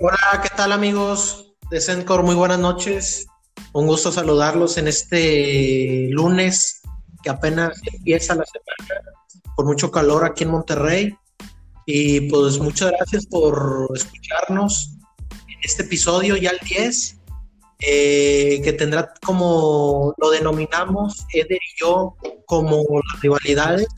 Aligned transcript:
Hola, 0.00 0.40
¿qué 0.44 0.48
tal 0.56 0.70
amigos 0.70 1.54
de 1.72 1.80
Sencor? 1.80 2.22
Muy 2.22 2.36
buenas 2.36 2.60
noches. 2.60 3.26
Un 3.72 3.88
gusto 3.88 4.12
saludarlos 4.12 4.78
en 4.78 4.86
este 4.86 6.06
lunes 6.10 6.82
que 7.20 7.30
apenas 7.30 7.80
empieza 7.84 8.36
la 8.36 8.44
semana, 8.44 9.02
con 9.56 9.66
mucho 9.66 9.90
calor 9.90 10.24
aquí 10.24 10.44
en 10.44 10.50
Monterrey. 10.50 11.16
Y 11.84 12.30
pues 12.30 12.60
muchas 12.60 12.92
gracias 12.92 13.26
por 13.26 13.88
escucharnos 13.92 14.94
en 15.48 15.58
este 15.64 15.82
episodio, 15.82 16.36
ya 16.36 16.50
el 16.50 16.60
10, 16.60 17.18
eh, 17.80 18.60
que 18.62 18.72
tendrá 18.74 19.12
como 19.26 20.14
lo 20.16 20.30
denominamos 20.30 21.26
Eder 21.34 21.58
y 21.58 21.80
yo 21.80 22.14
como 22.46 22.84
las 23.12 23.20
rivalidades. 23.20 23.88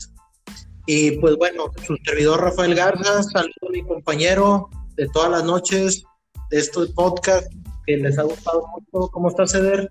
Y 0.87 1.11
pues 1.19 1.35
bueno, 1.35 1.65
su 1.85 1.95
servidor 2.03 2.41
Rafael 2.41 2.73
Garza, 2.73 3.21
saludo 3.21 3.67
a 3.67 3.71
mi 3.71 3.83
compañero 3.83 4.67
de 5.01 5.09
todas 5.09 5.31
las 5.31 5.43
noches 5.43 6.03
de 6.51 6.59
este 6.59 6.85
podcast 6.93 7.51
que 7.87 7.97
les 7.97 8.19
ha 8.19 8.21
gustado 8.21 8.67
mucho. 8.67 9.07
¿Cómo 9.07 9.29
estás, 9.29 9.55
Eder? 9.55 9.89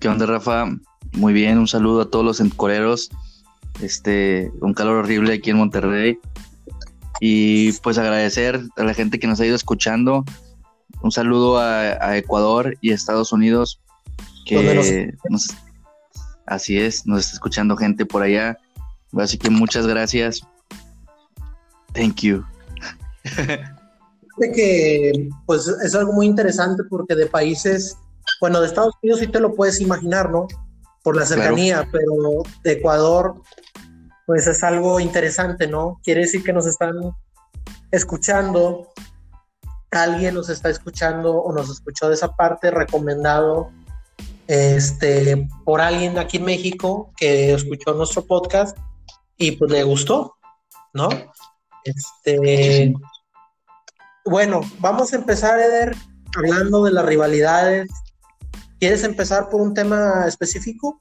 ¿Qué 0.00 0.08
onda, 0.08 0.26
Rafa? 0.26 0.66
Muy 1.12 1.32
bien, 1.32 1.58
un 1.58 1.68
saludo 1.68 2.00
a 2.00 2.10
todos 2.10 2.24
los 2.24 2.40
encoreros. 2.40 3.08
Este, 3.80 4.50
un 4.62 4.74
calor 4.74 4.96
horrible 4.96 5.34
aquí 5.34 5.50
en 5.50 5.58
Monterrey. 5.58 6.18
Y 7.20 7.70
pues 7.84 7.96
agradecer 7.96 8.60
a 8.76 8.82
la 8.82 8.94
gente 8.94 9.20
que 9.20 9.28
nos 9.28 9.38
ha 9.38 9.46
ido 9.46 9.54
escuchando. 9.54 10.24
Un 11.00 11.12
saludo 11.12 11.58
a, 11.58 12.16
Ecuador 12.16 12.76
y 12.80 12.90
a 12.90 12.96
Estados 12.96 13.32
Unidos. 13.32 13.80
Que 14.44 15.14
nos, 15.30 15.50
así 16.46 16.80
es, 16.80 17.06
nos 17.06 17.20
está 17.20 17.34
escuchando 17.34 17.76
gente 17.76 18.04
por 18.06 18.22
allá. 18.22 18.58
Así 19.16 19.38
que 19.38 19.50
muchas 19.50 19.86
gracias. 19.86 20.40
Thank 21.92 22.22
you. 22.22 22.44
que 24.52 25.28
pues 25.46 25.66
es 25.68 25.94
algo 25.94 26.12
muy 26.12 26.26
interesante 26.26 26.82
porque 26.88 27.14
de 27.14 27.26
países, 27.26 27.96
bueno, 28.40 28.60
de 28.60 28.66
Estados 28.66 28.94
Unidos 29.02 29.20
sí 29.20 29.26
te 29.26 29.40
lo 29.40 29.54
puedes 29.54 29.80
imaginar, 29.80 30.30
¿no? 30.30 30.46
Por 31.02 31.16
la 31.16 31.26
cercanía, 31.26 31.88
pero 31.92 32.42
de 32.62 32.72
Ecuador, 32.72 33.36
pues 34.26 34.46
es 34.46 34.62
algo 34.64 35.00
interesante, 35.00 35.66
¿no? 35.66 36.00
Quiere 36.02 36.22
decir 36.22 36.42
que 36.42 36.52
nos 36.52 36.66
están 36.66 36.94
escuchando, 37.90 38.88
alguien 39.90 40.34
nos 40.34 40.48
está 40.48 40.70
escuchando 40.70 41.36
o 41.36 41.52
nos 41.52 41.70
escuchó 41.70 42.08
de 42.08 42.14
esa 42.14 42.34
parte 42.34 42.70
recomendado 42.70 43.70
este, 44.46 45.48
por 45.64 45.80
alguien 45.80 46.18
aquí 46.18 46.38
en 46.38 46.44
México 46.44 47.12
que 47.16 47.54
escuchó 47.54 47.94
nuestro 47.94 48.26
podcast 48.26 48.76
y 49.36 49.52
pues 49.52 49.70
le 49.70 49.82
gustó, 49.84 50.36
¿no? 50.92 51.08
Este, 51.84 52.94
bueno, 54.24 54.62
vamos 54.80 55.12
a 55.12 55.16
empezar, 55.16 55.58
Eder, 55.58 55.94
hablando 56.36 56.84
de 56.84 56.92
las 56.92 57.04
rivalidades. 57.04 57.90
¿Quieres 58.80 59.04
empezar 59.04 59.48
por 59.48 59.60
un 59.60 59.74
tema 59.74 60.24
específico? 60.26 60.98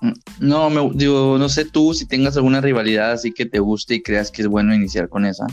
Mm, 0.00 0.12
no, 0.40 0.70
me, 0.70 0.90
digo, 0.94 1.36
no 1.38 1.48
sé 1.48 1.64
tú 1.64 1.94
si 1.94 2.06
tengas 2.06 2.36
alguna 2.36 2.60
rivalidad 2.60 3.12
así 3.12 3.32
que 3.32 3.46
te 3.46 3.58
guste 3.58 3.94
y 3.94 4.02
creas 4.02 4.30
que 4.30 4.42
es 4.42 4.48
bueno 4.48 4.74
iniciar 4.74 5.08
con 5.08 5.24
esa. 5.24 5.46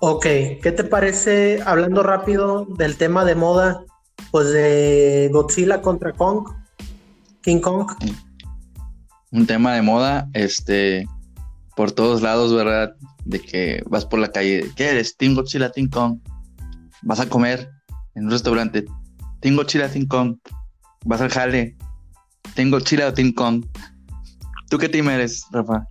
Ok, 0.00 0.24
¿qué 0.62 0.74
te 0.76 0.84
parece, 0.84 1.62
hablando 1.64 2.02
rápido 2.02 2.66
del 2.76 2.96
tema 2.96 3.24
de 3.24 3.34
moda, 3.34 3.84
pues 4.30 4.50
de 4.52 5.30
Godzilla 5.32 5.80
contra 5.80 6.12
Kong, 6.12 6.48
King 7.42 7.60
Kong? 7.60 7.90
Un 9.30 9.46
tema 9.46 9.74
de 9.74 9.82
moda, 9.82 10.28
este, 10.34 11.06
por 11.76 11.92
todos 11.92 12.22
lados, 12.22 12.54
¿verdad? 12.54 12.94
de 13.24 13.40
que 13.40 13.82
vas 13.86 14.04
por 14.04 14.18
la 14.18 14.30
calle, 14.30 14.70
¿qué 14.76 14.90
eres? 14.90 15.16
Team 15.16 15.34
Godzilla, 15.34 15.70
Team 15.70 15.88
Kong. 15.88 16.20
Vas 17.02 17.20
a 17.20 17.28
comer 17.28 17.70
en 18.14 18.24
un 18.24 18.30
restaurante, 18.30 18.84
Team 19.40 19.56
Godzilla, 19.56 19.90
Team 19.90 20.06
Kong. 20.06 20.36
Vas 21.04 21.20
al 21.20 21.30
jale, 21.30 21.76
Team 22.54 22.70
Godzilla 22.70 23.08
o 23.08 23.14
Kong. 23.34 23.64
¿Tú 24.70 24.78
qué 24.78 24.88
team 24.88 25.08
eres, 25.08 25.46
Rafa? 25.50 25.86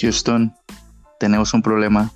Houston, 0.00 0.52
tenemos 1.22 1.54
un 1.54 1.62
problema. 1.62 2.10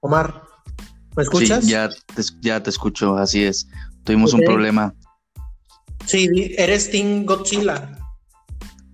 Omar, 0.00 0.42
¿me 1.16 1.22
escuchas? 1.22 1.64
Sí, 1.64 1.70
ya 1.70 1.88
te, 1.88 2.22
ya 2.42 2.62
te 2.62 2.68
escucho, 2.68 3.16
así 3.16 3.42
es. 3.42 3.66
Tuvimos 4.04 4.34
un 4.34 4.42
problema. 4.42 4.92
Sí, 6.04 6.28
eres 6.58 6.90
Team 6.90 7.24
Godzilla. 7.24 7.90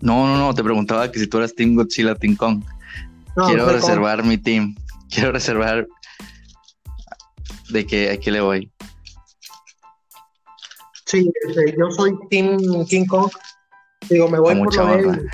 No, 0.01 0.25
no, 0.29 0.39
no, 0.39 0.55
te 0.55 0.63
preguntaba 0.63 1.11
que 1.11 1.19
si 1.19 1.27
tú 1.27 1.39
eras 1.39 1.53
Team 1.53 1.75
Godzilla, 1.75 2.15
Team 2.15 2.37
Kong. 2.37 2.63
Quiero 3.35 3.69
reservar 3.69 4.23
mi 4.23 4.39
team. 4.39 4.77
Quiero 5.13 5.33
reservar 5.33 5.87
de 7.71 7.87
que 7.87 8.11
aquí 8.11 8.31
le 8.31 8.41
voy. 8.41 8.73
Sí, 11.07 11.31
este, 11.47 11.75
yo 11.79 11.91
soy 11.91 12.15
Team 12.31 12.59
King 12.87 13.07
Kong. 13.07 13.31
Digo, 14.09 14.29
me 14.29 14.39
voy 14.39 14.57
por 14.57 14.75
lo 14.75 14.87
débil. 14.87 15.29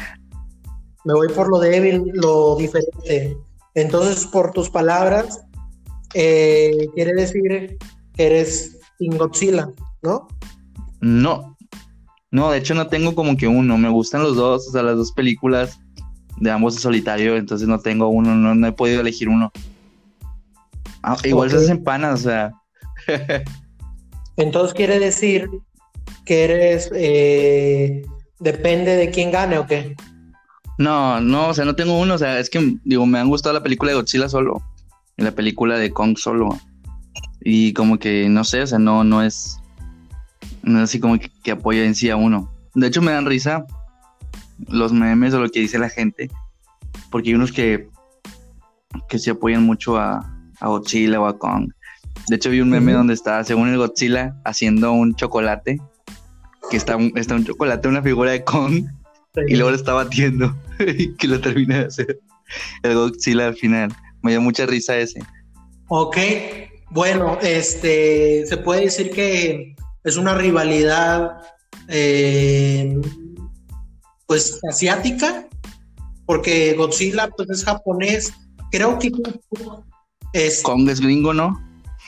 Me 1.05 1.15
voy 1.15 1.29
por 1.29 1.49
lo 1.49 1.59
débil, 1.61 2.03
lo 2.15 2.57
diferente. 2.57 3.37
Entonces, 3.75 4.27
por 4.27 4.53
tus 4.53 4.69
palabras, 4.69 5.41
eh, 6.15 6.89
quiere 6.95 7.15
decir 7.15 7.43
que 8.15 8.27
eres 8.27 8.79
Team 8.99 9.17
Godzilla, 9.17 9.71
¿no? 10.03 10.27
No, 11.01 11.57
no, 12.31 12.51
de 12.51 12.59
hecho 12.59 12.75
no 12.75 12.89
tengo 12.89 13.15
como 13.15 13.37
que 13.37 13.47
uno, 13.47 13.79
me 13.79 13.89
gustan 13.89 14.23
los 14.23 14.37
dos, 14.37 14.69
o 14.69 14.71
sea, 14.73 14.83
las 14.83 14.97
dos 14.97 15.13
películas 15.13 15.79
de 16.37 16.51
ambos 16.51 16.75
de 16.75 16.81
solitario, 16.81 17.37
entonces 17.37 17.67
no 17.69 17.81
tengo 17.81 18.09
uno, 18.09 18.35
no, 18.35 18.67
he 18.67 18.73
podido 18.73 19.01
elegir 19.01 19.29
uno. 19.29 19.51
Ah, 21.09 21.17
igual 21.25 21.51
se 21.51 21.57
hacen 21.57 21.83
panas, 21.83 22.21
o 22.21 22.23
sea. 22.25 22.53
entonces 24.37 24.75
quiere 24.75 24.99
decir 24.99 25.49
que 26.25 26.45
eres, 26.45 26.91
eh, 26.95 28.03
depende 28.39 28.97
de 28.97 29.11
quién 29.11 29.31
gane 29.31 29.59
o 29.59 29.67
qué. 29.67 29.97
No, 30.79 31.21
no, 31.21 31.49
o 31.49 31.55
sea, 31.55 31.65
no 31.65 31.75
tengo 31.75 31.99
uno, 31.99 32.15
o 32.15 32.19
sea, 32.19 32.39
es 32.39 32.51
que, 32.51 32.77
digo, 32.85 33.07
me 33.07 33.19
han 33.19 33.29
gustado 33.29 33.55
la 33.55 33.63
película 33.63 33.91
de 33.91 33.97
Godzilla 33.97 34.29
solo 34.29 34.63
en 35.19 35.25
la 35.25 35.33
película 35.33 35.77
de 35.77 35.91
Kong 35.91 36.17
solo. 36.17 36.49
Y 37.41 37.73
como 37.75 37.99
que, 37.99 38.29
no 38.29 38.45
sé, 38.45 38.63
o 38.63 38.67
sea, 38.67 38.79
no, 38.79 39.05
no 39.05 39.23
es, 39.23 39.61
no 40.63 40.79
es 40.79 40.85
así 40.85 41.01
como 41.01 41.19
que, 41.43 41.51
apoya 41.51 41.85
en 41.85 41.95
sí 41.95 42.09
a 42.09 42.17
uno. 42.17 42.51
De 42.75 42.87
hecho, 42.87 43.03
me 43.03 43.13
dan 43.13 43.27
risa 43.27 43.67
los 44.69 44.93
memes 44.93 45.35
o 45.35 45.41
lo 45.41 45.49
que 45.51 45.61
dice 45.61 45.79
la 45.79 45.89
gente, 45.89 46.31
porque 47.11 47.31
hay 47.31 47.35
unos 47.35 47.53
que, 47.53 47.89
que 49.09 49.19
se 49.19 49.31
apoyan 49.31 49.65
mucho 49.65 49.97
a, 49.99 50.38
a 50.61 50.69
Godzilla 50.69 51.21
o 51.21 51.27
a 51.27 51.39
Kong. 51.39 51.71
De 52.29 52.37
hecho, 52.37 52.51
vi 52.51 52.61
un 52.61 52.71
meme 52.71 52.93
donde 52.93 53.15
está, 53.15 53.43
según 53.45 53.69
el 53.69 53.79
Godzilla, 53.79 54.37
haciendo 54.45 54.93
un 54.93 55.15
chocolate, 55.15 55.81
que 56.71 56.77
está, 56.77 56.99
está 57.15 57.35
un 57.35 57.45
chocolate, 57.45 57.89
una 57.89 58.03
figura 58.03 58.33
de 58.33 58.45
Kong, 58.45 58.85
y 59.47 59.55
luego 59.55 59.71
lo 59.71 59.77
está 59.77 59.93
batiendo, 59.93 60.55
y 60.79 61.15
que 61.15 61.29
lo 61.29 61.41
termina 61.41 61.79
de 61.79 61.87
hacer 61.87 62.21
el 62.83 62.95
Godzilla 62.95 63.47
al 63.47 63.55
final. 63.55 63.95
Me 64.23 64.33
dio 64.33 64.41
mucha 64.41 64.67
risa 64.67 64.97
ese. 64.99 65.21
Ok, 65.89 66.19
bueno, 66.91 67.39
este, 67.41 68.45
se 68.47 68.57
puede 68.59 68.83
decir 68.83 69.11
que 69.11 69.75
es 70.05 70.17
una 70.17 70.35
rivalidad, 70.35 71.39
eh, 71.89 73.01
pues, 74.27 74.61
asiática, 74.69 75.47
porque 76.27 76.75
Godzilla, 76.75 77.29
pues, 77.29 77.49
es 77.51 77.65
japonés. 77.65 78.33
Creo 78.71 78.99
que 78.99 79.11
es... 80.47 80.63
Kong 80.63 80.89
es 80.89 81.01
gringo, 81.01 81.35
¿no? 81.35 81.61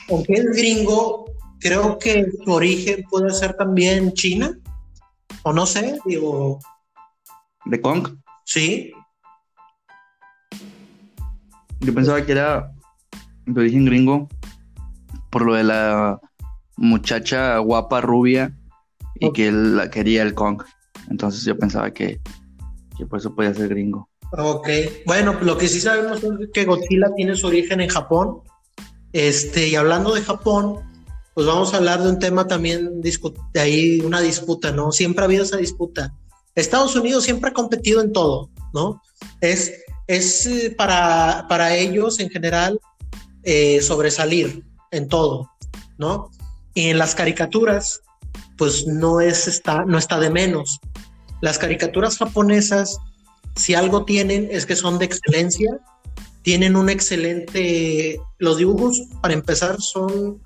Aunque 0.09 0.35
es 0.35 0.47
gringo, 0.57 1.27
creo 1.59 1.99
que 1.99 2.27
su 2.45 2.53
origen 2.53 3.05
puede 3.11 3.31
ser 3.31 3.55
también 3.55 4.13
China, 4.13 4.59
o 5.43 5.53
no 5.53 5.67
sé, 5.67 5.99
digo... 6.05 6.59
¿De 7.65 7.81
Kong? 7.81 8.17
Sí. 8.45 8.93
Yo 11.81 11.95
pensaba 11.95 12.25
que 12.25 12.33
era 12.33 12.73
de 13.47 13.61
origen 13.61 13.85
gringo 13.85 14.29
por 15.31 15.47
lo 15.47 15.55
de 15.55 15.65
la 15.65 16.21
muchacha 16.77 17.59
guapa 17.59 18.01
rubia 18.01 18.57
y 19.15 19.33
que 19.33 19.49
él 19.49 19.77
la 19.77 19.91
quería 19.91 20.23
el 20.23 20.35
Kong. 20.35 20.63
Entonces 21.09 21.45
yo 21.45 21.59
pensaba 21.59 21.93
que, 21.93 22.21
que 22.97 23.07
por 23.07 23.19
eso 23.19 23.35
podía 23.35 23.55
ser 23.55 23.69
gringo. 23.69 24.10
Ok, 24.33 24.69
bueno, 25.07 25.39
lo 25.41 25.59
que 25.59 25.69
sí 25.69 25.81
sabemos 25.81 26.23
es 26.23 26.49
que 26.53 26.65
Godzilla 26.65 27.13
tiene 27.17 27.35
su 27.35 27.47
origen 27.49 27.81
en 27.81 27.89
Japón. 27.89 28.43
Este, 29.13 29.69
y 29.69 29.75
hablando 29.75 30.15
de 30.15 30.23
Japón, 30.23 30.79
pues 31.35 31.47
vamos 31.47 31.75
a 31.75 31.79
hablar 31.79 32.03
de 32.03 32.11
un 32.11 32.19
tema 32.19 32.47
también, 32.47 33.01
de 33.01 33.61
ahí 33.61 34.01
una 34.01 34.21
disputa, 34.21 34.73
¿no? 34.73 34.93
Siempre 34.93 35.23
ha 35.23 35.27
habido 35.27 35.45
esa 35.45 35.57
disputa. 35.57 36.15
Estados 36.55 36.95
Unidos 36.97 37.25
siempre 37.25 37.51
ha 37.51 37.55
competido 37.55 38.01
en 38.01 38.13
todo, 38.13 38.51
¿no? 38.73 39.03
Es, 39.41 39.73
es 40.07 40.47
eh, 40.47 40.75
para, 40.77 41.47
para 41.49 41.75
ellos 41.77 42.21
en 42.21 42.31
general 42.31 42.81
eh, 43.43 43.81
sobresalir 43.83 44.65
en 44.91 45.09
todo, 45.09 45.51
¿no? 45.99 46.31
Y 46.75 46.91
en 46.91 46.99
las 46.99 47.15
caricaturas, 47.15 48.03
pues 48.57 48.87
no, 48.87 49.21
es, 49.21 49.49
está, 49.49 49.85
no 49.85 49.99
está 49.99 50.21
de 50.21 50.31
menos. 50.31 50.79
Las 51.41 51.59
caricaturas 51.59 52.19
japonesas, 52.19 52.99
si 53.57 53.75
algo 53.75 54.05
tienen, 54.05 54.49
es 54.51 54.67
que 54.67 54.77
son 54.77 54.99
de 54.99 55.05
excelencia, 55.05 55.79
tienen 56.43 56.77
un 56.77 56.89
excelente, 56.89 58.21
los 58.39 58.57
dibujos, 58.57 59.03
para 59.21 59.35
empezar, 59.35 59.81
son 59.81 60.43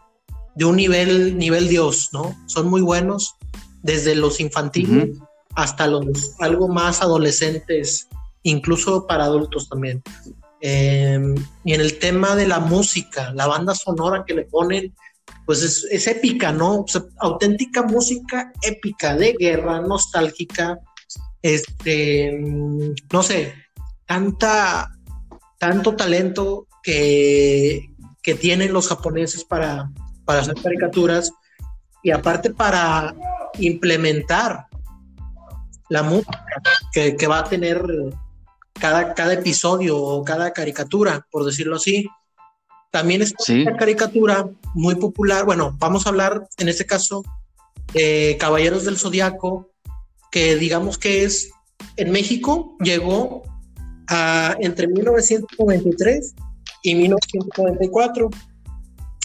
de 0.55 0.65
un 0.65 0.77
nivel, 0.77 1.39
nivel 1.39 1.69
Dios, 1.69 2.11
¿no? 2.13 2.37
Son 2.47 2.69
muy 2.69 2.81
buenos, 2.81 3.37
desde 3.83 4.15
los 4.15 4.41
infantiles 4.41 5.11
hasta 5.55 5.87
los 5.87 6.35
algo 6.41 6.69
más 6.69 7.03
adolescentes, 7.03 8.09
incluso 8.43 9.07
para 9.07 9.25
adultos 9.25 9.69
también. 9.69 10.03
Em, 10.61 11.35
y 11.65 11.75
en 11.75 11.81
el 11.81 11.99
tema 11.99 12.35
de 12.35 12.49
la 12.49 12.59
música, 12.59 13.33
la 13.35 13.47
banda 13.47 13.75
sonora 13.75 14.25
que 14.27 14.35
le 14.35 14.45
ponen, 14.45 14.95
pues 15.45 15.63
es, 15.63 16.07
épica, 16.07 16.53
¿no? 16.53 16.87
auténtica 17.19 17.83
música 17.83 18.53
épica, 18.63 19.15
de 19.15 19.35
guerra, 19.39 19.81
nostálgica, 19.83 20.79
este, 21.45 22.33
no 23.13 23.23
sé, 23.23 23.53
tanta, 24.07 24.91
tanto 25.59 25.95
talento 25.95 26.67
que, 26.83 27.91
que 28.23 28.35
tienen 28.35 28.73
los 28.73 28.89
japoneses 28.89 29.45
para, 29.45 29.91
para 30.25 30.41
hacer 30.41 30.55
caricaturas 30.55 31.31
y 32.03 32.13
aparte 32.13 32.49
para 32.49 33.15
implementar 33.59 34.69
la 35.91 36.03
música 36.03 36.63
que, 36.95 37.27
va 37.27 37.41
a 37.41 37.45
tener 37.45 37.85
cada, 38.73 39.13
cada 39.13 39.35
episodio 39.35 39.99
o 39.99 40.25
cada 40.25 40.51
caricatura, 40.55 41.27
por 41.31 41.45
decirlo 41.45 41.77
así. 41.77 42.09
También 42.91 43.21
es 43.21 43.35
una 43.51 43.77
caricatura 43.77 44.49
muy 44.73 44.95
popular. 44.95 45.45
Bueno, 45.45 45.77
vamos 45.79 46.07
a 46.07 46.09
hablar 46.09 46.49
en 46.57 46.71
este 46.71 46.87
caso 46.87 47.23
de 47.93 48.39
Caballeros 48.41 48.87
del 48.87 48.97
Zodiaco, 48.97 49.74
que 50.35 50.57
digamos 50.57 50.99
que 50.99 51.23
es 51.23 51.53
en 51.97 52.11
México, 52.11 52.77
llegó 52.81 53.45
a 54.09 54.57
entre 54.59 54.89
1993 54.89 56.35
y 56.83 56.97
1994 56.97 58.31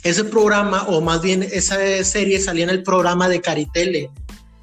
ese 0.03 0.23
programa, 0.25 0.83
o 0.83 1.01
más 1.01 1.23
bien 1.23 1.41
esa 1.41 1.77
serie 2.03 2.39
salía 2.39 2.65
en 2.65 2.69
el 2.69 2.83
programa 2.83 3.27
de 3.27 3.41
Caritele 3.41 4.11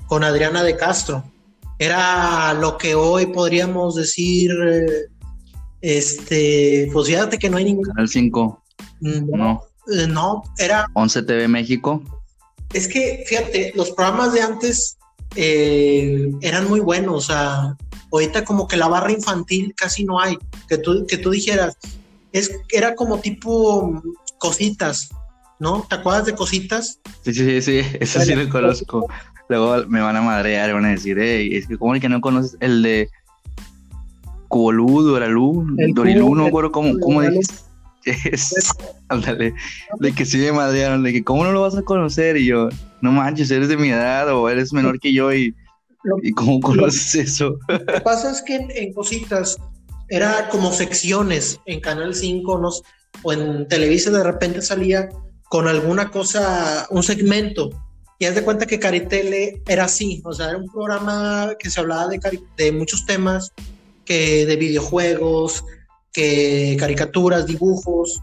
con 0.07 0.23
Adriana 0.23 0.63
de 0.63 0.77
Castro. 0.77 1.25
Era 1.81 2.55
lo 2.55 2.79
que 2.79 2.95
hoy 2.95 3.27
podríamos 3.27 3.97
decir, 3.97 4.53
este, 5.81 6.89
pues 6.93 7.09
fíjate 7.09 7.41
que 7.41 7.51
no 7.51 7.57
hay 7.57 7.65
ningún... 7.65 7.87
Canal 7.87 8.09
5. 8.09 8.63
No, 9.01 9.63
no, 10.09 10.43
eh, 10.59 10.65
era... 10.65 10.87
11 10.95 11.23
TV 11.25 11.49
México. 11.49 12.05
Es 12.73 12.87
que, 12.87 13.25
fíjate, 13.27 13.73
los 13.75 13.91
programas 13.91 14.33
de 14.33 14.43
antes 14.43 14.97
eh, 15.35 16.31
eran 16.41 16.69
muy 16.69 16.81
buenos, 16.81 17.15
o 17.15 17.21
sea, 17.21 17.77
ahorita 18.13 18.45
como 18.45 18.69
que 18.69 18.77
la 18.77 18.89
barra 18.89 19.13
infantil 19.13 19.75
casi 19.77 20.05
no 20.05 20.21
hay, 20.21 20.39
que 20.69 20.79
tú, 20.79 21.07
que 21.07 21.19
tú 21.19 21.31
dijeras, 21.31 21.77
es, 22.33 22.53
era 22.71 22.95
como 22.95 23.19
tipo 23.19 24.03
cositas, 24.39 25.11
¿no? 25.59 25.87
¿Te 25.89 25.97
acuerdas 25.97 26.27
de 26.27 26.35
cositas? 26.35 27.01
Sí, 27.23 27.35
sí, 27.35 27.63
sí, 27.63 27.81
eso 28.01 28.21
sí 28.21 28.35
lo 28.35 28.49
conozco. 28.49 29.07
Luego 29.49 29.87
me 29.89 30.01
van 30.01 30.17
a 30.17 30.23
madrear, 30.23 30.73
van 30.73 30.87
a 30.87 30.91
decir, 30.91 31.19
hey, 31.21 31.51
es 31.53 31.67
que 31.67 31.79
como 31.79 31.95
el 31.95 32.01
que 32.01 32.09
no 32.09 32.21
conoces 32.21 32.57
el 32.61 32.83
de 32.83 33.11
Cubolú, 34.49 35.03
Duralú, 35.03 35.67
Dorilú, 35.95 36.35
no 36.35 36.47
recuerdo 36.47 36.73
cómo, 36.73 36.99
cómo 36.99 37.23
dices. 37.23 37.66
Es, 38.07 38.73
ándale, 39.09 39.53
de 39.99 40.13
que 40.13 40.25
sí 40.25 40.39
me 40.39 40.53
madrearon, 40.53 41.03
de 41.03 41.13
que 41.13 41.25
cómo 41.25 41.45
no 41.45 41.53
lo 41.53 41.63
vas 41.63 41.77
a 41.77 41.83
conocer 41.83 42.37
y 42.37 42.47
yo, 42.47 42.69
no 43.01 43.13
manches, 43.13 43.51
eres 43.51 43.69
de 43.69 43.77
mi 43.77 43.91
edad 43.91 44.33
o 44.33 44.49
eres 44.49 44.73
menor 44.73 45.01
que 45.01 45.13
yo 45.13 45.33
y, 45.33 45.55
¿y 46.23 46.33
cómo 46.33 46.61
conoces 46.61 47.15
eso. 47.15 47.59
Lo 47.69 47.85
que 47.85 48.01
pasa 48.01 48.31
es 48.31 48.43
que 48.43 48.57
en, 48.57 48.93
Cositas 48.93 49.57
era 50.09 50.49
como 50.51 50.73
secciones 50.73 51.61
en 51.67 51.81
Canal 51.81 52.15
5 52.15 52.59
¿no? 52.59 52.71
o 53.23 53.33
en 53.33 53.67
Televisa 53.67 54.11
de 54.11 54.23
repente 54.23 54.63
salía 54.63 55.09
con 55.49 55.69
alguna 55.69 56.11
cosa, 56.11 56.87
un 56.91 57.03
segmento. 57.03 57.71
Y 58.19 58.25
haz 58.25 58.35
de 58.35 58.43
cuenta 58.43 58.67
que 58.67 58.79
Caritele 58.79 59.63
era 59.67 59.85
así, 59.85 60.23
o 60.25 60.33
sea, 60.33 60.49
era 60.49 60.59
un 60.59 60.71
programa 60.71 61.53
que 61.59 61.69
se 61.69 61.81
hablaba 61.81 62.09
de, 62.09 62.19
de 62.57 62.73
muchos 62.73 63.05
temas, 63.05 63.53
que 64.07 64.47
de 64.47 64.57
videojuegos, 64.57 65.65
que 66.17 66.79
caricaturas, 66.81 67.45
dibujos, 67.45 68.23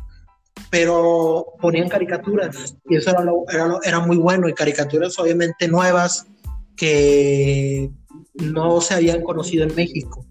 pero 0.72 1.46
ponían 1.62 1.90
caricaturas 1.90 2.76
y 2.90 2.96
eso 2.96 3.12
era, 3.12 3.78
era, 3.84 4.00
muy 4.00 4.18
bueno 4.18 4.50
y 4.50 4.54
caricaturas 4.56 5.20
obviamente 5.20 5.68
nuevas 5.68 6.26
que 6.76 7.92
no 8.34 8.82
se 8.82 8.96
habían 8.96 9.22
conocido 9.22 9.64
en 9.64 9.76
México. 9.76 10.26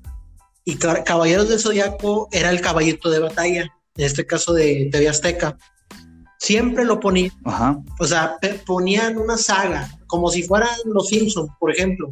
Y 0.64 0.74
Caballeros 0.74 1.48
del 1.48 1.60
Zodiaco 1.60 2.28
era 2.32 2.50
el 2.50 2.60
caballito 2.60 3.10
de 3.10 3.20
batalla, 3.20 3.72
en 3.96 4.04
este 4.04 4.26
caso 4.26 4.52
de 4.52 4.88
TV 4.90 5.08
Azteca 5.08 5.56
siempre 6.38 6.84
lo 6.84 6.98
ponían. 6.98 7.30
O 8.00 8.04
sea, 8.04 8.38
ponían 8.66 9.18
una 9.18 9.38
saga, 9.38 9.88
como 10.08 10.30
si 10.30 10.42
fueran 10.42 10.74
los 10.86 11.06
Simpsons, 11.06 11.52
por 11.60 11.70
ejemplo. 11.70 12.10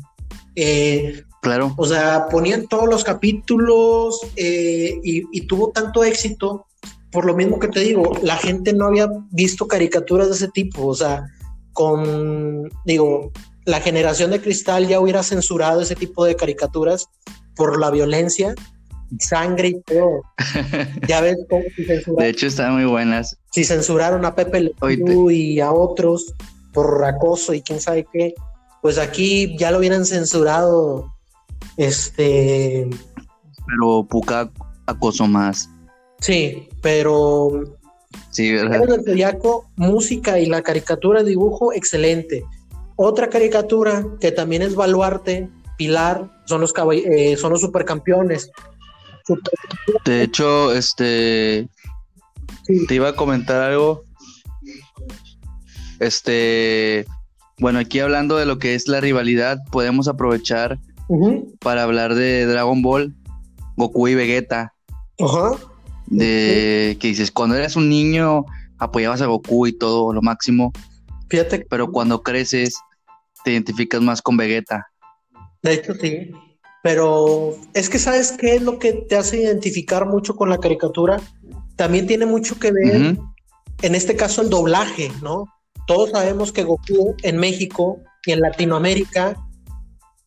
Eh, 0.54 1.24
claro. 1.40 1.74
O 1.76 1.86
sea, 1.86 2.26
ponían 2.28 2.66
todos 2.66 2.88
los 2.88 3.04
capítulos 3.04 4.20
eh, 4.36 4.98
y, 5.02 5.46
tuvo 5.46 5.70
tanto 5.70 6.04
éxito, 6.04 6.66
por 7.10 7.24
lo 7.24 7.34
mismo 7.34 7.58
que 7.58 7.68
te 7.68 7.80
digo, 7.80 8.12
la 8.22 8.36
gente 8.36 8.72
no 8.72 8.86
había 8.86 9.08
visto 9.30 9.66
caricaturas 9.66 10.28
de 10.28 10.34
ese 10.34 10.48
tipo. 10.48 10.86
O 10.86 10.94
sea, 10.94 11.24
con, 11.72 12.70
digo, 12.84 13.32
la 13.64 13.80
generación 13.80 14.30
de 14.30 14.40
cristal 14.40 14.86
ya 14.86 15.00
hubiera 15.00 15.22
censurado 15.22 15.80
ese 15.80 15.96
tipo 15.96 16.24
de 16.24 16.36
caricaturas 16.36 17.08
por 17.56 17.78
la 17.78 17.90
violencia 17.90 18.54
sangre 19.18 19.68
y 19.68 19.80
todo. 19.82 20.22
ya 21.08 21.20
ves 21.20 21.36
cómo 21.48 22.18
De 22.18 22.28
hecho, 22.28 22.46
están 22.46 22.74
muy 22.74 22.84
buenas. 22.84 23.36
Si 23.50 23.64
censuraron 23.64 24.24
a 24.24 24.34
Pepe 24.34 24.60
Le 24.60 24.74
y 25.34 25.60
a 25.60 25.72
otros 25.72 26.34
por 26.72 27.04
acoso 27.04 27.52
y 27.52 27.62
quién 27.62 27.80
sabe 27.80 28.06
qué, 28.12 28.34
pues 28.82 28.98
aquí 28.98 29.56
ya 29.58 29.70
lo 29.70 29.78
hubieran 29.78 30.06
censurado. 30.06 31.12
Este. 31.76 32.88
Pero 33.66 34.06
poca 34.08 34.50
acoso 34.86 35.26
más. 35.26 35.70
Sí, 36.20 36.68
pero. 36.82 37.78
Sí, 38.30 38.52
¿verdad? 38.52 38.82
El 39.06 39.26
música 39.76 40.38
y 40.38 40.46
la 40.46 40.62
caricatura, 40.62 41.22
dibujo, 41.22 41.72
excelente. 41.72 42.44
Otra 42.96 43.28
caricatura 43.28 44.04
que 44.20 44.30
también 44.30 44.62
es 44.62 44.74
Baluarte, 44.74 45.48
Pilar, 45.78 46.30
son 46.44 46.60
los, 46.60 46.74
eh, 46.92 47.36
son 47.36 47.52
los 47.52 47.60
supercampeones. 47.60 48.50
De 50.04 50.22
hecho, 50.22 50.74
este 50.74 51.68
te 52.86 52.94
iba 52.94 53.08
a 53.08 53.16
comentar 53.16 53.62
algo. 53.62 54.04
Este, 55.98 57.06
bueno, 57.58 57.78
aquí 57.78 58.00
hablando 58.00 58.36
de 58.36 58.46
lo 58.46 58.58
que 58.58 58.74
es 58.74 58.88
la 58.88 59.00
rivalidad, 59.00 59.58
podemos 59.70 60.08
aprovechar 60.08 60.78
para 61.60 61.82
hablar 61.82 62.14
de 62.14 62.46
Dragon 62.46 62.82
Ball, 62.82 63.14
Goku 63.76 64.08
y 64.08 64.14
Vegeta. 64.14 64.74
Ajá. 65.18 65.56
De 66.06 66.96
que 67.00 67.08
dices, 67.08 67.30
cuando 67.30 67.56
eras 67.56 67.76
un 67.76 67.88
niño 67.88 68.44
apoyabas 68.78 69.20
a 69.22 69.26
Goku 69.26 69.66
y 69.66 69.72
todo 69.72 70.12
lo 70.12 70.22
máximo. 70.22 70.72
Fíjate. 71.28 71.66
Pero 71.68 71.92
cuando 71.92 72.22
creces 72.22 72.76
te 73.44 73.52
identificas 73.52 74.00
más 74.00 74.22
con 74.22 74.36
Vegeta. 74.36 74.86
De 75.62 75.74
hecho, 75.74 75.94
sí. 75.94 76.30
Pero 76.82 77.56
es 77.74 77.90
que 77.90 77.98
sabes 77.98 78.32
qué 78.32 78.56
es 78.56 78.62
lo 78.62 78.78
que 78.78 78.92
te 78.92 79.16
hace 79.16 79.42
identificar 79.42 80.06
mucho 80.06 80.34
con 80.34 80.48
la 80.48 80.58
caricatura. 80.58 81.20
También 81.76 82.06
tiene 82.06 82.26
mucho 82.26 82.58
que 82.58 82.72
ver, 82.72 83.18
en 83.82 83.94
este 83.94 84.16
caso, 84.16 84.42
el 84.42 84.50
doblaje, 84.50 85.12
¿no? 85.22 85.44
Todos 85.86 86.10
sabemos 86.10 86.52
que 86.52 86.64
Goku 86.64 87.14
en 87.22 87.36
México 87.36 87.98
y 88.24 88.32
en 88.32 88.40
Latinoamérica 88.40 89.36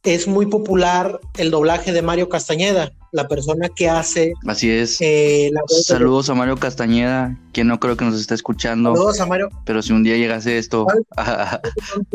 es 0.04 0.28
muy 0.28 0.46
popular 0.46 1.20
el 1.38 1.50
doblaje 1.50 1.94
de 1.94 2.02
Mario 2.02 2.28
Castañeda, 2.28 2.92
la 3.12 3.28
persona 3.28 3.70
que 3.70 3.90
hace. 3.90 4.34
Así 4.46 4.70
es. 4.70 4.98
Eh, 5.00 5.50
Saludos 5.86 6.30
a 6.30 6.36
Mario 6.36 6.58
Castañeda, 6.58 7.40
que 7.54 7.64
no 7.64 7.80
creo 7.80 7.96
que 7.96 8.04
nos 8.04 8.20
esté 8.20 8.36
escuchando. 8.36 8.94
Saludos 8.94 9.22
a 9.22 9.26
Mario. 9.26 9.50
Pero 9.66 9.82
si 9.82 9.94
un 9.94 10.04
día 10.04 10.18
llegase 10.18 10.58
esto 10.58 10.86
a, 11.18 11.62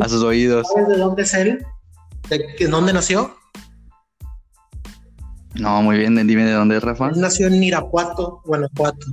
sus 0.07 0.23
oídos. 0.23 0.67
¿Sabes 0.73 0.89
de 0.89 0.97
dónde 0.99 1.23
es 1.23 1.35
él? 1.35 1.67
¿De 2.29 2.69
dónde 2.69 2.93
nació? 2.93 3.35
No, 5.55 5.83
muy 5.83 5.99
bien, 5.99 6.15
dime 6.27 6.45
de 6.45 6.53
dónde 6.53 6.77
es 6.77 6.83
Rafa. 6.83 7.11
nació 7.13 7.47
en 7.47 7.63
Irapuato, 7.63 8.43
Guanajuato. 8.45 9.07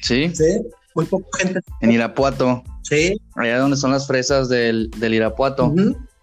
¿Sí? 0.00 0.34
Sí. 0.34 0.62
muy 0.94 1.04
poca 1.04 1.26
gente. 1.38 1.60
En 1.80 1.92
Irapuato. 1.92 2.64
Sí. 2.82 3.20
Allá 3.36 3.58
donde 3.58 3.76
son 3.76 3.92
las 3.92 4.06
fresas 4.06 4.48
del, 4.48 4.90
del 4.96 5.14
Irapuato. 5.14 5.72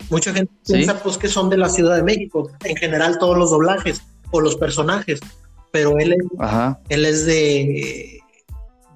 Mucha 0.09 0.33
gente 0.33 0.51
piensa 0.65 1.01
pues 1.01 1.17
que 1.17 1.27
son 1.27 1.49
de 1.49 1.57
la 1.57 1.69
Ciudad 1.69 1.95
de 1.95 2.03
México, 2.03 2.49
en 2.63 2.75
general 2.75 3.17
todos 3.19 3.37
los 3.37 3.51
doblajes 3.51 4.01
o 4.31 4.41
los 4.41 4.55
personajes, 4.55 5.19
pero 5.71 5.97
él 5.99 6.13
es, 6.13 6.25
él 6.89 7.05
es 7.05 7.25
de, 7.25 8.19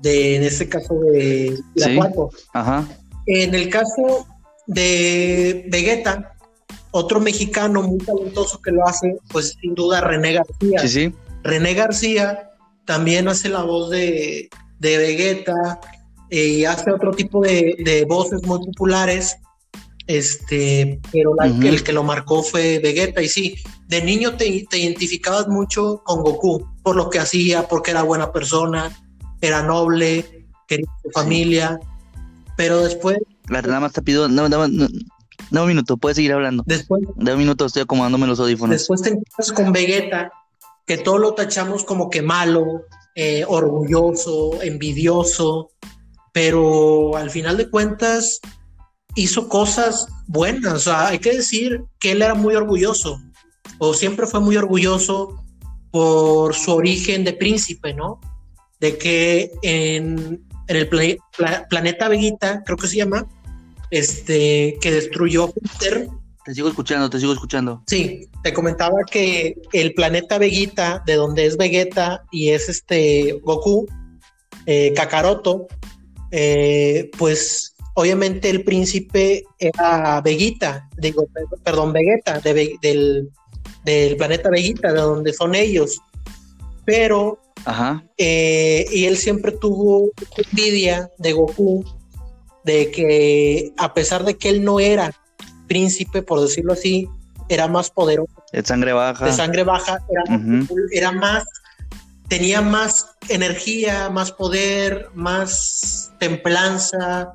de, 0.02 0.36
en 0.36 0.44
este 0.44 0.68
caso 0.70 0.96
de 0.96 1.58
Irapuato. 1.76 2.30
Ajá. 2.54 2.88
En 3.26 3.54
el 3.54 3.70
caso 3.70 4.28
de 4.68 5.66
Vegeta, 5.70 6.36
otro 6.92 7.20
mexicano 7.20 7.82
muy 7.84 8.00
talentoso 8.00 8.62
que 8.62 8.72
lo 8.72 8.88
hace, 8.88 9.18
pues 9.30 9.56
sin 9.60 9.76
duda 9.76 10.02
René 10.02 10.34
García. 10.34 10.80
Sí, 10.80 10.88
sí. 10.88 11.14
René 11.44 11.74
García 11.74 12.52
también 12.86 13.28
hace 13.28 13.50
la 13.50 13.64
voz 13.64 13.90
de, 13.90 14.50
de 14.80 14.98
Vegeta 14.98 15.80
eh, 16.30 16.48
y 16.48 16.66
hace 16.66 16.92
otro 16.92 17.12
tipo 17.12 17.42
de, 17.42 18.06
voces 18.08 18.44
muy 18.44 18.60
populares. 18.60 19.38
Este, 20.06 21.00
pero 21.12 21.34
el 21.40 21.84
que 21.84 21.94
lo 21.94 22.04
marcó 22.04 22.44
fue 22.44 22.80
Vegeta. 22.80 23.22
Y 23.22 23.30
sí, 23.30 23.56
de 23.88 24.04
niño 24.04 24.36
te, 24.36 24.66
te 24.70 24.80
identificabas 24.80 25.48
mucho 25.48 26.02
con 26.04 26.22
Goku 26.22 26.68
por 26.84 26.96
lo 26.96 27.10
que 27.10 27.20
hacía, 27.20 27.68
porque 27.68 27.92
era 27.92 28.04
buena 28.04 28.32
persona, 28.32 28.92
era 29.42 29.64
noble, 29.64 30.48
quería 30.68 30.88
su 31.02 31.10
familia. 31.12 31.80
Pero 32.58 32.82
después. 32.82 33.18
La 33.50 33.62
nada 33.62 33.80
más 33.80 33.94
te 33.94 34.02
pido, 34.02 34.28
no, 34.28 34.48
no, 34.50 34.68
no, 34.68 35.62
un 35.62 35.68
minuto, 35.68 35.98
puedes 35.98 36.16
seguir 36.16 36.34
hablando. 36.34 36.64
Después. 36.66 37.02
De 37.16 37.34
un 37.34 37.38
minuto, 37.38 37.66
estoy 37.66 37.84
acomodándome 37.84 38.28
los 38.28 38.40
audífonos. 38.40 38.72
Después 38.72 39.02
te 39.02 39.10
encuentras 39.10 39.52
con 39.52 39.72
Vegeta, 39.72 40.32
que 40.86 40.98
todo 40.98 41.18
lo 41.18 41.34
tachamos 41.34 41.84
como 41.84 42.10
que 42.10 42.22
malo, 42.22 42.86
eh, 43.16 43.44
orgulloso, 43.48 44.62
envidioso, 44.62 45.72
pero 46.32 47.16
al 47.16 47.30
final 47.30 47.58
de 47.58 47.70
cuentas 47.70 48.40
hizo 49.16 49.48
cosas 49.48 50.08
buenas. 50.28 50.74
O 50.74 50.80
sea, 50.80 51.08
hay 51.08 51.20
que 51.20 51.34
decir 51.34 51.84
que 52.00 52.12
él 52.12 52.22
era 52.22 52.36
muy 52.36 52.56
orgulloso, 52.56 53.22
o 53.78 53.94
siempre 53.94 54.28
fue 54.28 54.40
muy 54.40 54.58
orgulloso 54.58 55.44
por 55.92 56.56
su 56.56 56.72
origen 56.74 57.24
de 57.24 57.34
príncipe, 57.34 57.94
¿no? 57.94 58.20
De 58.80 58.98
que 58.98 59.52
en, 59.62 60.44
el 60.68 60.88
planeta 61.70 62.08
Veguita, 62.08 62.64
creo 62.64 62.78
que 62.78 62.88
se 62.88 62.98
llama, 62.98 63.28
este, 63.92 64.78
que 64.82 64.92
destruyó 64.92 65.48
Júpiter, 65.48 66.10
te 66.44 66.54
sigo 66.54 66.68
escuchando, 66.68 67.10
te 67.10 67.20
sigo 67.20 67.32
escuchando. 67.32 67.84
Sí, 67.88 68.28
te 68.44 68.54
comentaba 68.54 68.98
que 69.10 69.56
el 69.72 69.94
planeta 69.94 70.38
Vegeta, 70.38 71.02
de 71.06 71.16
donde 71.16 71.46
es 71.46 71.56
Vegeta 71.56 72.26
y 72.32 72.50
es 72.50 72.68
este 72.68 73.40
Goku, 73.44 73.88
eh, 74.66 74.92
Kakaroto, 74.94 75.68
eh, 76.32 77.10
pues 77.18 77.73
obviamente 77.94 78.50
el 78.50 78.64
príncipe 78.64 79.44
era 79.60 80.22
Vegeta, 80.22 80.90
digo, 80.98 81.26
perdón, 81.64 81.94
Vegeta, 81.94 82.40
del, 82.40 83.30
planeta 84.18 84.50
Vegeta, 84.50 84.92
de 84.94 85.00
donde 85.00 85.34
son 85.34 85.56
ellos. 85.56 86.00
Pero, 86.86 87.40
Ajá. 87.66 88.04
Eh, 88.18 88.86
y 88.92 89.06
él 89.06 89.18
siempre 89.18 89.52
tuvo 89.54 90.12
envidia 90.36 91.10
de 91.18 91.32
Goku, 91.34 91.86
de 92.64 92.92
que 92.92 93.74
a 93.78 93.94
pesar 93.94 94.24
de 94.26 94.38
que 94.38 94.50
él 94.50 94.64
no 94.64 94.80
era 94.80 95.14
príncipe, 95.68 96.22
por 96.22 96.42
decirlo 96.42 96.74
así, 96.74 97.08
era 97.50 97.68
más 97.68 97.90
poderoso. 97.90 98.44
De 98.52 98.64
sangre 98.64 98.94
baja. 98.94 99.26
De 99.26 99.34
sangre 99.34 99.64
baja, 99.64 100.00
era, 100.92 101.12
más, 101.12 101.44
tenía 102.28 102.62
más 102.62 103.16
energía, 103.30 104.10
más 104.10 104.32
poder, 104.32 105.10
más 105.14 106.12
templanza. 106.20 107.34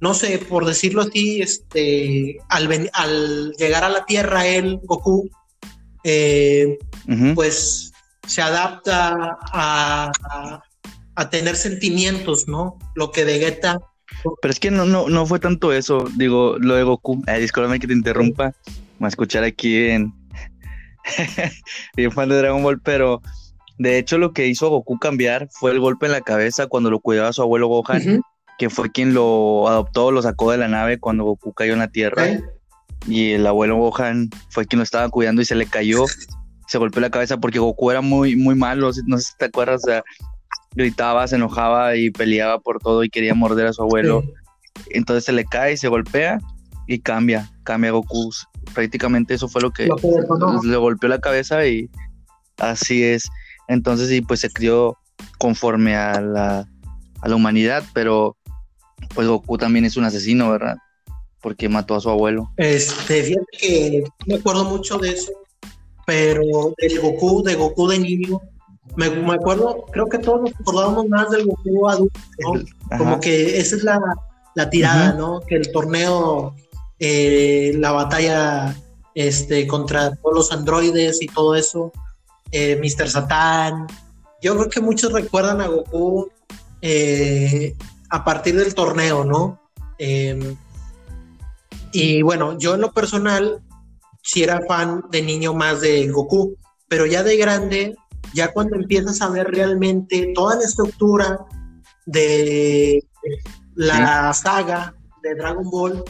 No 0.00 0.14
sé, 0.14 0.38
por 0.38 0.64
decirlo 0.64 1.02
así, 1.02 1.42
este, 1.42 2.38
al, 2.48 2.90
al 2.92 3.52
llegar 3.58 3.84
a 3.84 3.90
la 3.90 4.04
Tierra, 4.06 4.46
él, 4.46 4.80
Goku, 4.84 5.28
eh, 6.04 6.78
pues 7.34 7.92
se 8.26 8.40
adapta 8.40 9.38
a, 9.52 10.10
a, 11.14 11.30
tener 11.30 11.56
sentimientos, 11.56 12.48
¿no? 12.48 12.78
Lo 12.94 13.10
que 13.10 13.24
Vegeta 13.24 13.78
pero 14.42 14.52
es 14.52 14.60
que 14.60 14.70
no, 14.70 14.84
no, 14.84 15.08
no 15.08 15.26
fue 15.26 15.38
tanto 15.38 15.72
eso, 15.72 16.04
digo, 16.16 16.56
lo 16.58 16.74
de 16.74 16.82
Goku. 16.82 17.22
Eh, 17.26 17.38
discúlpame 17.38 17.80
que 17.80 17.86
te 17.86 17.92
interrumpa, 17.92 18.52
me 18.98 19.06
a 19.06 19.08
escuchar 19.08 19.44
aquí 19.44 19.88
en. 19.88 20.12
bien 21.96 22.12
fan 22.12 22.28
de 22.28 22.36
Dragon 22.36 22.62
Ball, 22.62 22.80
pero 22.80 23.22
de 23.78 23.98
hecho 23.98 24.18
lo 24.18 24.32
que 24.32 24.46
hizo 24.46 24.66
a 24.66 24.70
Goku 24.70 24.98
cambiar 24.98 25.48
fue 25.50 25.70
el 25.70 25.80
golpe 25.80 26.06
en 26.06 26.12
la 26.12 26.20
cabeza 26.20 26.66
cuando 26.66 26.90
lo 26.90 27.00
cuidaba 27.00 27.32
su 27.32 27.40
abuelo 27.40 27.68
Gohan, 27.68 28.20
que 28.60 28.68
fue 28.68 28.92
quien 28.92 29.14
lo 29.14 29.66
adoptó, 29.68 30.10
lo 30.10 30.20
sacó 30.20 30.50
de 30.50 30.58
la 30.58 30.68
nave 30.68 30.98
cuando 31.00 31.24
Goku 31.24 31.54
cayó 31.54 31.72
en 31.72 31.78
la 31.78 31.88
Tierra. 31.88 32.26
Y 33.08 33.30
el 33.30 33.46
abuelo 33.46 33.78
Gohan 33.78 34.28
fue 34.50 34.66
quien 34.66 34.80
lo 34.80 34.82
estaba 34.82 35.08
cuidando 35.08 35.40
y 35.40 35.46
se 35.46 35.54
le 35.54 35.64
cayó, 35.64 36.04
se 36.66 36.76
golpeó 36.76 37.00
la 37.00 37.08
cabeza 37.08 37.38
porque 37.38 37.58
Goku 37.58 37.90
era 37.90 38.02
muy, 38.02 38.36
muy 38.36 38.54
malo, 38.54 38.90
no 39.06 39.16
sé 39.16 39.24
si 39.24 39.36
te 39.38 39.46
acuerdas, 39.46 39.80
o 39.82 39.86
sea, 39.86 40.02
gritaba, 40.72 41.26
se 41.26 41.36
enojaba 41.36 41.96
y 41.96 42.10
peleaba 42.10 42.58
por 42.58 42.80
todo 42.80 43.02
y 43.02 43.08
quería 43.08 43.32
morder 43.32 43.66
a 43.66 43.72
su 43.72 43.80
abuelo. 43.80 44.22
Entonces 44.90 45.24
se 45.24 45.32
le 45.32 45.46
cae, 45.46 45.78
se 45.78 45.88
golpea 45.88 46.38
y 46.86 46.98
cambia, 46.98 47.50
cambia 47.62 47.92
Goku. 47.92 48.28
Prácticamente 48.74 49.32
eso 49.32 49.48
fue 49.48 49.62
lo 49.62 49.70
que, 49.70 49.88
le 50.64 50.76
golpeó 50.76 51.08
la 51.08 51.18
cabeza 51.18 51.66
y 51.66 51.88
así 52.58 53.04
es. 53.04 53.26
Entonces 53.68 54.10
sí, 54.10 54.20
pues 54.20 54.40
se 54.40 54.50
crió 54.50 54.98
conforme 55.38 55.96
a 55.96 56.20
la, 56.20 56.68
a 57.22 57.28
la 57.28 57.36
humanidad, 57.36 57.84
pero 57.94 58.36
pues 59.14 59.26
Goku 59.26 59.58
también 59.58 59.84
es 59.84 59.96
un 59.96 60.04
asesino, 60.04 60.50
¿verdad? 60.50 60.76
Porque 61.40 61.68
mató 61.68 61.94
a 61.94 62.00
su 62.00 62.10
abuelo. 62.10 62.50
Este, 62.56 63.22
fíjate 63.22 63.46
que 63.58 64.04
me 64.26 64.36
acuerdo 64.36 64.64
mucho 64.64 64.98
de 64.98 65.10
eso, 65.12 65.32
pero 66.06 66.74
el 66.76 67.00
Goku, 67.00 67.42
de 67.42 67.54
Goku 67.54 67.88
de 67.88 67.98
niño, 67.98 68.40
me, 68.96 69.06
acuerdo, 69.32 69.86
creo 69.92 70.06
que 70.06 70.18
todos 70.18 70.42
nos 70.42 70.52
acordábamos 70.60 71.08
más 71.08 71.30
del 71.30 71.46
Goku 71.46 71.88
adulto, 71.88 72.20
Como 72.98 73.20
que 73.20 73.58
esa 73.58 73.76
es 73.76 73.84
la, 73.84 74.00
la 74.54 74.70
tirada, 74.70 75.12
¿no? 75.12 75.40
Que 75.40 75.56
el 75.56 75.70
torneo, 75.70 76.54
eh, 76.98 77.72
la 77.76 77.92
batalla 77.92 78.74
este, 79.14 79.66
contra 79.66 80.14
todos 80.16 80.34
los 80.34 80.52
androides 80.52 81.22
y 81.22 81.26
todo 81.26 81.54
eso, 81.54 81.92
eh, 82.52 82.80
Mr. 82.80 83.08
Satan. 83.08 83.86
Yo 84.42 84.56
creo 84.56 84.68
que 84.68 84.80
muchos 84.80 85.12
recuerdan 85.12 85.60
a 85.60 85.68
Goku 85.68 86.30
eh, 86.82 87.74
a 88.10 88.24
partir 88.24 88.56
del 88.56 88.74
torneo, 88.74 89.24
¿no? 89.24 89.60
Em, 89.98 90.56
y 91.92 92.22
bueno, 92.22 92.58
yo 92.58 92.74
en 92.74 92.80
lo 92.80 92.92
personal 92.92 93.62
sí 94.22 94.42
era 94.42 94.60
fan 94.66 95.04
de 95.10 95.22
niño 95.22 95.54
más 95.54 95.80
de 95.80 96.08
Goku, 96.08 96.56
pero 96.88 97.06
ya 97.06 97.22
de 97.22 97.36
grande 97.36 97.96
ya 98.34 98.52
cuando 98.52 98.76
empiezas 98.76 99.20
a 99.22 99.28
ver 99.28 99.48
realmente 99.48 100.32
toda 100.34 100.56
la 100.56 100.64
estructura 100.64 101.38
de 102.06 103.04
la 103.74 104.32
saga 104.32 104.94
de 105.22 105.34
Dragon 105.34 105.68
Ball, 105.70 106.04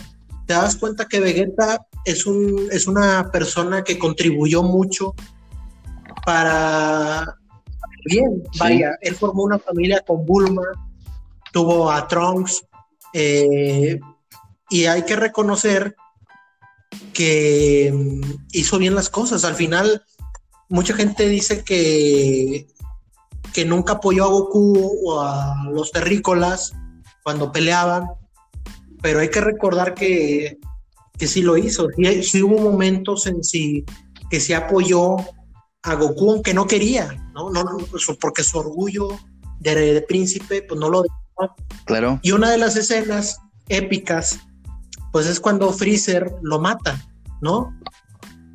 te 0.46 0.54
das 0.54 0.76
cuenta 0.76 1.06
que 1.06 1.20
Vegeta 1.20 1.86
es, 2.04 2.26
un, 2.26 2.68
es 2.70 2.86
una 2.86 3.30
persona 3.30 3.82
que 3.82 3.98
contribuyó 3.98 4.62
mucho 4.62 5.14
para 6.24 7.36
bien, 8.04 8.42
vaya, 8.58 8.96
él 9.00 9.14
formó 9.14 9.44
una 9.44 9.58
familia 9.58 10.02
con 10.06 10.24
Bulma, 10.24 10.62
tuvo 11.52 11.90
a 11.90 12.06
Trunks, 12.08 12.64
eh, 13.12 13.98
y 14.68 14.84
hay 14.86 15.04
que 15.04 15.16
reconocer 15.16 15.96
que 17.12 17.92
hizo 18.52 18.78
bien 18.78 18.94
las 18.94 19.08
cosas. 19.08 19.44
Al 19.44 19.54
final, 19.54 20.04
mucha 20.68 20.94
gente 20.94 21.28
dice 21.28 21.64
que, 21.64 22.66
que 23.52 23.64
nunca 23.64 23.94
apoyó 23.94 24.24
a 24.24 24.28
Goku 24.28 25.00
o 25.04 25.20
a 25.20 25.64
los 25.70 25.90
terrícolas 25.90 26.72
cuando 27.22 27.52
peleaban, 27.52 28.08
pero 29.02 29.20
hay 29.20 29.28
que 29.28 29.40
recordar 29.40 29.94
que, 29.94 30.58
que 31.18 31.26
sí 31.26 31.42
lo 31.42 31.56
hizo. 31.56 31.88
Sí, 32.22 32.42
hubo 32.42 32.58
momentos 32.58 33.26
en 33.26 33.42
sí 33.42 33.84
que 34.30 34.40
se 34.40 34.54
apoyó 34.54 35.16
a 35.82 35.94
Goku 35.94 36.32
aunque 36.32 36.54
no 36.54 36.66
quería, 36.66 37.12
¿no? 37.34 37.50
no 37.50 37.64
porque 38.20 38.44
su 38.44 38.58
orgullo 38.58 39.08
de, 39.58 40.04
príncipe 40.08 40.62
pues 40.62 40.78
no 40.80 40.88
lo. 40.88 41.04
Claro. 41.84 42.20
Y 42.22 42.32
una 42.32 42.50
de 42.50 42.58
las 42.58 42.76
escenas 42.76 43.38
épicas 43.68 44.40
pues 45.12 45.26
es 45.26 45.40
cuando 45.40 45.72
Freezer 45.72 46.32
lo 46.42 46.60
mata, 46.60 47.00
¿no? 47.40 47.76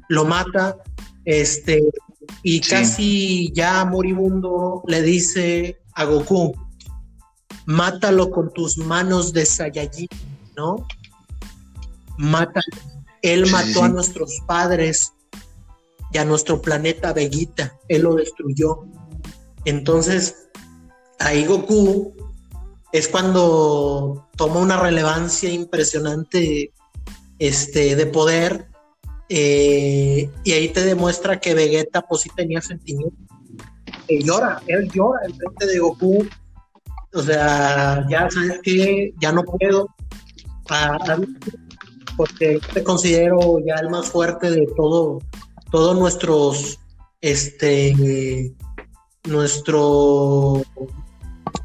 Lo 0.08 0.26
mata, 0.26 0.78
este, 1.26 1.84
y 2.44 2.62
casi 2.62 3.52
ya 3.54 3.84
moribundo 3.86 4.84
le 4.88 5.02
dice 5.02 5.82
a 5.96 6.06
Goku, 6.06 6.56
mátalo 7.66 8.32
con 8.32 8.54
tus 8.54 8.78
manos 8.78 9.34
de 9.34 9.46
Saiyajin, 9.46 10.08
¿no? 10.56 10.88
Mátalo. 12.18 12.64
Él 13.22 13.50
mató 13.52 13.84
a 13.84 13.90
nuestros 13.90 14.40
padres 14.46 15.14
y 16.14 16.20
a 16.20 16.26
nuestro 16.26 16.62
planeta 16.62 17.12
Vegeta, 17.12 17.76
él 17.90 18.04
lo 18.04 18.16
destruyó. 18.16 18.86
Entonces, 19.66 20.48
ahí 21.20 21.46
Goku 21.46 22.14
es 22.98 23.08
cuando 23.08 24.28
toma 24.38 24.60
una 24.60 24.80
relevancia 24.80 25.52
impresionante 25.52 26.72
este, 27.40 27.96
de 27.96 28.06
poder 28.06 28.70
eh, 29.28 30.30
y 30.44 30.52
ahí 30.52 30.70
te 30.70 30.84
demuestra 30.84 31.40
que 31.40 31.54
Vegeta 31.54 32.02
pues 32.04 32.22
sí 32.22 32.30
tenía 32.36 32.62
sentimientos. 32.62 33.20
Y 34.08 34.24
llora, 34.24 34.62
él 34.68 34.90
llora 34.92 35.20
en 35.26 35.36
frente 35.36 35.66
de 35.66 35.80
Goku. 35.80 36.28
O 37.14 37.22
sea, 37.22 38.06
ya 38.10 38.30
sabes 38.30 38.60
que 38.62 39.14
ya 39.20 39.32
no 39.32 39.44
puedo. 39.44 39.88
Ah, 40.70 40.98
ah, 41.08 41.18
porque 42.18 42.60
te 42.74 42.84
considero 42.84 43.60
ya 43.66 43.76
el 43.76 43.90
más 43.90 44.08
fuerte 44.08 44.52
de 44.52 44.68
todo, 44.76 45.20
todos 45.72 45.98
nuestros, 45.98 46.80
este, 47.22 48.54
nuestro, 49.26 50.62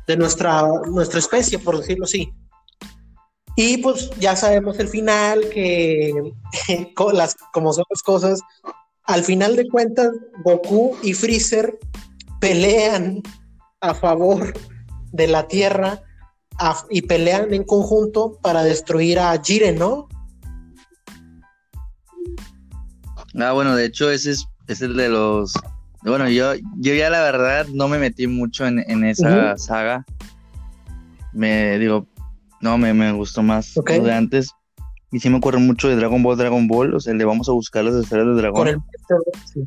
de 0.06 0.16
nuestra, 0.16 0.62
nuestra 0.87 1.18
especie, 1.18 1.59
por 1.59 1.78
decirlo 1.78 2.04
así. 2.04 2.32
Y 3.56 3.78
pues 3.78 4.11
ya 4.18 4.37
sabemos 4.37 4.78
el 4.78 4.88
final, 4.88 5.49
que 5.50 6.12
como 7.52 7.73
son 7.73 7.85
las 7.90 8.02
cosas, 8.02 8.40
al 9.04 9.25
final 9.25 9.56
de 9.56 9.68
cuentas, 9.68 10.11
Goku 10.44 10.97
y 11.02 11.14
Freezer 11.14 11.78
pelean 12.40 13.23
a 13.80 13.94
favor 13.94 14.54
de 15.12 15.26
la 15.26 15.49
Tierra 15.49 16.02
y 16.90 17.02
pelean 17.02 17.52
en 17.54 17.64
conjunto 17.64 18.38
para 18.42 18.62
destruir 18.62 19.18
a 19.18 19.40
Jiren, 19.42 19.76
¿no? 19.78 20.09
Ah, 23.38 23.52
bueno, 23.52 23.75
de 23.76 23.87
hecho 23.87 24.11
ese 24.11 24.35
es, 24.66 24.82
el 24.82 24.97
de 24.97 25.09
los... 25.09 25.52
Bueno, 26.02 26.28
yo, 26.28 26.54
yo 26.76 26.95
ya 26.95 27.11
la 27.11 27.21
verdad 27.21 27.66
no 27.69 27.88
me 27.88 27.99
metí 27.99 28.26
mucho 28.26 28.66
en, 28.66 29.04
esa 29.04 29.57
saga. 29.59 30.07
Me 31.33 31.78
digo, 31.78 32.07
no, 32.61 32.78
me, 32.78 32.95
me 32.95 33.12
gustó 33.12 33.42
más 33.42 33.76
lo 33.76 34.04
de 34.04 34.12
antes. 34.12 34.50
Y 35.12 35.19
sí 35.19 35.28
me 35.28 35.38
acuerdo 35.38 35.59
mucho 35.59 35.88
de 35.88 35.97
Dragon 35.97 36.23
Ball, 36.23 36.38
Dragon 36.38 36.69
Ball, 36.69 36.95
o 36.95 37.00
sea, 37.00 37.12
le 37.14 37.25
vamos 37.25 37.49
a 37.49 37.52
buscar 37.52 37.85
las 37.85 37.97
esferas 37.97 38.26
de 38.26 38.35
dragón. 38.35 38.85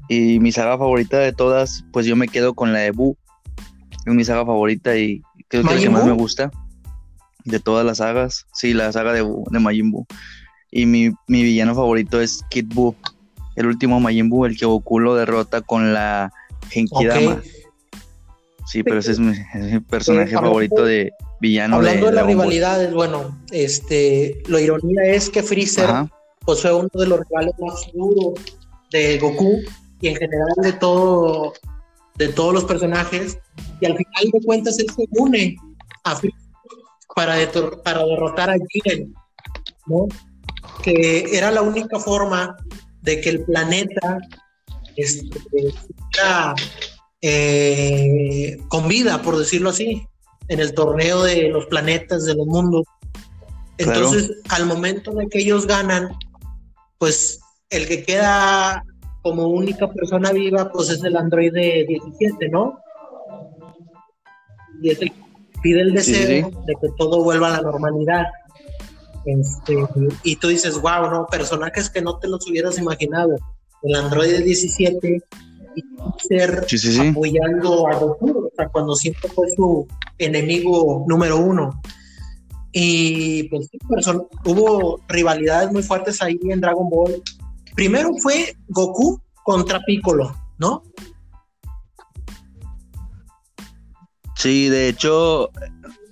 Y 0.07 0.39
mi 0.39 0.51
saga 0.51 0.77
favorita 0.77 1.19
de 1.19 1.33
todas, 1.33 1.83
pues 1.91 2.05
yo 2.05 2.15
me 2.15 2.29
quedo 2.29 2.53
con 2.53 2.71
la 2.71 2.79
de 2.79 2.91
Buu. 2.91 3.17
Es 4.05 4.13
mi 4.13 4.23
saga 4.23 4.45
favorita 4.45 4.97
y 4.97 5.21
creo 5.49 5.63
que 5.63 5.69
es 5.69 5.75
la 5.75 5.81
que 5.81 5.89
más 5.89 6.05
me 6.05 6.13
gusta 6.13 6.49
de 7.43 7.59
todas 7.59 7.85
las 7.85 7.97
sagas. 7.97 8.47
Sí, 8.53 8.73
la 8.73 8.91
saga 8.91 9.11
de, 9.11 9.23
de 9.51 9.59
Majin 9.59 9.91
Buu. 9.91 10.05
Y 10.71 10.85
mi, 10.85 11.11
mi 11.27 11.43
villano 11.43 11.75
favorito 11.75 12.21
es 12.21 12.41
Kid 12.49 12.73
Buu 12.73 12.95
el 13.55 13.67
último 13.67 13.99
Majin 13.99 14.29
Buu, 14.29 14.45
el 14.45 14.57
que 14.57 14.65
Goku 14.65 14.99
lo 14.99 15.15
derrota 15.15 15.61
con 15.61 15.93
la 15.93 16.31
Genkidama. 16.69 17.41
Sí, 18.65 18.83
pero 18.83 18.99
ese 18.99 19.11
es 19.11 19.19
mi, 19.19 19.33
personaje 19.81 20.33
favorito 20.33 20.83
de 20.83 21.11
villano. 21.39 21.75
Hablando 21.75 22.07
de, 22.07 22.13
las 22.13 22.25
rivalidades, 22.25 22.93
bueno, 22.93 23.37
este, 23.51 24.41
la 24.47 24.61
ironía 24.61 25.03
es 25.03 25.29
que 25.29 25.43
Freezer 25.43 25.89
pues, 26.45 26.61
fue 26.61 26.73
uno 26.73 26.89
de 26.93 27.07
los 27.07 27.19
rivales 27.19 27.53
más 27.59 27.91
duros 27.93 28.33
de 28.91 29.19
Goku 29.19 29.59
y 30.01 30.07
en 30.07 30.15
general 30.15 30.55
de 30.61 30.73
todo, 30.73 31.53
de 32.15 32.29
todos 32.29 32.53
los 32.53 32.63
personajes. 32.65 33.37
Y 33.81 33.85
al 33.85 33.97
final 33.97 34.31
de 34.31 34.41
cuentas 34.45 34.79
él 34.79 34.87
se 34.95 35.05
une 35.11 35.55
a 36.05 36.15
Freezer 36.15 36.39
para, 37.15 37.35
para 37.83 38.05
derrotar 38.05 38.49
a 38.49 38.55
Jiren, 38.69 39.13
¿no? 39.87 40.07
Que 40.81 41.25
era 41.31 41.51
la 41.51 41.61
única 41.61 41.99
forma 41.99 42.57
de 43.03 43.21
que 43.21 43.29
el 43.29 43.43
planeta 43.43 44.17
estuviera 44.95 46.55
eh, 47.21 48.57
con 48.69 48.87
vida, 48.87 49.21
por 49.21 49.37
decirlo 49.37 49.69
así, 49.69 50.07
en 50.47 50.59
el 50.59 50.73
torneo 50.73 51.23
de 51.23 51.49
los 51.49 51.65
planetas 51.67 52.25
de 52.25 52.35
los 52.35 52.47
mundos. 52.47 52.85
Entonces, 53.77 54.31
al 54.49 54.65
momento 54.65 55.11
de 55.11 55.27
que 55.27 55.39
ellos 55.39 55.67
ganan, 55.67 56.09
pues 56.97 57.39
el 57.69 57.87
que 57.87 58.03
queda 58.03 58.83
como 59.21 59.47
única 59.47 59.89
persona 59.91 60.31
viva, 60.31 60.71
pues 60.71 60.89
es 60.89 61.03
el 61.03 61.15
androide 61.15 61.85
17, 61.87 62.49
¿no? 62.49 62.79
Y 64.81 64.91
es 64.91 65.01
el 65.01 65.11
que 65.11 65.23
pide 65.61 65.81
el 65.81 65.93
deseo 65.93 66.49
de 66.65 66.73
que 66.81 66.87
todo 66.97 67.23
vuelva 67.23 67.47
a 67.47 67.61
la 67.61 67.61
normalidad. 67.61 68.25
Este, 69.25 69.77
y 70.23 70.35
tú 70.35 70.49
dices, 70.49 70.79
wow, 70.81 71.09
no, 71.09 71.27
personajes 71.27 71.89
que 71.89 72.01
no 72.01 72.17
te 72.19 72.27
los 72.27 72.47
hubieras 72.49 72.77
imaginado. 72.77 73.35
El 73.83 73.95
Android 73.95 74.43
17 74.43 75.21
y 75.75 75.83
ser 76.27 76.65
apoyando 77.09 77.87
a 77.87 77.97
Goku, 77.97 78.47
o 78.47 78.51
sea, 78.55 78.69
cuando 78.69 78.95
siempre 78.95 79.29
fue 79.29 79.47
su 79.55 79.87
enemigo 80.17 81.05
número 81.07 81.37
uno. 81.37 81.81
Y 82.71 83.43
pues 83.49 83.69
hubo 84.45 84.99
rivalidades 85.07 85.71
muy 85.71 85.83
fuertes 85.83 86.21
ahí 86.21 86.39
en 86.49 86.61
Dragon 86.61 86.89
Ball. 86.89 87.21
Primero 87.75 88.11
fue 88.21 88.55
Goku 88.67 89.21
contra 89.43 89.79
Piccolo, 89.85 90.35
¿no? 90.57 90.83
Sí, 94.35 94.69
de 94.69 94.89
hecho, 94.89 95.49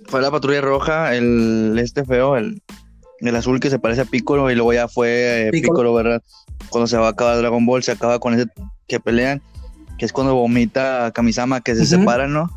fue 0.06 0.22
la 0.22 0.30
patrulla 0.30 0.60
roja, 0.60 1.14
el 1.14 1.76
este 1.78 2.04
feo, 2.04 2.36
el, 2.36 2.62
el 3.28 3.36
azul 3.36 3.60
que 3.60 3.70
se 3.70 3.78
parece 3.78 4.02
a 4.02 4.04
Piccolo 4.04 4.50
y 4.50 4.54
luego 4.54 4.72
ya 4.72 4.88
fue 4.88 5.48
eh, 5.48 5.50
Piccolo, 5.50 5.94
¿verdad? 5.94 6.22
Cuando 6.70 6.86
se 6.86 6.96
va 6.96 7.08
a 7.08 7.10
acabar 7.10 7.36
Dragon 7.38 7.64
Ball, 7.64 7.82
se 7.82 7.92
acaba 7.92 8.18
con 8.18 8.34
ese 8.34 8.46
que 8.88 9.00
pelean, 9.00 9.42
que 9.98 10.04
es 10.04 10.12
cuando 10.12 10.34
vomita 10.34 11.06
a 11.06 11.12
Kamisama, 11.12 11.60
que 11.60 11.74
se 11.74 11.86
separan, 11.86 12.32
¿no? 12.32 12.50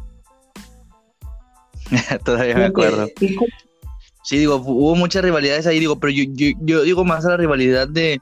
Todavía 2.25 2.55
me 2.55 2.65
acuerdo. 2.65 3.07
Sí, 4.23 4.37
digo, 4.39 4.55
hubo 4.55 4.95
muchas 4.95 5.23
rivalidades 5.23 5.67
ahí, 5.67 5.79
digo, 5.79 5.99
pero 5.99 6.11
yo, 6.11 6.23
yo, 6.33 6.81
digo 6.83 7.05
más 7.05 7.25
a 7.25 7.29
la 7.29 7.37
rivalidad 7.37 7.87
de, 7.87 8.19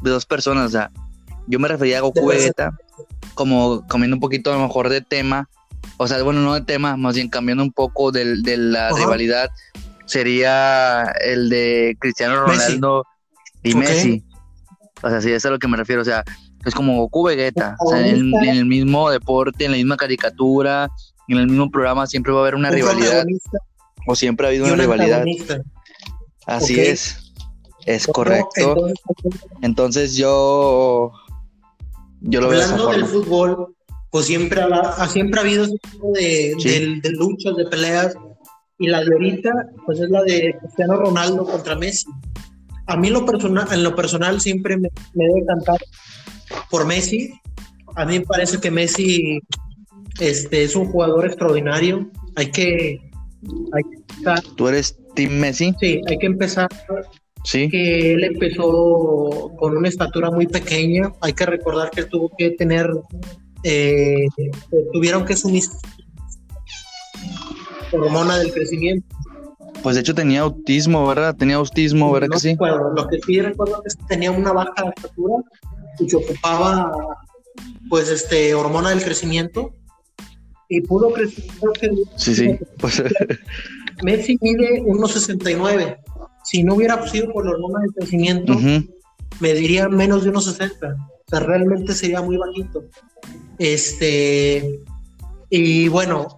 de 0.00 0.10
dos 0.10 0.26
personas, 0.26 0.66
o 0.66 0.70
sea, 0.70 0.92
yo 1.48 1.58
me 1.58 1.66
refería 1.66 1.98
a 1.98 2.02
Goku 2.02 2.26
Vegeta 2.26 2.78
como 3.34 3.84
comiendo 3.88 4.16
un 4.16 4.20
poquito 4.20 4.52
a 4.52 4.56
lo 4.56 4.62
mejor 4.62 4.88
de 4.88 5.00
tema, 5.00 5.48
o 5.96 6.06
sea, 6.06 6.22
bueno, 6.22 6.40
no 6.42 6.54
de 6.54 6.60
tema, 6.60 6.96
más 6.96 7.16
bien 7.16 7.28
cambiando 7.28 7.62
un 7.62 7.72
poco 7.72 8.12
de, 8.12 8.24
la 8.56 8.90
rivalidad 8.90 9.50
sería 10.08 11.04
el 11.22 11.48
de 11.48 11.96
Cristiano 12.00 12.44
Ronaldo 12.44 13.04
y 13.62 13.74
Messi. 13.74 14.24
O 15.02 15.08
sea, 15.08 15.20
sí, 15.20 15.28
eso 15.28 15.36
es 15.36 15.46
a 15.46 15.50
lo 15.50 15.58
que 15.58 15.68
me 15.68 15.76
refiero. 15.76 16.02
O 16.02 16.04
sea, 16.04 16.24
es 16.64 16.74
como 16.74 16.96
Goku 16.96 17.24
Vegeta. 17.24 17.76
O 17.78 17.90
sea, 17.90 18.06
en, 18.06 18.34
el 18.34 18.64
mismo 18.64 19.10
deporte, 19.10 19.66
en 19.66 19.72
la 19.72 19.76
misma 19.76 19.96
caricatura, 19.96 20.88
en 21.28 21.38
el 21.38 21.46
mismo 21.46 21.70
programa, 21.70 22.06
siempre 22.06 22.32
va 22.32 22.40
a 22.40 22.42
haber 22.42 22.54
una 22.54 22.70
rivalidad. 22.70 23.24
O 24.06 24.16
siempre 24.16 24.46
ha 24.46 24.48
habido 24.48 24.64
una 24.66 24.76
rivalidad. 24.76 25.24
Así 26.46 26.80
es. 26.80 27.32
Es 27.86 28.06
correcto. 28.06 28.88
Entonces, 29.62 30.16
yo. 30.16 31.12
Yo 32.20 32.40
lo 32.40 32.48
Hablando 32.48 32.88
del 32.88 33.06
fútbol, 33.06 33.76
pues 34.10 34.26
siempre 34.26 34.60
ha, 34.60 35.06
siempre 35.06 35.38
ha 35.38 35.44
habido 35.44 35.64
ese 35.64 35.78
tipo 35.78 36.10
de, 36.12 37.00
de 37.00 37.10
luchas, 37.10 37.54
de 37.54 37.64
peleas 37.66 38.16
y 38.78 38.88
la 38.88 39.04
de 39.04 39.12
ahorita, 39.12 39.52
pues 39.84 40.00
es 40.00 40.08
la 40.08 40.22
de 40.22 40.56
Cristiano 40.60 40.96
Ronaldo 40.96 41.44
contra 41.44 41.74
Messi. 41.74 42.06
A 42.86 42.96
mí 42.96 43.10
lo 43.10 43.26
personal, 43.26 43.66
en 43.72 43.82
lo 43.82 43.94
personal 43.94 44.40
siempre 44.40 44.76
me, 44.76 44.88
debe 45.14 45.44
cantar 45.46 45.78
por 46.70 46.86
Messi. 46.86 47.30
A 47.96 48.04
mí 48.04 48.20
me 48.20 48.24
parece 48.24 48.58
que 48.58 48.70
Messi 48.70 49.40
este, 50.20 50.62
es 50.62 50.76
un 50.76 50.86
jugador 50.86 51.26
extraordinario. 51.26 52.08
Hay 52.36 52.50
que, 52.50 53.00
hay 53.72 53.82
empezar. 54.08 54.42
¿Tú 54.56 54.68
eres 54.68 54.96
Team 55.14 55.32
Messi? 55.32 55.74
Sí, 55.80 56.00
hay 56.06 56.18
que 56.18 56.26
empezar. 56.26 56.68
Sí. 57.44 57.68
Que 57.68 58.12
él 58.12 58.24
empezó 58.24 59.52
con 59.58 59.76
una 59.76 59.88
estatura 59.88 60.30
muy 60.30 60.46
pequeña. 60.46 61.12
Hay 61.20 61.32
que 61.32 61.46
recordar 61.46 61.90
que 61.90 62.04
tuvo 62.04 62.30
que 62.38 62.50
tener, 62.52 62.88
eh, 63.64 64.26
tuvieron 64.92 65.24
que 65.24 65.36
sumir 65.36 65.64
hormona 67.92 68.38
del 68.38 68.52
crecimiento. 68.52 69.16
Pues 69.82 69.94
de 69.94 70.00
hecho 70.00 70.14
tenía 70.14 70.40
autismo, 70.40 71.06
¿verdad? 71.06 71.36
Tenía 71.36 71.56
autismo, 71.56 72.10
¿verdad 72.12 72.28
que 72.32 72.40
sí? 72.40 72.56
lo 72.58 73.06
que 73.08 73.18
sí 73.24 73.40
recuerdo 73.40 73.82
es 73.84 73.94
que 73.96 74.04
tenía 74.08 74.30
una 74.30 74.52
baja 74.52 74.92
estatura 74.96 75.36
y 75.98 76.06
que 76.06 76.16
ocupaba 76.16 76.92
pues 77.88 78.08
este 78.08 78.54
hormona 78.54 78.90
del 78.90 79.02
crecimiento 79.02 79.74
y 80.68 80.80
pudo 80.82 81.12
crecer. 81.12 81.44
Sí, 82.16 82.34
sí. 82.34 82.58
Pues... 82.78 83.02
Messi 84.02 84.38
mide 84.40 84.82
1.69. 84.82 85.98
Si 86.44 86.62
no 86.62 86.74
hubiera 86.74 87.04
sido 87.08 87.32
por 87.32 87.44
la 87.44 87.52
hormona 87.52 87.80
del 87.80 87.92
crecimiento, 87.92 88.54
me 89.40 89.54
diría 89.54 89.88
menos 89.88 90.24
de 90.24 90.32
1.60. 90.32 90.94
O 90.94 91.30
sea, 91.30 91.40
realmente 91.40 91.94
sería 91.94 92.22
muy 92.22 92.36
bajito. 92.36 92.84
Este, 93.58 94.80
y 95.50 95.88
bueno, 95.88 96.37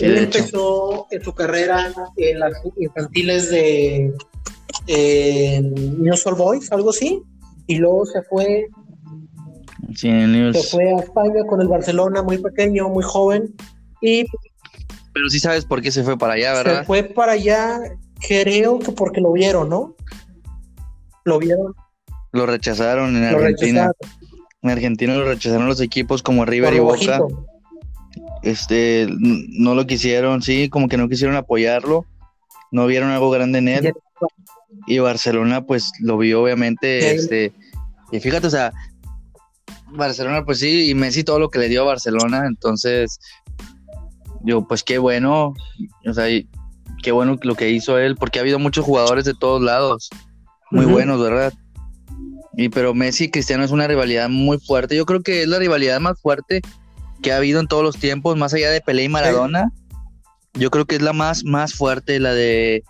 él 0.00 0.18
empezó 0.18 1.06
en 1.10 1.22
su 1.22 1.34
carrera 1.34 1.92
en 2.16 2.38
las 2.38 2.52
infantiles 2.76 3.50
de 3.50 4.12
eh, 4.86 5.60
News 5.62 6.26
All 6.26 6.34
Boys, 6.34 6.70
algo 6.72 6.90
así, 6.90 7.22
y 7.66 7.76
luego 7.76 8.06
se 8.06 8.22
fue, 8.22 8.68
se 9.94 10.62
fue 10.70 10.92
a 10.92 11.00
España 11.00 11.44
con 11.48 11.60
el 11.60 11.68
Barcelona 11.68 12.22
muy 12.22 12.38
pequeño, 12.38 12.88
muy 12.88 13.02
joven, 13.02 13.54
y 14.00 14.24
Pero 15.12 15.28
sí 15.28 15.40
sabes 15.40 15.64
por 15.64 15.82
qué 15.82 15.90
se 15.90 16.02
fue 16.02 16.16
para 16.16 16.34
allá, 16.34 16.54
¿verdad? 16.54 16.80
Se 16.80 16.86
fue 16.86 17.02
para 17.04 17.32
allá, 17.32 17.80
creo 18.26 18.78
que 18.78 18.92
porque 18.92 19.20
lo 19.20 19.32
vieron, 19.32 19.68
¿no? 19.68 19.94
Lo 21.24 21.38
vieron. 21.38 21.74
Lo 22.32 22.46
rechazaron 22.46 23.16
en 23.16 23.24
Argentina. 23.24 23.92
En 24.60 24.70
Argentina 24.70 25.14
lo 25.14 25.24
rechazaron 25.24 25.68
los 25.68 25.80
equipos 25.80 26.22
como 26.22 26.44
River 26.44 26.74
y 26.74 26.78
Boca. 26.80 27.20
Este, 28.42 29.06
no 29.10 29.74
lo 29.74 29.86
quisieron, 29.86 30.42
sí, 30.42 30.68
como 30.68 30.88
que 30.88 30.96
no 30.96 31.08
quisieron 31.08 31.36
apoyarlo. 31.36 32.06
No 32.70 32.86
vieron 32.86 33.10
algo 33.10 33.30
grande 33.30 33.58
en 33.58 33.68
él. 33.68 33.92
Y 34.86 34.98
Barcelona, 34.98 35.64
pues, 35.64 35.90
lo 36.00 36.18
vio 36.18 36.42
obviamente, 36.42 37.14
este, 37.14 37.52
y 38.10 38.20
fíjate, 38.20 38.46
o 38.46 38.50
sea, 38.50 38.72
Barcelona, 39.90 40.44
pues 40.44 40.58
sí, 40.58 40.90
y 40.90 40.94
Messi 40.94 41.24
todo 41.24 41.38
lo 41.38 41.50
que 41.50 41.58
le 41.58 41.68
dio 41.68 41.82
a 41.82 41.86
Barcelona, 41.86 42.46
entonces, 42.46 43.18
yo, 44.42 44.66
pues 44.66 44.82
qué 44.82 44.98
bueno, 44.98 45.54
o 46.06 46.12
sea, 46.12 46.26
qué 47.02 47.12
bueno 47.12 47.38
lo 47.42 47.54
que 47.54 47.70
hizo 47.70 47.98
él, 47.98 48.16
porque 48.16 48.38
ha 48.38 48.42
habido 48.42 48.58
muchos 48.58 48.84
jugadores 48.84 49.24
de 49.24 49.34
todos 49.34 49.62
lados, 49.62 50.10
muy 50.70 50.84
buenos, 50.84 51.20
¿verdad? 51.20 51.52
Y 52.56 52.68
pero 52.68 52.94
Messi 52.94 53.24
y 53.24 53.30
Cristiano 53.30 53.64
es 53.64 53.70
una 53.70 53.86
rivalidad 53.86 54.28
muy 54.28 54.58
fuerte, 54.58 54.96
yo 54.96 55.06
creo 55.06 55.22
que 55.22 55.42
es 55.42 55.48
la 55.48 55.58
rivalidad 55.58 56.00
más 56.00 56.20
fuerte 56.20 56.60
que 57.22 57.32
ha 57.32 57.36
habido 57.36 57.60
en 57.60 57.66
todos 57.66 57.82
los 57.82 57.96
tiempos, 57.96 58.36
más 58.36 58.54
allá 58.54 58.70
de 58.70 58.80
Pelé 58.80 59.04
y 59.04 59.08
Maradona, 59.08 59.72
yo 60.54 60.70
creo 60.70 60.84
que 60.86 60.96
es 60.96 61.02
la 61.02 61.12
más, 61.12 61.44
más 61.44 61.74
fuerte, 61.74 62.20
la 62.20 62.32
de 62.32 62.82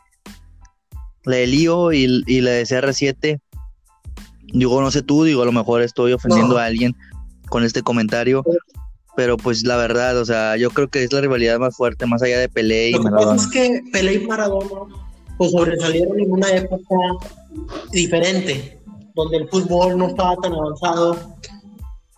la 1.24 1.36
de 1.36 1.46
Lío 1.46 1.92
y, 1.92 2.22
y 2.26 2.40
la 2.40 2.52
de 2.52 2.62
CR7 2.62 3.40
Digo, 4.52 4.80
no 4.80 4.90
sé 4.90 5.02
tú, 5.02 5.24
digo, 5.24 5.42
a 5.42 5.44
lo 5.44 5.52
mejor 5.52 5.82
estoy 5.82 6.12
ofendiendo 6.12 6.58
a 6.58 6.64
alguien 6.64 6.96
con 7.48 7.64
este 7.64 7.82
comentario, 7.82 8.42
pero 9.14 9.36
pues 9.36 9.62
la 9.64 9.76
verdad, 9.76 10.18
o 10.18 10.24
sea, 10.24 10.56
yo 10.56 10.70
creo 10.70 10.88
que 10.88 11.04
es 11.04 11.12
la 11.12 11.20
rivalidad 11.20 11.58
más 11.58 11.76
fuerte, 11.76 12.06
más 12.06 12.22
allá 12.22 12.38
de 12.38 12.48
Pelé 12.48 12.90
y 12.90 12.92
Lo 12.92 13.02
que 13.02 13.10
Pasa 13.10 13.34
es 13.34 13.46
que 13.48 13.82
Pelé 13.92 14.14
y 14.14 14.26
Maradona 14.26 14.66
pues 15.36 15.52
sobresalieron 15.52 16.18
en 16.18 16.32
una 16.32 16.48
época 16.50 16.96
diferente, 17.92 18.80
donde 19.14 19.36
el 19.36 19.48
fútbol 19.48 19.96
no 19.96 20.08
estaba 20.08 20.34
tan 20.36 20.52
avanzado. 20.52 21.36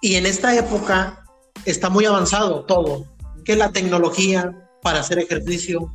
Y 0.00 0.14
en 0.14 0.24
esta 0.24 0.56
época 0.56 1.22
está 1.64 1.90
muy 1.90 2.04
avanzado 2.04 2.64
todo, 2.64 3.06
que 3.44 3.56
la 3.56 3.70
tecnología 3.70 4.68
para 4.82 5.00
hacer 5.00 5.18
ejercicio, 5.18 5.92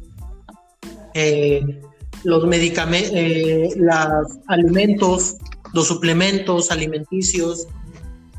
eh, 1.13 1.82
los 2.23 2.45
medicamentos, 2.45 3.12
eh, 3.13 3.69
los 3.75 4.39
alimentos 4.47 5.38
los 5.75 5.88
suplementos 5.88 6.71
alimenticios. 6.71 7.67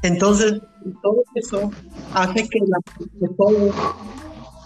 Entonces, 0.03 0.55
todo 1.03 1.23
eso 1.35 1.71
hace 2.15 2.49
que, 2.49 2.61
la, 2.67 2.79
que 2.97 3.29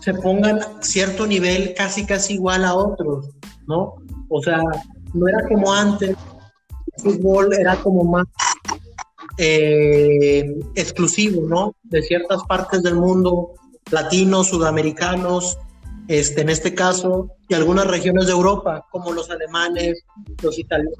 se 0.02 0.14
pongan 0.14 0.60
cierto 0.80 1.26
nivel 1.26 1.74
casi 1.76 2.06
casi 2.06 2.34
igual 2.34 2.64
a 2.64 2.74
otros, 2.74 3.30
¿no? 3.66 3.96
O 4.28 4.42
sea, 4.42 4.62
no 5.12 5.28
era 5.28 5.48
como 5.48 5.72
antes, 5.72 6.10
el 6.10 7.02
fútbol 7.02 7.52
era 7.54 7.74
como 7.76 8.04
más 8.04 8.24
eh, 9.42 10.54
exclusivo, 10.74 11.48
¿no? 11.48 11.74
De 11.84 12.02
ciertas 12.02 12.42
partes 12.44 12.82
del 12.82 12.96
mundo, 12.96 13.54
latinos, 13.90 14.48
sudamericanos, 14.48 15.56
este, 16.08 16.42
en 16.42 16.50
este 16.50 16.74
caso, 16.74 17.30
y 17.48 17.54
algunas 17.54 17.86
regiones 17.86 18.26
de 18.26 18.32
Europa, 18.32 18.86
como 18.90 19.12
los 19.12 19.30
alemanes, 19.30 20.04
los 20.42 20.58
italianos, 20.58 20.98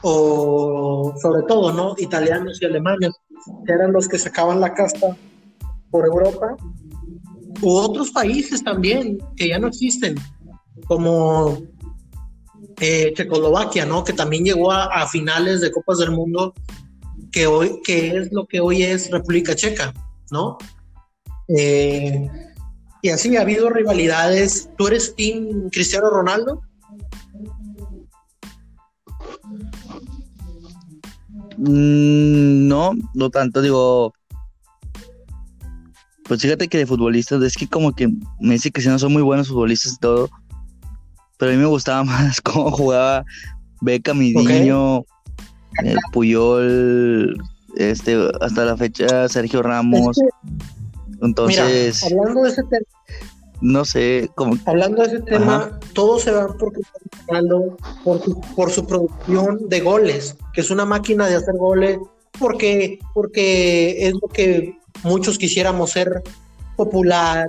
o 0.00 1.12
sobre 1.20 1.42
todo, 1.42 1.70
¿no? 1.70 1.94
Italianos 1.98 2.62
y 2.62 2.64
alemanes, 2.64 3.10
que 3.66 3.72
eran 3.74 3.92
los 3.92 4.08
que 4.08 4.18
sacaban 4.18 4.58
la 4.58 4.72
casta 4.72 5.14
por 5.90 6.06
Europa, 6.06 6.56
u 7.60 7.76
otros 7.76 8.10
países 8.10 8.64
también 8.64 9.18
que 9.36 9.48
ya 9.48 9.58
no 9.58 9.68
existen, 9.68 10.14
como 10.86 11.58
eh, 12.80 13.12
Checoslovaquia, 13.14 13.84
¿no? 13.84 14.02
Que 14.02 14.14
también 14.14 14.44
llegó 14.44 14.72
a, 14.72 15.06
finales 15.08 15.60
de 15.60 15.70
Copas 15.70 15.98
del 15.98 16.10
Mundo, 16.10 16.54
que 17.34 17.48
hoy, 17.48 17.80
que 17.82 18.16
es 18.16 18.32
lo 18.32 18.46
que 18.46 18.60
hoy 18.60 18.84
es 18.84 19.10
República 19.10 19.56
Checa, 19.56 19.92
¿no? 20.30 20.56
Eh, 21.48 22.30
y 23.02 23.08
así 23.08 23.36
ha 23.36 23.40
habido 23.40 23.68
rivalidades. 23.70 24.70
¿Tú 24.78 24.86
eres 24.86 25.16
Team 25.16 25.68
Cristiano 25.70 26.10
Ronaldo? 26.10 26.62
Mm, 31.58 32.68
no, 32.68 32.92
no 33.14 33.30
tanto, 33.30 33.60
digo. 33.60 34.14
Pues 36.26 36.40
fíjate 36.40 36.68
que 36.68 36.78
de 36.78 36.86
futbolistas, 36.86 37.42
es 37.42 37.56
que 37.56 37.66
como 37.66 37.92
que 37.94 38.08
me 38.38 38.54
dice 38.54 38.70
que 38.70 38.80
si 38.80 38.88
no 38.88 38.98
son 38.98 39.12
muy 39.12 39.22
buenos 39.22 39.48
futbolistas 39.48 39.94
y 39.94 39.98
todo. 39.98 40.30
Pero 41.36 41.50
a 41.50 41.54
mí 41.54 41.60
me 41.60 41.66
gustaba 41.66 42.04
más 42.04 42.40
cómo 42.40 42.70
jugaba 42.70 43.24
Beca, 43.80 44.14
mi 44.14 44.32
niño, 44.32 45.04
eh, 45.82 45.96
Puyol, 46.12 47.36
este, 47.76 48.16
hasta 48.40 48.64
la 48.64 48.76
fecha 48.76 49.28
Sergio 49.28 49.62
Ramos. 49.62 50.18
Entonces. 51.22 52.02
hablando 52.04 52.42
de 52.42 52.50
ese 52.50 52.62
tema, 52.64 52.86
no 53.60 53.84
sé 53.84 54.30
cómo. 54.34 54.58
Hablando 54.66 55.02
de 55.02 55.08
ese 55.08 55.20
tema, 55.20 55.78
todo 55.94 56.18
se 56.18 56.30
va 56.30 56.48
porque 56.58 56.80
por 58.04 58.22
su, 58.22 58.40
por 58.54 58.70
su 58.70 58.86
producción 58.86 59.68
de 59.68 59.80
goles, 59.80 60.36
que 60.52 60.60
es 60.60 60.70
una 60.70 60.84
máquina 60.84 61.26
de 61.26 61.36
hacer 61.36 61.56
goles, 61.56 61.98
porque, 62.38 62.98
porque 63.14 64.06
es 64.06 64.12
lo 64.14 64.28
que 64.28 64.76
muchos 65.02 65.38
quisiéramos 65.38 65.90
ser 65.90 66.22
popular, 66.76 67.48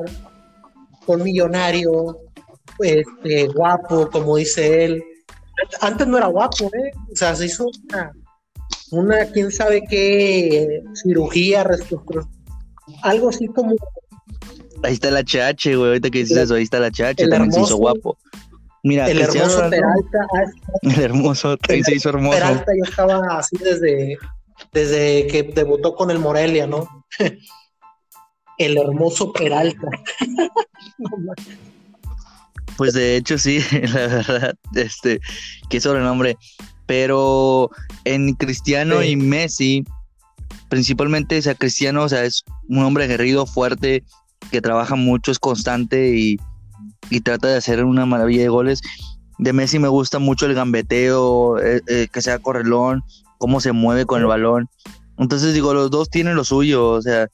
con 1.06 1.24
millonario, 1.24 2.20
este, 2.80 3.48
guapo, 3.48 4.10
como 4.10 4.38
dice 4.38 4.86
él. 4.86 5.04
Antes 5.82 6.08
no 6.08 6.18
era 6.18 6.28
guapo, 6.28 6.66
¿eh? 6.68 6.92
O 7.12 7.16
sea, 7.16 7.36
se 7.36 7.46
hizo 7.46 7.70
una, 7.90 8.12
una 8.92 9.26
quién 9.26 9.52
sabe 9.52 9.84
qué 9.90 10.82
cirugía, 10.94 11.64
reestructuración, 11.64 12.34
algo 13.02 13.30
así 13.30 13.48
como 13.48 13.76
Ahí 14.84 14.94
está 14.94 15.10
la 15.10 15.22
HH, 15.22 15.76
güey. 15.76 15.88
Ahorita 15.88 16.10
que 16.10 16.20
dices 16.20 16.38
eso, 16.38 16.56
ahí 16.56 16.64
está 16.64 16.80
la 16.80 16.90
HH. 16.90 17.28
También 17.30 17.52
se 17.52 17.62
hizo 17.62 17.78
guapo. 17.78 18.18
Mira, 18.84 19.10
el 19.10 19.20
hermoso 19.20 19.70
Peralta. 19.70 20.28
Ah, 20.36 20.44
el 20.84 21.02
hermoso, 21.02 21.58
ahí 21.70 21.84
se 21.84 21.96
hizo 21.96 22.10
hermoso. 22.10 22.38
Peralta 22.38 22.72
ya 22.72 22.90
estaba 22.90 23.20
así 23.38 23.58
desde, 23.58 24.18
desde 24.72 25.26
que 25.28 25.42
debutó 25.42 25.96
con 25.96 26.12
el 26.12 26.20
Morelia, 26.20 26.68
¿no? 26.68 26.88
el 28.60 28.78
hermoso 28.78 29.34
Peralta. 29.34 29.90
pues 32.78 32.94
de 32.94 33.16
hecho 33.16 33.38
sí, 33.38 33.60
la 33.94 34.08
verdad, 34.08 34.56
este, 34.76 35.20
qué 35.70 35.80
sobrenombre. 35.80 36.38
Pero 36.86 37.72
en 38.04 38.34
Cristiano 38.36 39.04
y 39.04 39.16
Messi, 39.16 39.84
principalmente, 40.70 41.40
o 41.40 41.42
sea, 41.42 41.56
Cristiano, 41.56 42.04
o 42.04 42.10
sea, 42.10 42.26
es 42.26 42.44
un 42.70 42.84
hombre 42.84 43.06
aguerrido, 43.06 43.46
fuerte, 43.48 44.04
que 44.52 44.62
trabaja 44.62 44.96
mucho, 44.96 45.32
es 45.32 45.40
constante 45.40 46.16
y, 46.16 46.38
trata 47.24 47.48
de 47.48 47.58
hacer 47.58 47.84
una 47.84 48.06
maravilla 48.06 48.44
de 48.44 48.50
goles. 48.50 48.82
De 49.38 49.54
Messi 49.54 49.80
me 49.80 49.88
gusta 49.88 50.20
mucho 50.20 50.46
el 50.46 50.54
gambeteo, 50.54 51.60
eh, 51.60 51.82
eh, 51.88 52.08
que 52.12 52.22
sea 52.22 52.40
correlón, 52.40 53.04
cómo 53.38 53.60
se 53.62 53.72
mueve 53.72 54.06
con 54.06 54.22
el 54.22 54.28
balón. 54.28 54.70
Entonces 55.18 55.54
digo, 55.54 55.74
los 55.74 55.90
dos 55.90 56.10
tienen 56.10 56.36
lo 56.36 56.44
suyo, 56.44 56.90
o 56.90 57.02
sea, 57.02 57.28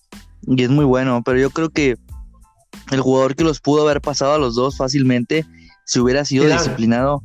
y 0.47 0.63
es 0.63 0.69
muy 0.69 0.85
bueno, 0.85 1.21
pero 1.25 1.39
yo 1.39 1.49
creo 1.49 1.69
que 1.69 1.95
el 2.91 3.01
jugador 3.01 3.35
que 3.35 3.43
los 3.43 3.59
pudo 3.59 3.83
haber 3.83 4.01
pasado 4.01 4.33
a 4.33 4.37
los 4.37 4.55
dos 4.55 4.77
fácilmente, 4.77 5.45
si 5.85 5.99
hubiera 5.99 6.25
sido 6.25 6.45
disciplinado, 6.45 7.21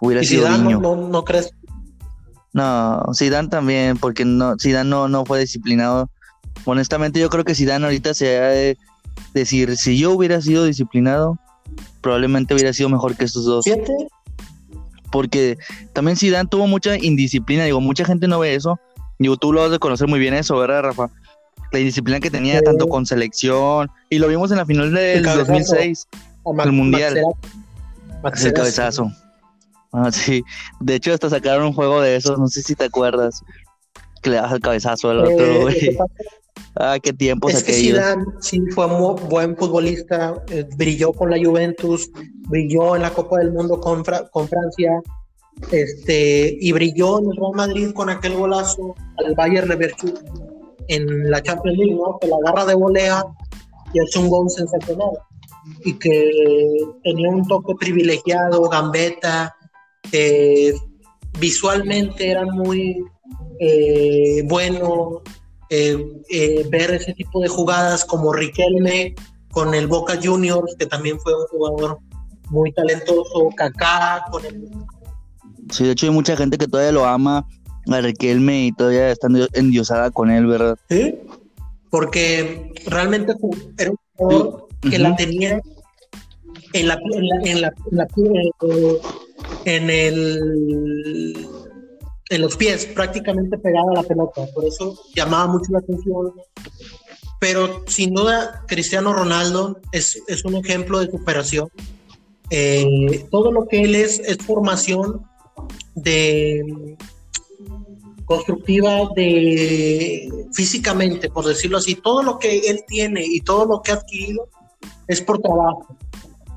hubiera 0.00 0.22
sido 0.22 0.48
niño. 0.50 0.80
No, 0.80 0.96
no, 0.96 1.24
crees? 1.24 1.50
No, 2.52 3.02
Zidane 3.14 3.48
también, 3.48 3.96
porque 3.96 4.24
no, 4.24 4.56
Zidane 4.60 4.88
no, 4.88 5.08
no 5.08 5.24
fue 5.24 5.40
disciplinado. 5.40 6.10
Honestamente, 6.64 7.20
yo 7.20 7.30
creo 7.30 7.44
que 7.44 7.54
Zidane 7.54 7.84
ahorita 7.84 8.14
se 8.14 8.38
ha 8.38 8.76
decir, 9.34 9.76
si 9.76 9.98
yo 9.98 10.12
hubiera 10.12 10.40
sido 10.40 10.64
disciplinado, 10.64 11.38
probablemente 12.00 12.54
hubiera 12.54 12.72
sido 12.72 12.88
mejor 12.88 13.16
que 13.16 13.24
estos 13.24 13.44
dos. 13.44 13.64
Porque 15.12 15.58
también 15.92 16.16
Zidane 16.16 16.48
tuvo 16.48 16.66
mucha 16.66 16.96
indisciplina, 16.96 17.64
digo, 17.64 17.80
mucha 17.80 18.04
gente 18.04 18.28
no 18.28 18.38
ve 18.38 18.54
eso. 18.54 18.78
Digo, 19.18 19.36
tú 19.36 19.52
lo 19.52 19.62
has 19.62 19.70
de 19.70 19.78
conocer 19.78 20.08
muy 20.08 20.18
bien 20.18 20.34
eso, 20.34 20.56
¿verdad, 20.56 20.82
Rafa? 20.82 21.10
La 21.72 21.78
indisciplina 21.78 22.20
que 22.20 22.30
tenía 22.30 22.60
tanto 22.62 22.88
con 22.88 23.06
selección, 23.06 23.90
y 24.08 24.18
lo 24.18 24.28
vimos 24.28 24.50
en 24.50 24.58
la 24.58 24.66
final 24.66 24.92
del 24.92 25.22
2006, 25.22 26.08
el 26.64 26.72
Mundial. 26.72 27.18
El 27.18 28.52
cabezazo. 28.52 29.10
Ah, 29.92 30.10
sí. 30.12 30.42
De 30.80 30.94
hecho, 30.94 31.12
hasta 31.12 31.30
sacaron 31.30 31.66
un 31.66 31.72
juego 31.72 32.00
de 32.00 32.16
esos, 32.16 32.38
no 32.38 32.48
sé 32.48 32.62
si 32.62 32.74
te 32.74 32.84
acuerdas, 32.84 33.42
que 34.22 34.30
le 34.30 34.36
das 34.36 34.52
el 34.52 34.60
cabezazo 34.60 35.10
al 35.10 35.20
otro, 35.20 35.44
eh, 35.44 35.60
güey. 35.60 35.98
Ah, 36.76 36.98
qué 37.02 37.12
tiempo 37.12 37.48
es 37.48 37.64
que 37.64 37.72
Zidane 37.72 38.24
sí 38.40 38.60
fue 38.74 38.86
muy 38.86 39.20
buen 39.22 39.56
futbolista, 39.56 40.34
eh, 40.50 40.68
brilló 40.76 41.12
con 41.12 41.30
la 41.30 41.38
Juventus, 41.42 42.10
brilló 42.48 42.94
en 42.94 43.02
la 43.02 43.10
Copa 43.10 43.38
del 43.38 43.50
Mundo 43.50 43.80
con, 43.80 44.04
con 44.30 44.48
Francia, 44.48 44.92
este, 45.72 46.56
y 46.60 46.72
brilló 46.72 47.18
en 47.18 47.26
el 47.26 47.36
Real 47.36 47.52
Madrid 47.54 47.92
con 47.92 48.08
aquel 48.08 48.34
golazo 48.34 48.94
al 49.18 49.34
Bayern 49.34 49.68
Leverkusen 49.68 50.49
en 50.88 51.30
la 51.30 51.42
Champions 51.42 51.78
League, 51.78 51.94
¿no? 51.94 52.18
Que 52.20 52.28
la 52.28 52.36
agarra 52.36 52.66
de 52.66 52.74
volea 52.74 53.22
y 53.92 54.00
hace 54.00 54.18
un 54.18 54.28
gol 54.28 54.48
sensacional. 54.48 55.10
y 55.84 55.92
que 55.98 56.30
tenía 57.04 57.28
un 57.28 57.46
toque 57.46 57.74
privilegiado, 57.78 58.62
gambeta, 58.68 59.54
eh, 60.10 60.74
visualmente 61.38 62.30
era 62.30 62.44
muy 62.46 63.04
eh, 63.60 64.42
bueno 64.46 65.22
eh, 65.68 66.66
ver 66.70 66.92
ese 66.92 67.12
tipo 67.12 67.40
de 67.40 67.48
jugadas 67.48 68.04
como 68.04 68.32
Riquelme 68.32 69.14
con 69.50 69.74
el 69.74 69.86
Boca 69.86 70.18
Juniors, 70.20 70.74
que 70.78 70.86
también 70.86 71.20
fue 71.20 71.34
un 71.34 71.46
jugador 71.48 71.98
muy 72.48 72.72
talentoso, 72.72 73.48
Kaká 73.56 74.24
con 74.30 74.44
el... 74.44 74.70
Sí, 75.70 75.84
de 75.84 75.92
hecho 75.92 76.06
hay 76.06 76.12
mucha 76.12 76.36
gente 76.36 76.58
que 76.58 76.66
todavía 76.66 76.92
lo 76.92 77.04
ama 77.04 77.46
Riquelme 77.90 78.66
y 78.66 78.72
todavía 78.72 79.10
está 79.10 79.28
endiosada 79.54 80.10
con 80.10 80.30
él, 80.30 80.46
¿verdad? 80.46 80.76
Sí, 80.88 81.16
porque 81.90 82.72
realmente 82.86 83.34
era 83.78 83.90
un 83.90 83.96
jugador 84.14 84.68
que 84.88 84.98
la 84.98 85.16
tenía 85.16 85.60
en 86.72 86.88
la, 86.88 86.98
en 87.12 87.28
la, 87.28 87.36
en 87.44 87.60
la, 87.60 87.72
en 89.64 89.90
el 89.90 91.48
en 92.30 92.40
los 92.40 92.56
pies, 92.56 92.86
prácticamente 92.86 93.58
pegada 93.58 93.90
a 93.90 94.02
la 94.02 94.02
pelota. 94.04 94.46
Por 94.54 94.64
eso 94.64 94.96
llamaba 95.14 95.48
mucho 95.48 95.72
la 95.72 95.80
atención. 95.80 96.32
Pero 97.40 97.82
sin 97.86 98.14
duda, 98.14 98.64
Cristiano 98.68 99.12
Ronaldo 99.12 99.80
es, 99.92 100.22
es 100.28 100.44
un 100.44 100.54
ejemplo 100.54 101.00
de 101.00 101.10
superación. 101.10 101.68
Eh, 102.50 103.26
todo 103.30 103.50
lo 103.50 103.66
que 103.66 103.82
él 103.82 103.94
es 103.94 104.20
es 104.20 104.38
formación 104.38 105.22
de 105.94 106.96
constructiva 108.30 109.08
de 109.16 110.30
físicamente, 110.52 111.28
por 111.28 111.44
decirlo 111.44 111.78
así, 111.78 111.96
todo 111.96 112.22
lo 112.22 112.38
que 112.38 112.58
él 112.60 112.84
tiene 112.86 113.24
y 113.26 113.40
todo 113.40 113.66
lo 113.66 113.82
que 113.82 113.90
ha 113.90 113.96
adquirido 113.96 114.48
es 115.08 115.20
por 115.20 115.40
trabajo. 115.40 115.96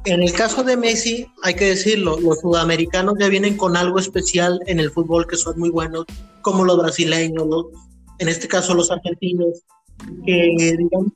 En 0.05 0.21
el 0.21 0.31
caso 0.33 0.63
de 0.63 0.77
Messi, 0.77 1.25
hay 1.41 1.55
que 1.55 1.65
decirlo, 1.65 2.19
los 2.19 2.41
sudamericanos 2.41 3.15
ya 3.19 3.27
vienen 3.27 3.57
con 3.57 3.75
algo 3.75 3.97
especial 3.97 4.59
en 4.67 4.79
el 4.79 4.91
fútbol 4.91 5.25
que 5.25 5.36
son 5.36 5.57
muy 5.57 5.71
buenos, 5.71 6.05
como 6.43 6.63
los 6.63 6.77
brasileños, 6.77 7.47
en 8.19 8.27
este 8.27 8.47
caso 8.47 8.75
los 8.75 8.91
argentinos, 8.91 9.63
que 10.27 10.75
digamos... 10.77 11.12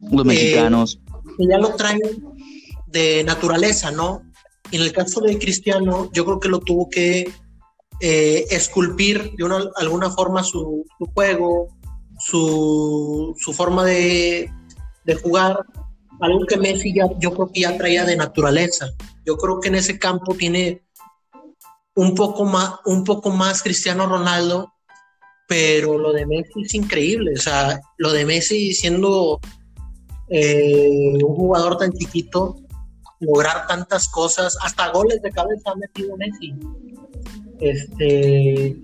Los 0.00 0.24
mexicanos. 0.24 0.98
Que 1.38 1.46
ya 1.46 1.58
lo 1.58 1.76
traen 1.76 2.00
de 2.88 3.22
naturaleza, 3.22 3.92
¿no? 3.92 4.22
En 4.72 4.82
el 4.82 4.90
caso 4.90 5.20
de 5.20 5.38
Cristiano, 5.38 6.10
yo 6.12 6.24
creo 6.24 6.40
que 6.40 6.48
lo 6.48 6.58
tuvo 6.58 6.90
que 6.90 7.30
eh, 8.00 8.46
esculpir 8.50 9.32
de 9.36 9.44
una, 9.44 9.64
alguna 9.76 10.10
forma 10.10 10.42
su, 10.42 10.84
juego, 11.14 11.68
su, 12.18 13.34
su 13.38 13.52
forma 13.52 13.84
de, 13.84 14.50
de, 15.04 15.14
jugar, 15.14 15.64
algo 16.20 16.46
que 16.46 16.58
Messi 16.58 16.94
ya, 16.94 17.06
yo 17.18 17.32
creo 17.32 17.50
que 17.52 17.60
ya 17.60 17.76
traía 17.76 18.04
de 18.04 18.16
naturaleza. 18.16 18.90
Yo 19.24 19.36
creo 19.36 19.60
que 19.60 19.68
en 19.68 19.76
ese 19.76 19.98
campo 19.98 20.34
tiene 20.34 20.82
un 21.94 22.14
poco 22.14 22.44
más, 22.44 22.74
un 22.84 23.04
poco 23.04 23.30
más 23.30 23.62
Cristiano 23.62 24.06
Ronaldo, 24.06 24.72
pero 25.48 25.98
lo 25.98 26.12
de 26.12 26.26
Messi 26.26 26.62
es 26.62 26.74
increíble. 26.74 27.32
O 27.34 27.40
sea, 27.40 27.80
lo 27.96 28.12
de 28.12 28.26
Messi 28.26 28.74
siendo 28.74 29.40
eh, 30.28 31.14
un 31.22 31.34
jugador 31.34 31.78
tan 31.78 31.92
chiquito, 31.92 32.56
lograr 33.20 33.66
tantas 33.66 34.08
cosas, 34.08 34.56
hasta 34.62 34.90
goles 34.90 35.22
de 35.22 35.30
cabeza 35.30 35.70
ha 35.70 35.76
metido 35.76 36.16
Messi. 36.16 36.54
Este. 37.60 38.76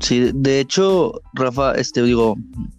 Sí, 0.00 0.30
de 0.32 0.60
hecho, 0.60 1.20
Rafa, 1.34 1.72
este 1.72 2.02
digo, 2.02 2.36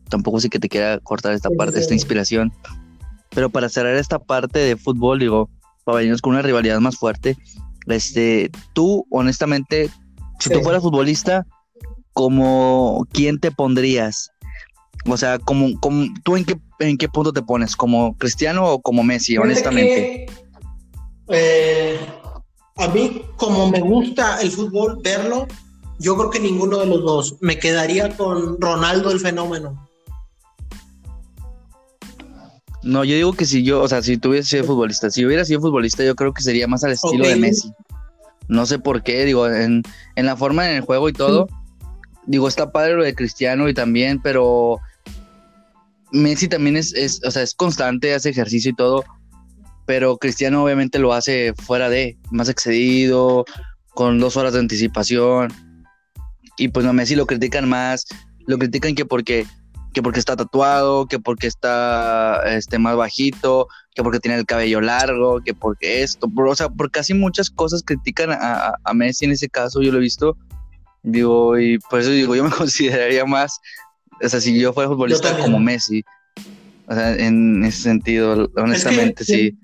tampoco 0.09 0.39
sé 0.39 0.49
que 0.49 0.59
te 0.59 0.69
quiera 0.69 0.99
cortar 0.99 1.33
esta 1.33 1.49
parte, 1.49 1.79
esta 1.79 1.93
inspiración, 1.93 2.53
pero 3.31 3.49
para 3.49 3.67
cerrar 3.67 3.95
esta 3.95 4.19
parte 4.19 4.59
de 4.59 4.77
fútbol, 4.77 5.19
digo, 5.19 5.49
para 5.83 5.97
venirnos 5.97 6.21
con 6.21 6.33
una 6.33 6.41
rivalidad 6.41 6.79
más 6.79 6.95
fuerte, 6.95 7.37
este, 7.87 8.51
tú, 8.73 9.05
honestamente, 9.09 9.89
si 10.39 10.49
tú 10.49 10.61
fueras 10.61 10.81
futbolista, 10.81 11.45
¿como 12.13 13.05
quién 13.11 13.39
te 13.39 13.51
pondrías? 13.51 14.31
O 15.05 15.17
sea, 15.17 15.39
como, 15.39 15.79
como 15.79 16.07
¿tú 16.23 16.37
en 16.37 16.45
qué, 16.45 16.59
en 16.79 16.97
qué 16.97 17.09
punto 17.09 17.33
te 17.33 17.41
pones? 17.41 17.75
¿Como 17.75 18.15
Cristiano 18.17 18.65
o 18.65 18.81
como 18.81 19.03
Messi, 19.03 19.37
honestamente? 19.37 20.27
Eh, 21.29 21.99
a 22.79 22.87
mí, 22.87 23.23
como 23.35 23.69
me 23.69 23.81
gusta 23.81 24.41
el 24.41 24.51
fútbol, 24.51 24.99
verlo, 25.03 25.47
yo 25.99 26.15
creo 26.15 26.29
que 26.29 26.39
ninguno 26.39 26.77
de 26.77 26.85
los 26.85 27.01
dos. 27.01 27.35
Me 27.41 27.59
quedaría 27.59 28.15
con 28.15 28.59
Ronaldo 28.59 29.11
el 29.11 29.19
fenómeno. 29.19 29.85
No, 32.81 33.03
yo 33.03 33.15
digo 33.15 33.33
que 33.33 33.45
si 33.45 33.63
yo, 33.63 33.81
o 33.81 33.87
sea, 33.87 34.01
si 34.01 34.17
tuviese 34.17 34.49
sido 34.49 34.63
futbolista, 34.63 35.09
si 35.09 35.25
hubiera 35.25 35.43
sido 35.43 35.59
futbolista, 35.59 36.03
yo 36.05 36.15
creo 36.15 36.33
que 36.33 36.41
sería 36.41 36.67
más 36.67 36.83
al 36.85 36.93
estilo 36.93 37.27
de 37.27 37.35
Messi. 37.35 37.73
No 38.47 38.65
sé 38.65 38.79
por 38.79 39.03
qué, 39.03 39.25
digo, 39.25 39.47
en, 39.47 39.83
la 40.15 40.37
forma 40.37 40.69
en 40.69 40.77
el 40.77 40.81
juego 40.81 41.09
y 41.09 41.13
todo. 41.13 41.47
Digo, 42.25 42.47
está 42.47 42.71
padre 42.71 42.95
lo 42.95 43.03
de 43.03 43.13
Cristiano 43.13 43.67
y 43.67 43.73
también, 43.73 44.21
pero 44.21 44.79
Messi 46.13 46.47
también 46.47 46.77
es, 46.77 46.93
es, 46.93 47.21
o 47.25 47.31
sea, 47.31 47.43
es 47.43 47.53
constante, 47.53 48.13
hace 48.13 48.29
ejercicio 48.29 48.71
y 48.71 48.75
todo, 48.75 49.03
pero 49.89 50.19
Cristiano 50.19 50.63
obviamente 50.63 50.99
lo 50.99 51.13
hace 51.13 51.55
fuera 51.55 51.89
de, 51.89 52.15
más 52.29 52.47
excedido, 52.47 53.43
con 53.95 54.19
dos 54.19 54.37
horas 54.37 54.53
de 54.53 54.59
anticipación. 54.59 55.51
Y 56.59 56.67
pues 56.67 56.85
a 56.85 56.93
Messi 56.93 57.15
lo 57.15 57.25
critican 57.25 57.67
más, 57.67 58.05
lo 58.45 58.59
critican 58.59 58.93
que 58.93 59.05
porque 59.05 59.47
que 59.91 60.03
porque 60.03 60.19
está 60.19 60.35
tatuado, 60.35 61.07
que 61.07 61.17
porque 61.17 61.47
está 61.47 62.43
este, 62.55 62.77
más 62.77 62.97
bajito, 62.97 63.67
que 63.95 64.03
porque 64.03 64.19
tiene 64.19 64.37
el 64.37 64.45
cabello 64.45 64.79
largo, 64.79 65.41
que 65.41 65.55
porque 65.55 66.03
esto, 66.03 66.31
o 66.37 66.55
sea, 66.55 66.69
por 66.69 66.91
casi 66.91 67.15
muchas 67.15 67.49
cosas 67.49 67.81
critican 67.83 68.29
a, 68.31 68.75
a, 68.83 68.93
Messi 68.93 69.25
en 69.25 69.31
ese 69.31 69.49
caso, 69.49 69.81
yo 69.81 69.91
lo 69.91 69.97
he 69.97 70.01
visto, 70.01 70.37
digo, 71.01 71.57
y 71.57 71.79
por 71.79 72.01
eso 72.01 72.11
digo, 72.11 72.35
yo 72.35 72.43
me 72.43 72.51
consideraría 72.55 73.25
más, 73.25 73.59
o 74.23 74.29
sea, 74.29 74.39
si 74.39 74.59
yo 74.59 74.71
fuera 74.71 74.87
futbolista 74.87 75.35
como 75.39 75.59
Messi, 75.59 76.03
o 76.85 76.93
sea, 76.93 77.15
en 77.15 77.63
ese 77.63 77.81
sentido, 77.81 78.51
honestamente, 78.55 79.23
sí, 79.23 79.57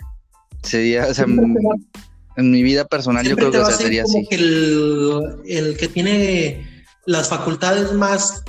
sería, 0.65 1.08
o 1.08 1.13
sea, 1.13 1.25
en 1.25 2.51
mi 2.51 2.63
vida 2.63 2.86
personal 2.86 3.25
yo 3.25 3.36
creo 3.36 3.51
que 3.51 3.71
sería 3.71 4.04
así. 4.04 4.28
el, 4.32 5.41
el 5.45 5.78
que 5.78 5.88
tiene 5.88 6.86
las 7.06 7.30
facultades 7.30 7.93
más 7.93 8.43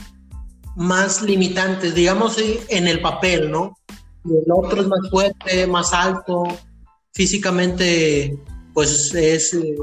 más 0.76 1.22
limitantes, 1.22 1.94
digamos, 1.94 2.36
en 2.68 2.86
el 2.86 3.00
papel, 3.00 3.50
¿no? 3.50 3.76
El 4.24 4.52
otro 4.52 4.82
es 4.82 4.86
más 4.86 5.10
fuerte, 5.10 5.66
más 5.66 5.92
alto, 5.92 6.44
físicamente, 7.12 8.38
pues 8.74 9.14
es 9.14 9.54
eh, 9.54 9.74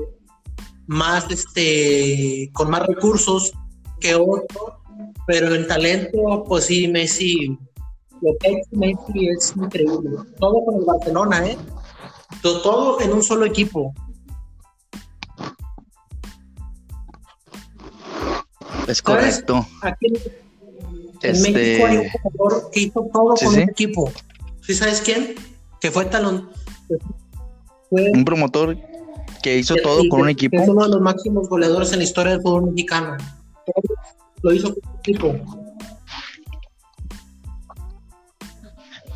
más, 0.86 1.26
este, 1.32 2.52
con 2.54 2.70
más 2.70 2.86
recursos 2.86 3.52
que 4.00 4.14
otro, 4.14 4.82
pero 5.26 5.56
en 5.56 5.68
talento, 5.68 6.44
pues 6.48 6.66
sí, 6.66 6.88
Messi, 6.88 7.58
lo 8.22 8.32
que 8.40 8.52
es 8.52 8.68
Messi 8.72 9.30
es 9.30 9.54
increíble. 9.56 10.12
Todo 10.40 10.64
con 10.64 10.76
el 10.76 10.86
Barcelona, 10.86 11.48
¿eh? 11.48 11.58
Todo, 12.42 13.00
en 13.02 13.14
un 13.14 13.24
solo 13.24 13.46
equipo. 13.46 13.94
Es 18.88 19.02
correcto. 19.02 19.66
En 21.22 21.36
este... 21.36 21.52
México 21.52 21.86
hay 21.88 21.98
un 21.98 22.10
jugador 22.10 22.70
que 22.72 22.80
hizo 22.82 23.10
todo 23.14 23.36
con 23.36 23.48
un 23.48 23.60
equipo. 23.60 24.12
¿Sí 24.62 24.74
sabes 24.74 25.02
quién? 25.02 25.36
Que 25.80 25.92
fue 25.92 26.06
talón. 26.06 26.50
un 27.90 28.26
promotor 28.26 28.78
que 29.42 29.58
hizo 29.58 29.76
todo 29.76 30.02
con 30.10 30.22
un 30.22 30.30
equipo. 30.30 30.58
Es 30.58 30.68
uno 30.68 30.84
de 30.84 30.90
los 30.90 31.02
máximos 31.02 31.48
goleadores 31.50 31.92
en 31.94 32.00
la 32.00 32.04
historia 32.06 32.34
del 32.34 32.42
fútbol 32.42 32.72
mexicano. 32.72 33.18
Lo 34.42 34.54
hizo 34.54 34.74
con 34.74 34.92
un 34.92 35.00
equipo. 35.00 35.36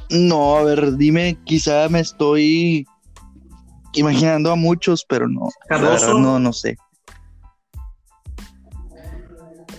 No, 0.10 0.58
a 0.58 0.64
ver, 0.64 0.96
dime, 0.96 1.38
quizá 1.44 1.90
me 1.90 2.00
estoy 2.00 2.88
imaginando 3.94 4.52
a 4.52 4.56
muchos, 4.56 5.06
pero 5.08 5.28
no. 5.28 5.50
no, 6.20 6.40
no 6.40 6.54
sé. 6.54 6.78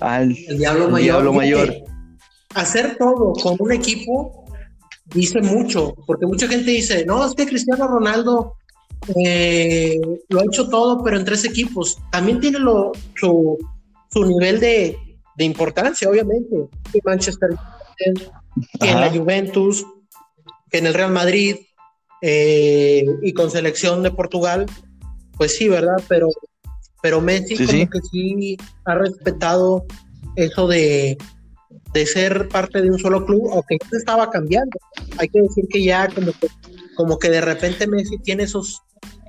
Al, 0.01 0.37
el 0.49 0.59
Diablo 0.59 0.89
Mayor. 0.89 1.03
Diablo 1.03 1.33
mayor 1.33 1.89
hacer 2.55 2.97
todo 2.99 3.33
con 3.35 3.57
un 3.59 3.73
equipo 3.73 4.45
dice 5.07 5.41
mucho, 5.41 5.95
porque 6.07 6.27
mucha 6.27 6.49
gente 6.49 6.71
dice, 6.71 7.05
no, 7.07 7.25
es 7.25 7.35
que 7.35 7.47
Cristiano 7.47 7.89
Ronaldo 7.89 8.57
eh, 9.25 9.99
lo 10.29 10.41
ha 10.41 10.45
hecho 10.45 10.69
todo, 10.69 11.03
pero 11.03 11.17
en 11.17 11.25
tres 11.25 11.45
equipos. 11.45 11.99
También 12.13 12.41
tiene 12.41 12.59
lo, 12.59 12.93
su, 13.17 13.57
su 14.11 14.25
nivel 14.27 14.61
de, 14.61 14.99
de, 15.37 15.45
importancia, 15.45 16.11
obviamente. 16.11 16.57
En 16.93 17.01
Manchester 17.05 17.51
en 18.81 19.01
la 19.01 19.11
Juventus, 19.11 19.87
en 20.73 20.87
el 20.87 20.95
Real 20.95 21.11
Madrid 21.13 21.57
eh, 22.23 23.05
y 23.23 23.33
con 23.33 23.51
selección 23.51 24.03
de 24.03 24.11
Portugal, 24.11 24.67
pues 25.37 25.57
sí, 25.57 25.69
¿verdad? 25.69 25.97
Pero, 26.09 26.29
pero 27.03 27.21
Messi 27.21 27.55
como 27.57 27.91
que 27.91 28.01
sí 28.11 28.57
ha 28.85 28.95
respetado 28.95 29.85
eso 30.37 30.67
de, 30.67 31.17
de 31.93 32.07
ser 32.07 32.49
parte 32.49 32.83
de 32.83 32.91
un 32.91 32.99
solo 32.99 33.25
club, 33.25 33.51
aunque 33.53 33.79
estaba 33.93 34.31
cambiando. 34.31 34.79
Hay 35.19 35.29
que 35.29 35.43
decir 35.43 35.67
que 35.69 35.83
ya 35.83 36.09
como 36.09 36.33
que 36.33 36.49
como 36.99 37.17
que 37.17 37.31
de 37.31 37.41
repente 37.41 37.87
Messi 37.87 38.19
tiene 38.19 38.43
esos, 38.43 38.83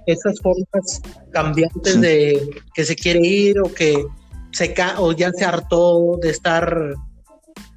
esas 0.08 0.40
formas 0.42 1.02
cambiantes 1.32 2.02
de 2.02 2.50
que 2.74 2.84
se 2.84 2.96
quiere 2.96 3.20
ir 3.20 3.60
o 3.60 3.72
que 3.72 4.04
se 4.52 4.74
o 4.98 5.12
ya 5.12 5.32
se 5.32 5.46
hartó 5.46 6.18
de 6.20 6.32
estar 6.32 6.96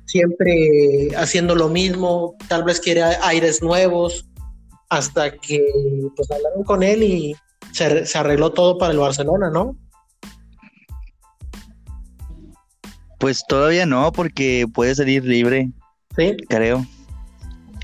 siempre 0.06 1.10
haciendo 1.14 1.54
lo 1.54 1.68
mismo, 1.68 2.36
tal 2.48 2.64
vez 2.64 2.80
quiere 2.80 3.02
aires 3.02 3.62
nuevos, 3.62 4.24
hasta 4.92 5.32
que 5.32 5.58
pues 6.14 6.30
hablaron 6.30 6.64
con 6.64 6.82
él 6.82 7.02
y 7.02 7.34
se, 7.72 8.04
se 8.04 8.18
arregló 8.18 8.52
todo 8.52 8.76
para 8.76 8.92
el 8.92 8.98
Barcelona, 8.98 9.48
¿no? 9.50 9.74
Pues 13.18 13.42
todavía 13.48 13.86
no, 13.86 14.12
porque 14.12 14.66
puede 14.72 14.94
salir 14.94 15.24
libre. 15.24 15.70
Sí. 16.14 16.36
Creo. 16.46 16.84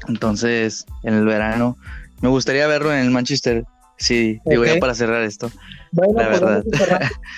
Entonces, 0.06 0.84
en 1.02 1.14
el 1.14 1.24
verano. 1.24 1.78
Me 2.20 2.28
gustaría 2.28 2.66
verlo 2.66 2.92
en 2.92 2.98
el 2.98 3.10
Manchester. 3.10 3.64
Sí, 3.96 4.38
digo 4.44 4.66
ya 4.66 4.78
para 4.78 4.94
cerrar 4.94 5.22
esto. 5.22 5.50
Bueno, 5.92 6.12
la 6.12 6.28
pues 6.28 6.40
verdad. 6.40 6.64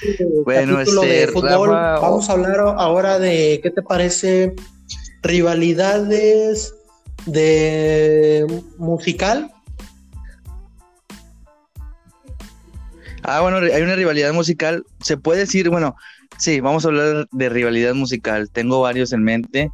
bueno, 0.45 0.81
este, 0.81 1.29
Vamos 1.33 2.29
a 2.29 2.33
hablar 2.33 2.59
ahora 2.59 3.21
de 3.21 3.61
qué 3.63 3.71
te 3.71 3.83
parece 3.83 4.53
rivalidades 5.23 6.75
de 7.27 8.47
musical. 8.79 9.53
Ah, 13.23 13.41
bueno, 13.41 13.59
hay 13.59 13.83
una 13.83 13.95
rivalidad 13.95 14.33
musical. 14.33 14.85
Se 15.01 15.17
puede 15.17 15.41
decir, 15.41 15.69
bueno, 15.71 15.97
sí, 16.39 16.61
vamos 16.61 16.85
a 16.85 16.89
hablar 16.89 17.29
de 17.31 17.49
rivalidad 17.49 17.95
musical. 17.95 18.51
Tengo 18.51 18.81
varios 18.81 19.13
en 19.13 19.23
mente. 19.23 19.71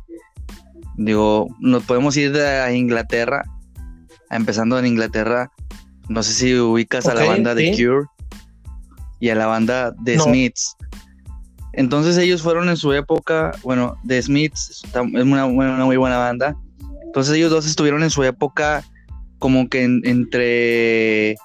Digo, 0.97 1.49
nos 1.61 1.83
podemos 1.85 2.17
ir 2.17 2.37
a 2.37 2.73
Inglaterra, 2.73 3.45
empezando 4.31 4.79
en 4.79 4.87
Inglaterra. 4.87 5.51
No 6.09 6.23
sé 6.23 6.33
si 6.33 6.55
ubicas 6.59 7.07
a 7.07 7.15
la 7.15 7.25
banda 7.25 7.55
de 7.55 7.73
Cure 7.73 8.07
y 9.21 9.29
a 9.29 9.35
la 9.35 9.47
banda 9.47 9.93
de 10.01 10.19
Smiths. 10.19 10.77
Entonces 11.73 12.17
ellos 12.17 12.41
fueron 12.41 12.71
en 12.71 12.77
su 12.77 12.95
época, 12.95 13.53
bueno, 13.63 13.99
The 14.07 14.23
Smiths 14.23 14.71
es 14.71 14.95
una, 14.95 15.45
una, 15.45 15.85
muy 15.85 15.97
buena 15.99 16.17
banda. 16.17 16.57
Entonces 17.05 17.35
ellos 17.37 17.51
dos 17.51 17.67
estuvieron 17.67 18.03
en 18.03 18.11
su 18.11 18.25
época 18.25 18.83
como 19.39 19.69
que 19.69 19.85
entre 19.85 21.37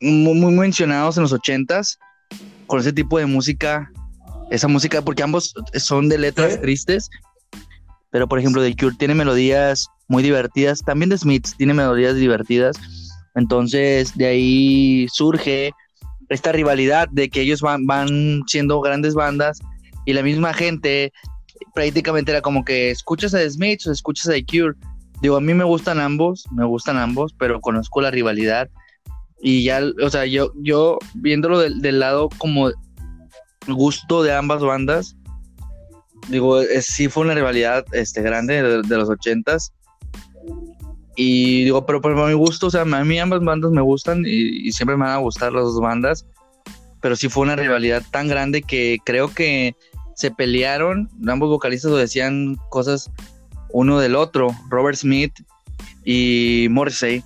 muy, 0.00 0.34
muy 0.34 0.54
mencionados 0.54 1.16
en 1.16 1.22
los 1.22 1.32
ochentas 1.32 1.98
con 2.66 2.80
ese 2.80 2.92
tipo 2.92 3.18
de 3.18 3.26
música, 3.26 3.90
esa 4.50 4.68
música, 4.68 5.02
porque 5.02 5.22
ambos 5.22 5.54
son 5.74 6.08
de 6.08 6.18
letras 6.18 6.60
tristes, 6.60 7.10
pero 8.10 8.28
por 8.28 8.38
ejemplo 8.38 8.62
The 8.62 8.74
Cure 8.76 8.96
tiene 8.98 9.14
melodías 9.14 9.86
muy 10.08 10.22
divertidas, 10.22 10.82
también 10.82 11.10
The 11.10 11.18
Smiths 11.18 11.56
tiene 11.56 11.74
melodías 11.74 12.16
divertidas, 12.16 12.76
entonces 13.34 14.16
de 14.16 14.26
ahí 14.26 15.06
surge 15.12 15.72
esta 16.28 16.52
rivalidad 16.52 17.08
de 17.10 17.28
que 17.28 17.42
ellos 17.42 17.60
van, 17.60 17.86
van 17.86 18.42
siendo 18.46 18.80
grandes 18.80 19.14
bandas 19.14 19.60
y 20.06 20.12
la 20.12 20.22
misma 20.22 20.54
gente 20.54 21.12
prácticamente 21.74 22.30
era 22.30 22.40
como 22.40 22.64
que 22.64 22.90
escuchas 22.90 23.34
a 23.34 23.38
The 23.38 23.50
Smiths 23.50 23.86
o 23.86 23.92
escuchas 23.92 24.28
a 24.28 24.32
The 24.32 24.44
Cure. 24.44 24.74
Digo, 25.22 25.36
a 25.36 25.40
mí 25.40 25.52
me 25.54 25.64
gustan 25.64 26.00
ambos, 26.00 26.44
me 26.52 26.64
gustan 26.64 26.96
ambos, 26.96 27.34
pero 27.38 27.60
conozco 27.60 28.00
la 28.00 28.10
rivalidad 28.10 28.70
y 29.42 29.64
ya, 29.64 29.80
o 30.02 30.10
sea, 30.10 30.26
yo, 30.26 30.52
yo 30.56 30.98
viéndolo 31.14 31.58
del, 31.58 31.98
lado 31.98 32.28
como 32.38 32.70
gusto 33.66 34.22
de 34.22 34.34
ambas 34.34 34.60
bandas, 34.62 35.16
digo, 36.28 36.60
sí 36.80 37.08
fue 37.08 37.24
una 37.24 37.34
rivalidad 37.34 37.84
este, 37.92 38.22
grande 38.22 38.62
de, 38.62 38.96
los 38.96 39.08
ochentas. 39.08 39.72
Y 41.16 41.64
digo, 41.64 41.84
pero 41.86 42.00
por 42.00 42.14
mi 42.14 42.34
gusto, 42.34 42.68
o 42.68 42.70
sea, 42.70 42.82
a 42.82 43.04
mí 43.04 43.18
ambas 43.18 43.40
bandas 43.40 43.70
me 43.72 43.82
gustan 43.82 44.24
y, 44.26 44.70
siempre 44.72 44.96
me 44.96 45.04
van 45.04 45.14
a 45.14 45.18
gustar 45.18 45.52
las 45.52 45.64
dos 45.64 45.80
bandas. 45.80 46.26
Pero 47.00 47.16
sí 47.16 47.28
fue 47.30 47.44
una 47.44 47.56
rivalidad 47.56 48.02
tan 48.10 48.28
grande 48.28 48.62
que 48.62 48.98
creo 49.04 49.32
que 49.32 49.74
se 50.16 50.30
pelearon. 50.30 51.08
Ambos 51.26 51.48
vocalistas 51.48 51.92
decían 51.92 52.56
cosas 52.68 53.10
uno 53.72 53.98
del 53.98 54.16
otro, 54.16 54.48
Robert 54.68 54.98
Smith 54.98 55.32
y 56.04 56.68
Morrissey. 56.70 57.24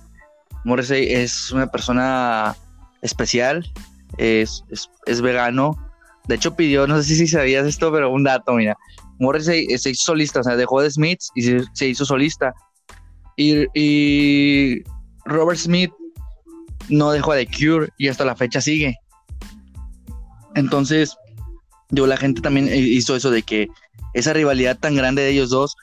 Morrissey 0.65 1.13
es 1.13 1.51
una 1.51 1.67
persona 1.67 2.55
especial, 3.01 3.71
es, 4.17 4.63
es, 5.05 5.21
vegano. 5.21 5.77
De 6.27 6.35
hecho, 6.35 6.55
pidió, 6.55 6.87
no 6.87 7.01
sé 7.01 7.15
si 7.15 7.27
sabías 7.27 7.67
esto, 7.67 7.91
pero 7.91 8.11
un 8.11 8.23
dato, 8.23 8.53
mira. 8.53 8.75
Morrissey 9.19 9.67
se 9.77 9.91
hizo 9.91 10.03
solista, 10.03 10.39
o 10.39 10.43
sea, 10.43 10.55
dejó 10.55 10.81
de 10.81 10.89
Smith 10.89 11.19
y 11.35 11.43
se, 11.73 11.87
hizo 11.87 12.03
solista. 12.03 12.53
Y, 13.37 14.81
Robert 15.25 15.59
Smith 15.59 15.91
no 16.89 17.11
dejó 17.11 17.33
de 17.33 17.47
Cure 17.47 17.89
y 17.97 18.07
hasta 18.07 18.25
la 18.25 18.35
fecha 18.35 18.59
sigue. 18.59 18.95
Entonces, 20.55 21.15
digo, 21.89 22.07
la 22.07 22.17
gente 22.17 22.41
también 22.41 22.69
hizo 22.73 23.15
eso 23.15 23.29
de 23.29 23.43
que 23.43 23.67
esa 24.13 24.33
rivalidad 24.33 24.79
tan 24.79 24.95
grande 24.95 25.21
de 25.21 25.29
ellos 25.29 25.49
dos, 25.51 25.75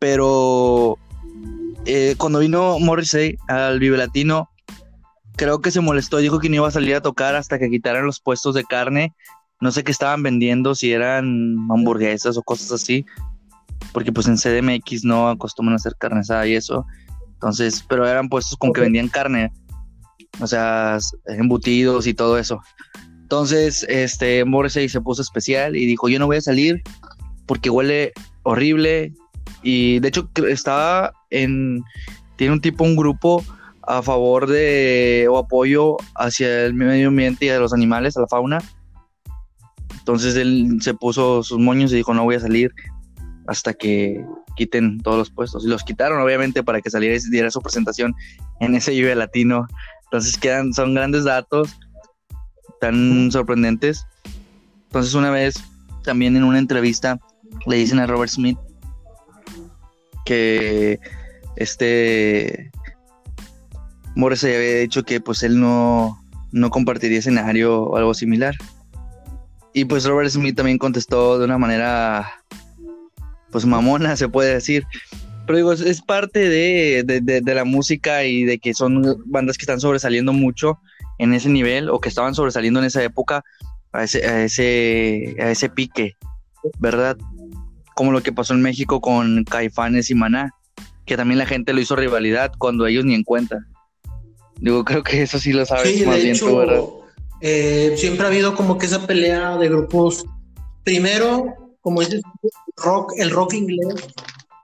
pero 0.00 0.98
eh, 1.86 2.14
cuando 2.18 2.40
vino 2.40 2.78
Morrissey 2.78 3.36
al 3.48 3.78
Vive 3.78 3.96
Latino, 3.96 4.48
creo 5.36 5.60
que 5.60 5.70
se 5.70 5.80
molestó, 5.80 6.18
dijo 6.18 6.40
que 6.40 6.48
no 6.48 6.56
iba 6.56 6.68
a 6.68 6.72
salir 6.72 6.94
a 6.94 7.00
tocar 7.00 7.36
hasta 7.36 7.58
que 7.58 7.70
quitaran 7.70 8.04
los 8.06 8.20
puestos 8.20 8.54
de 8.54 8.64
carne. 8.64 9.14
No 9.60 9.72
sé 9.72 9.84
qué 9.84 9.92
estaban 9.92 10.22
vendiendo, 10.22 10.74
si 10.74 10.92
eran 10.92 11.56
hamburguesas 11.70 12.36
o 12.36 12.42
cosas 12.42 12.72
así, 12.72 13.04
porque 13.92 14.12
pues 14.12 14.28
en 14.28 14.36
CDMX 14.36 15.04
no 15.04 15.28
acostumbran 15.28 15.74
a 15.74 15.76
hacer 15.76 15.94
carne 15.98 16.20
asada 16.20 16.46
y 16.46 16.54
eso. 16.54 16.86
Entonces, 17.34 17.84
pero 17.88 18.06
eran 18.06 18.28
puestos 18.28 18.56
con 18.58 18.72
que 18.72 18.80
vendían 18.80 19.08
carne, 19.08 19.52
o 20.40 20.46
sea, 20.46 20.98
embutidos 21.26 22.06
y 22.06 22.14
todo 22.14 22.38
eso. 22.38 22.60
Entonces, 23.22 23.84
este 23.88 24.44
Morrissey 24.44 24.88
se 24.88 25.00
puso 25.00 25.22
especial 25.22 25.76
y 25.76 25.86
dijo, 25.86 26.08
yo 26.08 26.18
no 26.18 26.26
voy 26.26 26.38
a 26.38 26.40
salir 26.40 26.82
porque 27.46 27.70
huele 27.70 28.12
horrible. 28.42 29.12
Y 29.62 29.98
de 30.00 30.08
hecho 30.08 30.28
estaba 30.48 31.12
en, 31.30 31.82
tiene 32.36 32.52
un 32.52 32.60
tipo, 32.60 32.84
un 32.84 32.96
grupo 32.96 33.44
a 33.82 34.02
favor 34.02 34.46
de 34.46 35.26
o 35.30 35.38
apoyo 35.38 35.96
hacia 36.14 36.66
el 36.66 36.74
medio 36.74 37.08
ambiente 37.08 37.46
y 37.46 37.48
a 37.48 37.58
los 37.58 37.72
animales, 37.72 38.16
a 38.16 38.20
la 38.20 38.28
fauna. 38.28 38.62
Entonces 39.98 40.36
él 40.36 40.78
se 40.80 40.94
puso 40.94 41.42
sus 41.42 41.58
moños 41.58 41.92
y 41.92 41.96
dijo, 41.96 42.14
no 42.14 42.24
voy 42.24 42.36
a 42.36 42.40
salir 42.40 42.72
hasta 43.46 43.72
que 43.72 44.22
quiten 44.56 45.00
todos 45.00 45.16
los 45.18 45.30
puestos. 45.30 45.64
Y 45.64 45.68
los 45.68 45.84
quitaron, 45.84 46.20
obviamente, 46.20 46.62
para 46.62 46.80
que 46.80 46.90
saliera 46.90 47.16
y 47.16 47.30
diera 47.30 47.50
su 47.50 47.60
presentación 47.60 48.14
en 48.60 48.74
ese 48.74 48.90
Vive 48.90 49.14
Latino. 49.14 49.66
Entonces 50.04 50.36
quedan, 50.36 50.72
son 50.74 50.94
grandes 50.94 51.24
datos, 51.24 51.78
tan 52.80 53.30
sorprendentes. 53.32 54.06
Entonces 54.84 55.14
una 55.14 55.30
vez, 55.30 55.62
también 56.04 56.36
en 56.36 56.44
una 56.44 56.58
entrevista, 56.58 57.18
le 57.66 57.76
dicen 57.76 57.98
a 57.98 58.06
Robert 58.06 58.30
Smith 58.30 58.58
que 60.28 61.00
este 61.56 62.70
Morrissey 64.14 64.54
había 64.54 64.80
dicho 64.80 65.02
que 65.02 65.22
pues 65.22 65.42
él 65.42 65.58
no, 65.58 66.22
no 66.52 66.68
compartiría 66.68 67.18
escenario 67.18 67.84
o 67.84 67.96
algo 67.96 68.12
similar. 68.12 68.54
Y 69.72 69.86
pues 69.86 70.04
Robert 70.04 70.28
Smith 70.28 70.54
también 70.54 70.76
contestó 70.76 71.38
de 71.38 71.46
una 71.46 71.56
manera 71.56 72.28
pues 73.50 73.64
mamona, 73.64 74.16
se 74.16 74.28
puede 74.28 74.52
decir. 74.52 74.84
Pero 75.46 75.56
digo, 75.56 75.72
es, 75.72 76.02
parte 76.02 76.40
de, 76.50 77.04
de, 77.04 77.54
la 77.54 77.64
música 77.64 78.24
y 78.24 78.44
de 78.44 78.58
que 78.58 78.74
son 78.74 79.02
bandas 79.24 79.56
que 79.56 79.62
están 79.62 79.80
sobresaliendo 79.80 80.34
mucho 80.34 80.78
en 81.18 81.32
ese 81.32 81.48
nivel 81.48 81.88
o 81.88 82.00
que 82.00 82.10
estaban 82.10 82.34
sobresaliendo 82.34 82.80
en 82.80 82.86
esa 82.86 83.02
época 83.02 83.42
a 83.92 84.04
ese, 84.04 84.26
a 84.26 84.44
ese, 84.44 85.36
a 85.40 85.50
ese 85.50 85.70
pique, 85.70 86.18
¿verdad? 86.80 87.16
Como 87.98 88.12
lo 88.12 88.22
que 88.22 88.32
pasó 88.32 88.54
en 88.54 88.62
México 88.62 89.00
con 89.00 89.42
Caifanes 89.42 90.08
y 90.08 90.14
Maná, 90.14 90.54
que 91.04 91.16
también 91.16 91.36
la 91.36 91.46
gente 91.46 91.72
lo 91.72 91.80
hizo 91.80 91.96
rivalidad 91.96 92.52
cuando 92.56 92.86
ellos 92.86 93.04
ni 93.04 93.12
en 93.12 93.24
cuenta. 93.24 93.66
Digo, 94.60 94.84
creo 94.84 95.02
que 95.02 95.22
eso 95.22 95.40
sí 95.40 95.52
lo 95.52 95.66
sabes 95.66 96.06
más 96.06 96.22
bien 96.22 96.36
¿verdad? 96.40 96.84
Eh, 97.40 97.94
siempre 97.96 98.24
ha 98.24 98.28
habido 98.28 98.54
como 98.54 98.78
que 98.78 98.86
esa 98.86 99.04
pelea 99.04 99.56
de 99.56 99.68
grupos. 99.68 100.24
Primero, 100.84 101.76
como 101.80 101.98
dices, 101.98 102.22
rock, 102.76 103.14
el 103.16 103.30
rock 103.30 103.54
inglés, 103.54 103.96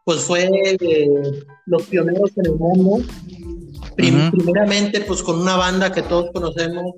pues 0.05 0.21
fue 0.21 0.49
eh, 0.53 1.09
los 1.67 1.83
pioneros 1.89 2.31
en 2.37 2.47
el 2.47 2.55
mundo. 2.55 3.05
Primeramente, 3.97 5.01
pues 5.01 5.25
con 5.25 5.41
una 5.41 5.57
banda 5.57 5.91
que 5.91 6.03
todos 6.03 6.31
conocemos, 6.33 6.95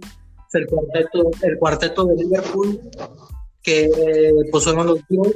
el 0.52 0.66
cuarteto, 0.66 1.30
el 1.40 1.58
cuarteto 1.58 2.04
de 2.04 2.16
Liverpool, 2.16 2.78
que 3.62 3.88
pues 4.52 4.64
fueron 4.64 4.86
los 4.86 5.00
Beatles, 5.08 5.34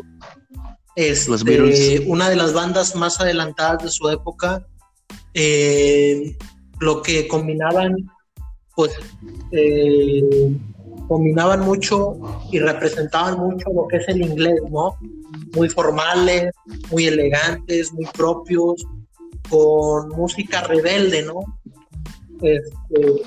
este, 0.97 2.05
una 2.07 2.28
de 2.28 2.36
las 2.36 2.53
bandas 2.53 2.95
más 2.97 3.20
adelantadas 3.20 3.84
de 3.84 3.91
su 3.91 4.09
época, 4.09 4.66
eh, 5.34 6.36
lo 6.80 7.03
que 7.03 7.28
combinaban, 7.28 7.95
pues, 8.74 8.93
eh, 9.53 10.22
combinaban 11.09 11.61
mucho 11.61 12.18
y 12.53 12.59
representaban 12.59 13.38
mucho 13.38 13.70
lo 13.72 13.86
que 13.88 13.99
es 13.99 14.09
el 14.09 14.22
inglés, 14.22 14.61
¿no? 14.70 14.97
Muy 15.55 15.68
formales, 15.68 16.53
muy 16.91 17.07
elegantes, 17.07 17.93
muy 17.93 18.07
propios. 18.07 18.84
con 19.49 20.11
música 20.11 20.62
rebelde, 20.62 21.24
¿no? 21.24 21.41
Este, 22.41 23.22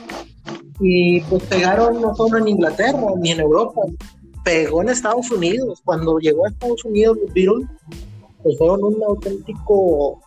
y 0.80 1.22
pues 1.22 1.44
pegaron 1.44 2.02
no 2.02 2.16
solo 2.16 2.38
en 2.38 2.48
Inglaterra 2.48 3.08
ni 3.20 3.32
en 3.32 3.42
Europa, 3.42 3.82
pegó 4.44 4.82
en 4.82 4.90
Estados 4.90 5.32
Unidos. 5.32 5.82
Cuando 5.84 6.18
llegó 6.20 6.46
a 6.46 6.50
Estados 6.50 6.84
Unidos 6.86 7.18
los 7.22 7.34
Beatles, 7.34 7.68
pues 8.42 8.58
fueron 8.58 8.84
un 8.84 9.04
auténtico 9.04 10.22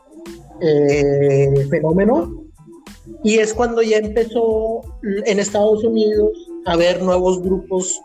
eh, 0.61 1.67
fenómeno. 1.71 2.45
Y 3.23 3.39
es 3.39 3.55
cuando 3.55 3.83
ya 3.83 3.99
empezó 3.99 4.83
en 5.03 5.39
Estados 5.39 5.85
Unidos 5.85 6.33
a 6.64 6.73
haber 6.73 7.03
nuevos 7.03 7.41
grupos 7.43 8.01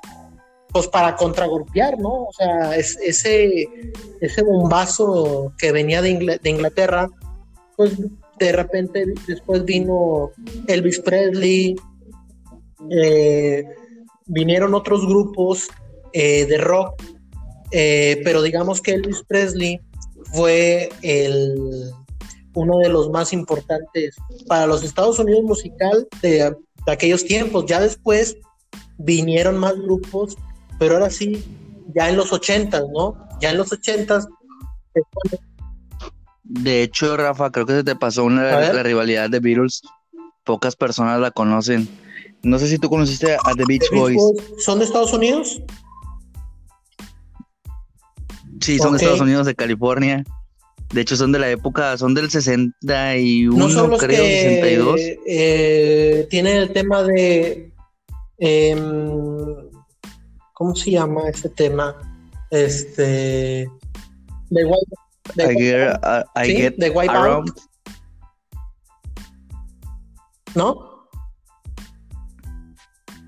pues 0.71 0.87
para 0.87 1.15
contragolpear, 1.17 1.99
¿no? 1.99 2.23
O 2.25 2.31
sea, 2.31 2.77
es, 2.77 2.97
ese, 3.03 3.67
ese 4.21 4.43
bombazo 4.43 5.51
que 5.57 5.71
venía 5.73 6.01
de, 6.01 6.39
de 6.41 6.49
Inglaterra, 6.49 7.09
pues 7.75 7.97
de 8.39 8.51
repente 8.53 9.05
después 9.27 9.65
vino 9.65 10.31
Elvis 10.67 10.99
Presley, 10.99 11.75
eh, 12.89 13.65
vinieron 14.25 14.73
otros 14.73 15.05
grupos 15.05 15.67
eh, 16.13 16.45
de 16.45 16.57
rock, 16.57 17.01
eh, 17.71 18.21
pero 18.23 18.41
digamos 18.41 18.81
que 18.81 18.91
Elvis 18.93 19.23
Presley 19.27 19.79
fue 20.33 20.89
el, 21.01 21.91
uno 22.53 22.77
de 22.79 22.89
los 22.89 23.09
más 23.09 23.33
importantes 23.33 24.15
para 24.47 24.67
los 24.67 24.83
Estados 24.83 25.19
Unidos 25.19 25.43
musical 25.43 26.07
de, 26.21 26.55
de 26.85 26.91
aquellos 26.91 27.25
tiempos. 27.25 27.65
Ya 27.67 27.79
después 27.79 28.37
vinieron 28.97 29.57
más 29.57 29.75
grupos 29.75 30.37
pero 30.81 30.95
ahora 30.95 31.11
sí, 31.11 31.45
ya 31.93 32.09
en 32.09 32.17
los 32.17 32.33
ochentas, 32.33 32.83
¿no? 32.91 33.15
Ya 33.39 33.51
en 33.51 33.57
los 33.57 33.71
ochentas. 33.71 34.27
De 36.41 36.81
hecho, 36.81 37.15
Rafa, 37.15 37.51
creo 37.51 37.67
que 37.67 37.73
se 37.73 37.83
te 37.83 37.95
pasó 37.95 38.23
una 38.23 38.73
la 38.73 38.81
rivalidad 38.81 39.29
de 39.29 39.39
Beatles. 39.39 39.83
Pocas 40.43 40.75
personas 40.75 41.19
la 41.19 41.29
conocen. 41.29 41.87
No 42.41 42.57
sé 42.57 42.67
si 42.67 42.79
tú 42.79 42.89
conociste 42.89 43.35
a 43.35 43.53
The 43.55 43.63
Beach, 43.67 43.83
Boys. 43.93 44.19
¿Son 44.57 44.79
de 44.79 44.85
Estados 44.85 45.13
Unidos? 45.13 45.61
Sí, 48.61 48.77
son 48.77 48.93
de 48.93 48.97
Estados 48.97 49.21
Unidos, 49.21 49.45
de 49.45 49.55
California. 49.55 50.23
De 50.93 51.01
hecho, 51.01 51.15
son 51.15 51.31
de 51.31 51.39
la 51.39 51.49
época, 51.49 51.97
son 51.97 52.13
del 52.13 52.29
61, 52.29 53.57
no 53.57 53.69
son 53.69 53.91
los 53.91 53.99
creo, 53.99 54.21
que, 54.21 54.59
62. 54.61 54.99
Eh, 55.25 56.27
tienen 56.29 56.57
el 56.57 56.71
tema 56.71 57.01
de. 57.03 57.71
Em, 58.37 59.69
¿cómo 60.53 60.75
se 60.75 60.91
llama 60.91 61.29
ese 61.29 61.49
tema? 61.49 61.95
Este, 62.49 63.69
de 64.49 64.65
White, 64.65 64.95
I 65.37 65.55
get, 65.55 65.99
uh, 66.03 66.39
I 66.39 66.47
get 66.47 66.75
de 66.75 66.89
Wipeout. 66.89 67.49
¿No? 70.55 71.07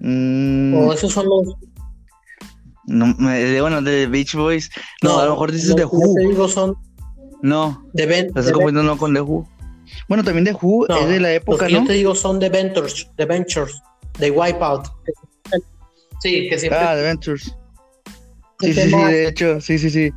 Mm. 0.01 0.75
O 0.75 0.93
esos 0.93 1.13
son 1.13 1.27
los. 1.27 1.55
No, 2.85 3.13
bueno, 3.15 3.81
de 3.81 4.07
Beach 4.07 4.35
Boys. 4.35 4.69
No, 5.01 5.19
a 5.19 5.25
lo 5.25 5.31
mejor 5.31 5.51
dices 5.51 5.75
de 5.75 5.85
Who. 5.85 6.15
Te 6.15 6.27
digo 6.27 6.47
son. 6.47 6.75
No. 7.41 7.85
De 7.93 8.05
Ben. 8.05 8.27
Estás 8.27 8.51
confundiendo 8.51 8.97
con 8.97 9.13
The 9.13 9.21
Who. 9.21 9.47
Bueno, 10.07 10.23
también 10.23 10.43
de 10.45 10.53
Who 10.53 10.87
es 10.87 11.07
de 11.07 11.19
la 11.19 11.33
época, 11.33 11.65
¿no? 11.65 11.79
Yo 11.79 11.85
te 11.85 11.93
digo 11.93 12.15
son 12.15 12.39
de 12.39 12.49
Ventures, 12.49 13.09
de 13.17 13.25
Ventures, 13.25 13.81
de 14.19 14.31
Wipeout. 14.31 14.87
Sí, 16.21 16.47
que 16.49 16.57
siempre. 16.57 16.79
Ah, 16.79 16.91
Adventures. 16.91 17.55
Sí, 18.59 18.73
sí, 18.73 18.89
sí, 18.89 18.95
de 18.95 19.27
hecho, 19.27 19.59
sí, 19.59 19.77
sí, 19.77 19.89
sí. 19.89 20.11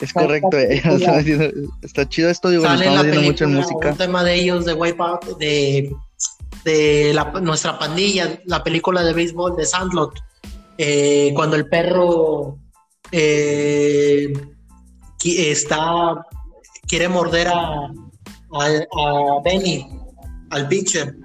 Es 0.00 0.12
correcto. 0.12 0.58
está 1.82 2.08
chido 2.08 2.30
esto, 2.30 2.50
digo, 2.50 2.64
Sale 2.64 2.84
estamos 2.84 3.04
viendo 3.04 3.22
mucho 3.22 3.44
en 3.44 3.54
música. 3.54 3.90
Un 3.92 3.96
tema 3.96 4.24
de 4.24 4.34
ellos, 4.34 4.64
de 4.66 4.74
Wipeout, 4.74 5.38
de, 5.38 5.90
de 6.64 7.12
la, 7.14 7.24
nuestra 7.40 7.78
pandilla, 7.78 8.38
la 8.44 8.62
película 8.62 9.02
de 9.02 9.14
béisbol 9.14 9.56
de 9.56 9.64
Sandlot. 9.64 10.12
Eh, 10.78 11.32
cuando 11.34 11.56
el 11.56 11.68
perro 11.68 12.58
eh, 13.12 14.32
está 15.24 16.24
quiere 16.86 17.08
morder 17.08 17.48
a, 17.48 17.90
Benny, 19.44 19.86
al 20.50 20.68
pitcher, 20.68 21.16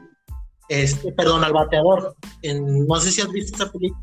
este, 0.70 1.12
perdón, 1.14 1.44
al 1.44 1.54
bateador. 1.54 2.16
No 2.44 2.96
sé 3.00 3.12
si 3.12 3.22
has 3.22 3.30
visto 3.30 3.56
esa 3.56 3.72
película. 3.72 4.02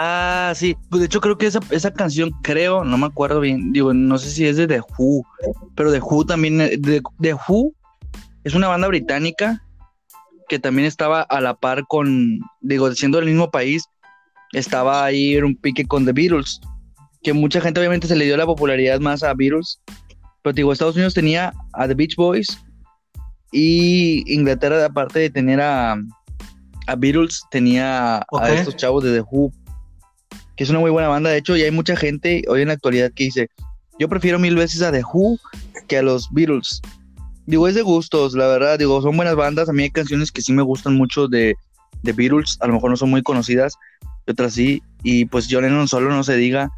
Ah, 0.00 0.52
sí. 0.54 0.76
Pues 0.90 1.00
de 1.00 1.06
hecho, 1.06 1.20
creo 1.20 1.38
que 1.38 1.46
esa, 1.46 1.60
esa 1.70 1.92
canción, 1.92 2.30
creo, 2.42 2.84
no 2.84 2.98
me 2.98 3.06
acuerdo 3.06 3.40
bien. 3.40 3.72
Digo, 3.72 3.94
no 3.94 4.18
sé 4.18 4.30
si 4.30 4.46
es 4.46 4.56
de 4.56 4.66
The 4.66 4.80
Who, 4.80 5.22
pero 5.74 5.92
The 5.92 6.00
Who 6.00 6.24
también. 6.26 6.60
Eh, 6.60 6.78
The 7.20 7.34
Who 7.34 7.72
es 8.44 8.54
una 8.54 8.68
banda 8.68 8.88
británica 8.88 9.62
que 10.48 10.58
también 10.58 10.86
estaba 10.86 11.22
a 11.22 11.40
la 11.40 11.54
par 11.54 11.84
con, 11.86 12.40
digo, 12.60 12.92
siendo 12.94 13.18
del 13.18 13.28
mismo 13.28 13.50
país, 13.50 13.84
estaba 14.52 15.04
ahí 15.04 15.36
en 15.36 15.44
un 15.44 15.56
pique 15.56 15.84
con 15.84 16.04
The 16.04 16.12
Beatles. 16.12 16.60
Que 17.22 17.32
mucha 17.32 17.60
gente, 17.60 17.80
obviamente, 17.80 18.06
se 18.06 18.16
le 18.16 18.24
dio 18.24 18.36
la 18.36 18.46
popularidad 18.46 19.00
más 19.00 19.22
a 19.22 19.34
Beatles. 19.34 19.80
Pero 20.42 20.54
digo, 20.54 20.72
Estados 20.72 20.94
Unidos 20.94 21.14
tenía 21.14 21.52
a 21.72 21.88
The 21.88 21.94
Beach 21.94 22.16
Boys 22.16 22.58
y 23.52 24.24
Inglaterra, 24.32 24.84
aparte 24.84 25.18
de 25.18 25.30
tener 25.30 25.60
a, 25.60 25.96
a 26.86 26.96
Beatles, 26.96 27.42
tenía 27.50 28.18
a 28.18 28.50
estos 28.50 28.76
chavos 28.76 29.04
de 29.04 29.12
The 29.12 29.24
Who 29.30 29.52
que 30.58 30.64
es 30.64 30.70
una 30.70 30.80
muy 30.80 30.90
buena 30.90 31.06
banda. 31.06 31.30
De 31.30 31.38
hecho, 31.38 31.56
ya 31.56 31.66
hay 31.66 31.70
mucha 31.70 31.94
gente 31.94 32.42
hoy 32.48 32.62
en 32.62 32.68
la 32.68 32.74
actualidad 32.74 33.12
que 33.14 33.24
dice, 33.24 33.48
yo 34.00 34.08
prefiero 34.08 34.40
mil 34.40 34.56
veces 34.56 34.82
a 34.82 34.90
The 34.90 35.04
Who 35.04 35.38
que 35.86 35.98
a 35.98 36.02
los 36.02 36.28
Beatles. 36.32 36.82
Digo, 37.48 37.66
es 37.66 37.74
de 37.74 37.80
gustos, 37.80 38.34
la 38.34 38.46
verdad. 38.46 38.78
Digo, 38.78 39.00
son 39.00 39.16
buenas 39.16 39.34
bandas. 39.34 39.70
A 39.70 39.72
mí 39.72 39.84
hay 39.84 39.90
canciones 39.90 40.30
que 40.30 40.42
sí 40.42 40.52
me 40.52 40.62
gustan 40.62 40.96
mucho 40.96 41.28
de, 41.28 41.56
de 42.02 42.12
Beatles. 42.12 42.58
A 42.60 42.66
lo 42.66 42.74
mejor 42.74 42.90
no 42.90 42.96
son 42.98 43.08
muy 43.08 43.22
conocidas, 43.22 43.74
otras 44.28 44.52
sí. 44.52 44.82
Y 45.02 45.24
pues 45.24 45.48
John 45.50 45.62
Lennon 45.62 45.88
solo 45.88 46.10
no 46.10 46.22
se 46.24 46.36
diga 46.36 46.70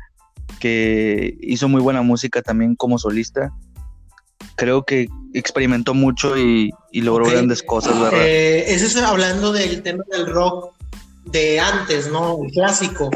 que 0.61 1.37
hizo 1.41 1.69
muy 1.69 1.81
buena 1.81 2.03
música 2.03 2.41
también 2.41 2.77
como 2.77 2.99
solista. 2.99 3.53
Creo 4.55 4.85
que 4.85 5.09
experimentó 5.35 5.93
mucho 5.93 6.39
y, 6.39 6.73
logró 6.93 7.27
grandes 7.27 7.65
cosas, 7.65 7.99
¿verdad? 8.01 8.21
Eh, 8.23 8.73
eso 8.73 8.87
es 8.87 8.97
hablando 8.97 9.53
del 9.53 9.83
tema 9.83 10.05
del 10.13 10.27
rock 10.27 10.73
de 11.25 11.59
antes, 11.59 12.09
¿no? 12.13 12.39
El 12.45 12.53
clásico 12.53 13.11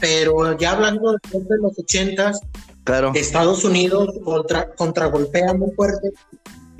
pero 0.00 0.56
ya 0.56 0.72
hablando 0.72 1.12
de 1.12 1.58
los 1.60 1.78
ochentas, 1.78 2.40
claro. 2.84 3.12
Estados 3.14 3.64
Unidos 3.64 4.14
contra, 4.24 4.70
contragolpea 4.74 5.52
muy 5.54 5.70
fuerte 5.72 6.10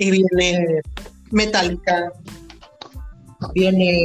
y 0.01 0.09
viene 0.09 0.81
Metallica, 1.29 2.11
viene 3.53 4.03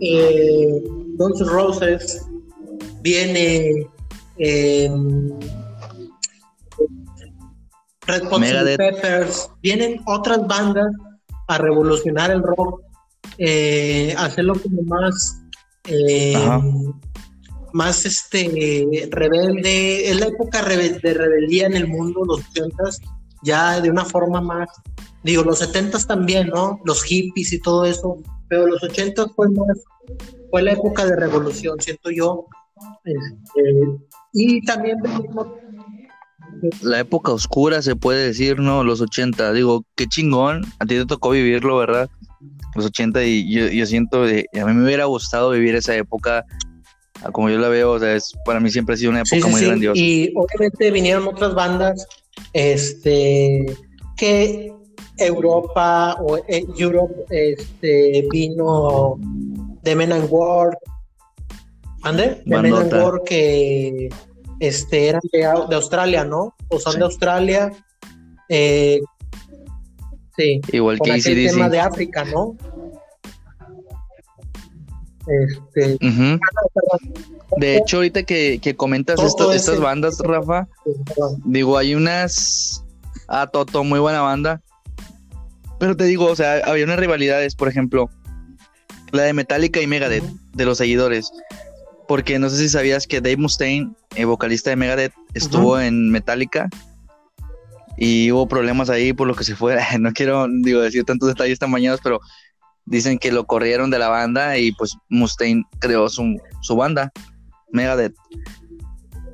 eh, 0.00 0.82
Guns 1.16 1.40
Roses, 1.46 2.26
viene 3.00 3.86
eh, 4.36 4.90
Red 8.06 8.24
Hot 8.24 8.42
Peppers, 8.76 9.48
vienen 9.62 10.00
otras 10.04 10.46
bandas 10.46 10.94
a 11.48 11.56
revolucionar 11.56 12.30
el 12.30 12.42
rock, 12.42 12.82
eh, 13.38 14.14
hacerlo 14.18 14.52
como 14.62 14.82
más 14.82 15.40
eh, 15.84 16.36
más 17.72 18.04
este 18.04 19.08
rebelde, 19.10 20.10
es 20.10 20.20
la 20.20 20.26
época 20.26 20.62
de 20.62 21.14
rebeldía 21.14 21.68
en 21.68 21.76
el 21.76 21.88
mundo, 21.88 22.22
los 22.26 22.40
80 22.50 22.84
ya 23.42 23.80
de 23.80 23.90
una 23.90 24.04
forma 24.04 24.40
más, 24.40 24.68
digo, 25.22 25.42
los 25.42 25.58
70 25.58 25.98
también, 26.06 26.48
¿no? 26.48 26.80
Los 26.84 27.02
hippies 27.02 27.52
y 27.52 27.60
todo 27.60 27.84
eso, 27.84 28.16
pero 28.48 28.66
los 28.66 28.82
80 28.82 29.28
fue 29.34 29.48
más, 29.50 29.78
fue 30.50 30.62
la 30.62 30.72
época 30.72 31.04
de 31.04 31.16
revolución, 31.16 31.80
siento 31.80 32.10
yo. 32.10 32.46
Este, 33.04 34.00
y 34.32 34.64
también 34.64 34.98
la 36.80 37.00
época 37.00 37.32
oscura 37.32 37.82
se 37.82 37.96
puede 37.96 38.26
decir, 38.26 38.58
¿no? 38.58 38.84
Los 38.84 39.00
80, 39.00 39.52
digo, 39.52 39.84
qué 39.96 40.06
chingón, 40.06 40.64
a 40.78 40.86
ti 40.86 40.96
te 40.96 41.06
tocó 41.06 41.30
vivirlo, 41.30 41.78
¿verdad? 41.78 42.10
Los 42.74 42.86
80 42.86 43.24
y 43.24 43.52
yo, 43.52 43.68
yo 43.68 43.86
siento, 43.86 44.22
de, 44.24 44.46
a 44.54 44.64
mí 44.64 44.72
me 44.72 44.84
hubiera 44.84 45.04
gustado 45.04 45.50
vivir 45.50 45.74
esa 45.74 45.94
época 45.96 46.44
como 47.30 47.48
yo 47.50 47.58
la 47.58 47.68
veo, 47.68 47.92
o 47.92 47.98
sea, 47.98 48.16
es, 48.16 48.32
para 48.44 48.58
mí 48.58 48.70
siempre 48.70 48.94
ha 48.94 48.98
sido 48.98 49.10
una 49.10 49.20
época 49.20 49.46
muy 49.48 49.64
grandiosa. 49.64 50.00
Y 50.00 50.32
obviamente 50.34 50.90
vinieron 50.90 51.28
otras 51.28 51.54
bandas, 51.54 52.06
este, 52.52 53.66
que 54.16 54.72
Europa 55.18 56.16
o 56.20 56.38
eh, 56.48 56.64
Europe, 56.76 57.24
este, 57.30 58.26
vino 58.30 59.18
The 59.82 59.96
Men 59.96 60.12
and 60.12 60.28
War, 60.30 60.76
¿ande? 62.02 62.42
The 62.44 62.62
Men 62.62 62.74
and 62.74 62.92
War 62.92 63.22
que, 63.24 64.08
este, 64.60 65.08
eran 65.08 65.22
de, 65.32 65.74
Australia, 65.74 66.24
¿no? 66.24 66.54
O 66.68 66.78
son 66.78 66.98
de 66.98 67.04
Australia, 67.04 67.72
eh, 68.48 69.00
sí. 70.36 70.60
Igual 70.72 70.98
que 71.00 71.14
el 71.14 71.22
tema 71.22 71.68
de 71.68 71.80
África, 71.80 72.24
¿no? 72.24 72.56
Este, 75.26 75.98
De 77.56 77.76
hecho, 77.76 77.98
ahorita 77.98 78.24
que, 78.24 78.74
comentas 78.76 79.20
estas 79.20 79.80
bandas, 79.80 80.18
Rafa, 80.18 80.68
digo, 81.44 81.78
hay 81.78 81.94
unas. 81.94 82.84
Ah, 83.28 83.46
Toto, 83.46 83.84
muy 83.84 84.00
buena 84.00 84.20
banda. 84.20 84.60
Pero 85.78 85.96
te 85.96 86.04
digo, 86.04 86.26
o 86.26 86.36
sea, 86.36 86.62
había 86.64 86.84
unas 86.84 86.98
rivalidades, 86.98 87.54
por 87.54 87.68
ejemplo, 87.68 88.10
la 89.10 89.22
de 89.24 89.32
Metallica 89.32 89.80
y 89.80 89.86
Megadeth, 89.86 90.24
de 90.54 90.64
los 90.64 90.78
seguidores. 90.78 91.30
Porque 92.08 92.38
no 92.38 92.50
sé 92.50 92.58
si 92.58 92.68
sabías 92.68 93.06
que 93.06 93.20
Dave 93.20 93.36
Mustaine, 93.36 93.92
el 94.16 94.26
vocalista 94.26 94.70
de 94.70 94.76
Megadeth, 94.76 95.12
estuvo 95.34 95.80
en 95.80 96.10
Metallica 96.10 96.68
y 97.96 98.32
hubo 98.32 98.48
problemas 98.48 98.90
ahí 98.90 99.12
por 99.12 99.26
lo 99.26 99.34
que 99.34 99.44
se 99.44 99.56
fue. 99.56 99.76
No 100.00 100.12
quiero 100.12 100.46
digo, 100.62 100.80
decir 100.80 101.04
tantos 101.04 101.28
detalles 101.28 101.58
tan 101.58 101.70
mañanos, 101.70 102.00
pero 102.02 102.20
dicen 102.86 103.18
que 103.18 103.32
lo 103.32 103.46
corrieron 103.46 103.90
de 103.90 103.98
la 103.98 104.08
banda 104.08 104.58
y 104.58 104.72
pues 104.72 104.96
Mustaine 105.08 105.64
creó 105.78 106.08
su, 106.08 106.40
su 106.60 106.76
banda, 106.76 107.12
Megadeth. 107.70 108.14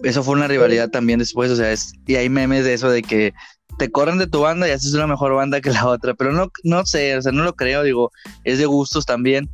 Eso 0.03 0.23
fue 0.23 0.35
una 0.35 0.47
rivalidad 0.47 0.91
también 0.91 1.19
después, 1.19 1.51
o 1.51 1.57
sea, 1.57 1.73
es, 1.73 1.93
y 2.07 2.15
hay 2.15 2.29
memes 2.29 2.65
de 2.65 2.75
eso 2.75 2.89
de 2.89 3.03
que 3.03 3.35
te 3.79 3.91
corren 3.91 4.19
de 4.19 4.27
tu 4.27 4.41
banda 4.41 4.69
y 4.69 4.73
haces 4.73 4.95
una 4.95 5.07
mejor 5.07 5.35
banda 5.35 5.61
que 5.61 5.71
la 5.71 5.87
otra, 5.87 6.15
pero 6.15 6.33
no, 6.33 6.51
no 6.63 6.87
sé, 6.87 7.17
o 7.17 7.23
sea, 7.23 7.33
no 7.33 7.43
lo 7.45 7.55
creo, 7.55 7.83
digo, 7.83 8.13
es 8.45 8.59
de 8.59 8.67
gustos 8.67 9.07
también. 9.07 9.49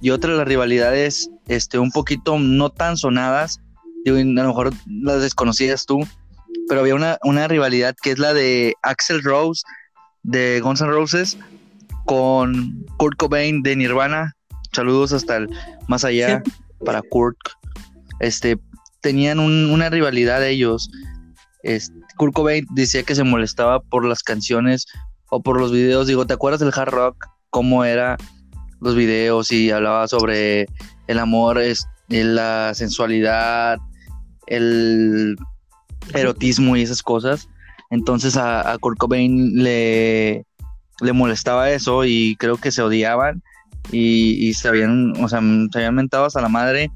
Y 0.00 0.10
otra 0.10 0.32
de 0.32 0.38
las 0.38 0.48
rivalidades, 0.48 1.30
este, 1.48 1.78
un 1.78 1.90
poquito 1.90 2.38
no 2.38 2.70
tan 2.70 2.96
sonadas, 2.96 3.60
digo, 4.04 4.16
a 4.16 4.22
lo 4.22 4.48
mejor 4.48 4.72
las 4.86 5.22
desconocías 5.22 5.86
tú, 5.86 6.00
pero 6.68 6.80
había 6.80 6.94
una, 6.94 7.18
una 7.22 7.48
rivalidad 7.48 7.94
que 8.00 8.12
es 8.12 8.18
la 8.18 8.34
de 8.34 8.74
Axel 8.82 9.22
Rose 9.22 9.62
de 10.22 10.60
Guns 10.60 10.80
N' 10.80 10.90
Roses 10.90 11.38
con 12.04 12.84
Kurt 12.96 13.16
Cobain 13.16 13.62
de 13.62 13.76
Nirvana. 13.76 14.34
Saludos 14.72 15.12
hasta 15.12 15.36
el 15.36 15.48
más 15.88 16.04
allá 16.04 16.42
para 16.84 17.02
Kurt. 17.02 17.36
Este, 18.20 18.58
tenían 19.00 19.38
una 19.38 19.90
rivalidad 19.90 20.46
ellos. 20.46 20.90
Este, 21.62 21.94
Kurt 22.16 22.34
Cobain 22.34 22.66
decía 22.70 23.02
que 23.02 23.14
se 23.14 23.24
molestaba 23.24 23.80
por 23.80 24.04
las 24.04 24.22
canciones 24.22 24.86
o 25.30 25.42
por 25.42 25.60
los 25.60 25.72
videos. 25.72 26.06
Digo, 26.06 26.26
¿te 26.26 26.34
acuerdas 26.34 26.60
del 26.60 26.72
hard 26.74 26.90
rock? 26.90 27.26
¿Cómo 27.50 27.84
era 27.84 28.16
los 28.80 28.94
videos? 28.94 29.52
Y 29.52 29.70
hablaba 29.70 30.08
sobre 30.08 30.66
el 31.06 31.18
amor, 31.18 31.60
la 32.08 32.72
sensualidad, 32.74 33.78
el 34.46 35.36
erotismo 36.14 36.76
y 36.76 36.82
esas 36.82 37.02
cosas. 37.02 37.48
Entonces 37.90 38.36
a, 38.36 38.76
Kurt 38.80 38.98
Cobain 38.98 39.62
le, 39.62 40.46
le 41.02 41.12
molestaba 41.12 41.70
eso 41.70 42.04
y 42.04 42.36
creo 42.36 42.56
que 42.56 42.72
se 42.72 42.82
odiaban 42.82 43.42
y, 43.90 44.54
se 44.54 44.68
habían, 44.68 45.12
o 45.22 45.28
sea, 45.28 45.40
se 45.40 45.78
habían 45.78 45.94
mentado 45.94 46.24
hasta 46.24 46.40
la 46.40 46.48
madre 46.48 46.90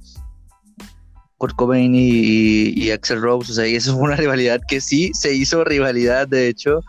Kurt 1.38 1.54
Cobain 1.56 1.94
y, 1.94 2.72
y, 2.74 2.90
Axel 2.90 3.20
Rose, 3.20 3.52
o 3.52 3.54
sea, 3.54 3.66
y 3.66 3.74
eso 3.74 3.92
fue 3.96 4.04
una 4.04 4.16
rivalidad 4.16 4.60
que 4.66 4.80
sí 4.80 5.10
se 5.14 5.34
hizo 5.34 5.64
rivalidad, 5.64 6.28
de 6.28 6.48
hecho, 6.48 6.80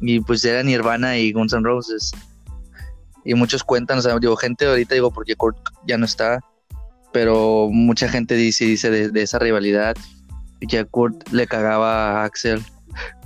y 0.00 0.20
pues 0.20 0.44
era 0.44 0.62
Nirvana 0.62 1.16
y 1.16 1.32
Guns 1.32 1.52
N' 1.52 1.62
Roses. 1.62 2.12
Y 3.24 3.34
muchos 3.34 3.64
cuentan, 3.64 3.98
o 3.98 4.02
sea, 4.02 4.18
digo, 4.18 4.36
gente 4.36 4.66
ahorita 4.66 4.94
digo, 4.94 5.10
porque 5.10 5.34
Kurt 5.34 5.56
ya 5.86 5.98
no 5.98 6.04
está, 6.04 6.40
pero 7.12 7.68
mucha 7.72 8.08
gente 8.08 8.34
dice, 8.34 8.66
dice 8.66 8.90
de, 8.90 9.22
esa 9.22 9.38
rivalidad, 9.38 9.96
y 10.60 10.66
que 10.66 10.84
Kurt 10.84 11.28
le 11.32 11.46
cagaba 11.46 12.20
a 12.20 12.24
Axel. 12.24 12.62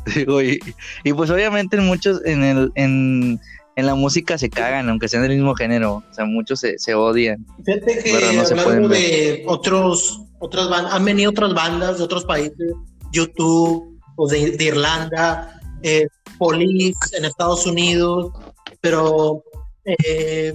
digo, 0.15 0.43
y, 0.43 0.59
y, 1.05 1.13
pues 1.13 1.31
obviamente 1.31 1.77
en 1.77 1.87
muchos, 1.87 2.25
en 2.25 2.43
el, 2.43 2.73
en, 2.75 3.41
en 3.77 3.87
la 3.87 3.95
música 3.95 4.39
se 4.39 4.51
cagan, 4.51 4.89
aunque 4.89 5.09
sean 5.09 5.23
del 5.23 5.33
mismo 5.33 5.55
género. 5.55 6.03
O 6.11 6.15
sea, 6.15 6.25
muchos 6.25 6.61
se, 6.61 6.79
se 6.79 6.95
odian. 6.95 7.47
Fíjate 7.65 8.03
que 8.03 8.39
hablando 8.39 8.89
de 8.89 9.45
otros, 9.47 10.23
otras 10.39 10.69
bandas, 10.69 10.95
han 10.95 11.05
venido 11.05 11.31
otras 11.31 11.55
bandas 11.55 11.99
de 11.99 12.05
otros 12.05 12.25
países, 12.25 12.75
YouTube, 13.13 13.99
o 14.17 14.29
de, 14.29 14.57
Irlanda, 14.59 15.61
eh, 15.83 16.07
Police 16.39 17.17
en 17.17 17.25
Estados 17.25 17.67
Unidos, 17.67 18.33
pero 18.81 19.43
eh, 19.85 20.55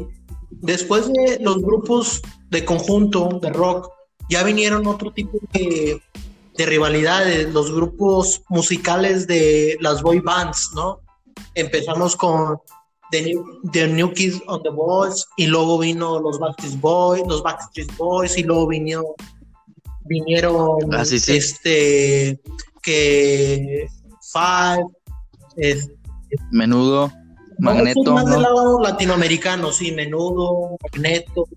después 0.52 1.12
de 1.12 1.40
los 1.42 1.62
grupos 1.62 2.22
de 2.50 2.64
conjunto, 2.64 3.40
de 3.42 3.50
rock, 3.50 3.90
ya 4.30 4.44
vinieron 4.44 4.88
otro 4.88 5.12
tipo 5.12 5.38
de, 5.54 6.02
de 6.58 6.66
rivalidades, 6.66 7.54
los 7.54 7.72
grupos 7.72 8.44
musicales 8.50 9.28
de 9.28 9.78
las 9.82 10.02
boy 10.02 10.20
bands, 10.20 10.72
¿no? 10.74 11.02
Empezamos 11.54 12.16
con 12.16 12.58
The 13.12 13.88
New, 13.88 14.14
Kids 14.14 14.42
on 14.48 14.64
the 14.64 14.70
Boys 14.70 15.26
y 15.38 15.48
luego 15.48 15.78
vino 15.80 16.20
los 16.20 16.40
Backstreet 16.40 16.80
Boys, 16.80 17.24
los 17.28 17.44
Backstreet 17.44 17.96
Boys 17.98 18.38
y 18.38 18.44
luego 18.44 18.68
vino, 18.68 19.04
vinieron 20.06 20.94
ah, 20.94 21.04
este 21.04 22.40
que 22.82 23.88
Five, 24.34 25.78
Menudo, 26.52 27.12
Magneto, 27.60 28.14
más 28.14 28.26
del 28.30 28.42
lado 28.42 28.82
latinoamericano, 28.82 29.72
sí, 29.72 29.92
Menudo, 29.92 30.78
Magneto. 30.84 31.48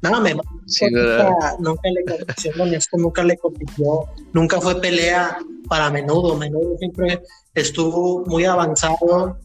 Nada, 0.00 0.20
me 0.20 0.34
nunca, 0.34 1.56
nunca, 1.58 1.88
le 1.90 2.04
compitió, 2.04 2.52
nunca 2.98 3.24
le 3.24 3.36
compitió, 3.36 3.86
nunca 4.32 4.60
fue 4.60 4.80
pelea 4.80 5.38
para 5.68 5.90
Menudo, 5.90 6.36
Menudo 6.36 6.76
siempre 6.78 7.20
estuvo 7.54 8.24
muy 8.26 8.44
avanzado 8.44 9.38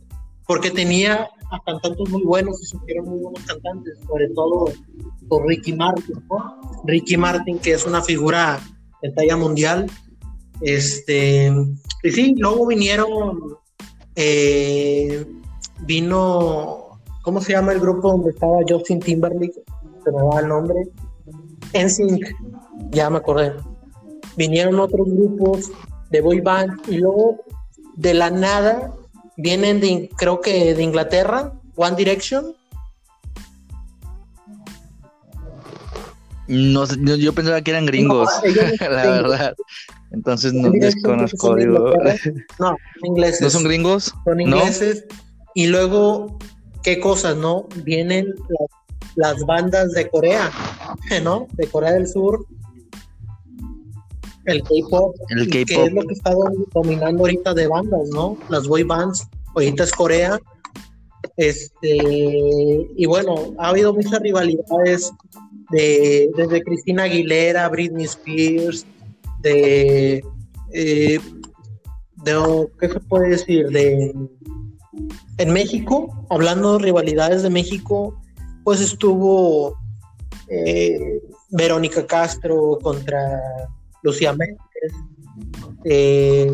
porque 0.45 0.69
tenía 0.69 1.29
a 1.51 1.59
cantantes 1.65 2.09
muy 2.09 2.23
buenos 2.23 2.61
y 2.61 2.65
supieron 2.65 3.05
muy 3.05 3.19
buenos 3.19 3.41
cantantes, 3.43 3.97
sobre 4.07 4.29
todo 4.29 4.65
por 5.27 5.47
Ricky 5.47 5.73
Martin, 5.73 6.23
¿no? 6.29 6.61
Ricky 6.85 7.17
Martin, 7.17 7.59
que 7.59 7.73
es 7.73 7.85
una 7.85 8.01
figura 8.01 8.59
de 9.01 9.11
talla 9.11 9.37
mundial. 9.37 9.89
Este, 10.61 11.51
y 12.03 12.11
sí, 12.11 12.35
luego 12.37 12.67
vinieron, 12.67 13.57
eh, 14.15 15.25
vino, 15.81 16.99
¿cómo 17.21 17.41
se 17.41 17.53
llama 17.53 17.73
el 17.73 17.79
grupo 17.79 18.11
donde 18.11 18.31
estaba 18.31 18.57
Justin 18.67 18.99
Timberlake? 18.99 19.63
Se 20.03 20.11
me 20.11 20.23
va 20.23 20.39
el 20.39 20.47
nombre. 20.47 20.75
NSYNC, 21.73 22.25
ya 22.91 23.09
me 23.09 23.17
acordé. 23.17 23.53
Vinieron 24.35 24.79
otros 24.79 25.07
grupos 25.07 25.71
de 26.09 26.21
boy 26.21 26.41
band 26.41 26.79
y 26.87 26.97
luego 26.97 27.43
de 27.95 28.13
la 28.13 28.29
nada 28.29 28.93
vienen 29.37 29.79
de, 29.79 30.09
creo 30.17 30.41
que 30.41 30.73
de 30.73 30.83
Inglaterra, 30.83 31.53
One 31.75 31.95
Direction. 31.95 32.55
No, 36.47 36.85
yo 36.85 37.33
pensaba 37.33 37.61
que 37.61 37.71
eran 37.71 37.85
gringos, 37.85 38.29
la 38.79 38.87
verdad. 38.87 39.55
Entonces 40.11 40.53
no 40.53 40.69
desconozco. 40.71 41.55
Digo. 41.55 41.93
No, 42.59 42.75
ingleses. 43.03 43.41
¿No 43.41 43.49
son 43.49 43.63
gringos? 43.63 44.13
Son 44.25 44.39
ingleses. 44.39 45.05
Y 45.55 45.67
luego, 45.67 46.37
¿qué 46.83 46.99
cosas, 46.99 47.37
no? 47.37 47.67
Vienen 47.83 48.27
las, 48.27 48.82
las 49.15 49.45
bandas 49.45 49.91
de 49.91 50.09
Corea, 50.09 50.51
¿no? 51.23 51.47
De 51.53 51.67
Corea 51.67 51.93
del 51.93 52.07
Sur, 52.07 52.45
el 54.45 54.61
K-pop, 54.61 55.15
que 55.51 55.61
es 55.61 55.93
lo 55.93 56.01
que 56.01 56.13
está 56.13 56.33
dominando 56.73 57.23
ahorita 57.23 57.53
de 57.53 57.67
bandas, 57.67 58.09
¿no? 58.09 58.37
Las 58.49 58.67
boy 58.67 58.83
bands, 58.83 59.27
ahorita 59.55 59.83
es 59.83 59.91
Corea. 59.91 60.39
Este, 61.37 62.87
y 62.95 63.05
bueno, 63.05 63.53
ha 63.57 63.69
habido 63.69 63.93
muchas 63.93 64.19
rivalidades 64.19 65.11
de, 65.71 66.29
desde 66.35 66.61
Cristina 66.61 67.03
Aguilera, 67.03 67.69
Britney 67.69 68.05
Spears, 68.05 68.85
de, 69.41 70.23
eh, 70.73 71.19
de 72.17 72.67
¿qué 72.79 72.89
se 72.89 72.99
puede 72.99 73.29
decir? 73.29 73.69
De 73.69 74.13
en 75.37 75.51
México, 75.51 76.25
hablando 76.29 76.77
de 76.77 76.85
rivalidades 76.85 77.41
de 77.43 77.49
México, 77.49 78.21
pues 78.63 78.81
estuvo 78.81 79.77
eh, 80.49 81.21
Verónica 81.49 82.05
Castro 82.05 82.77
contra 82.81 83.41
Lucía 84.01 84.33
Méndez. 84.33 84.59
Eh, 85.85 86.53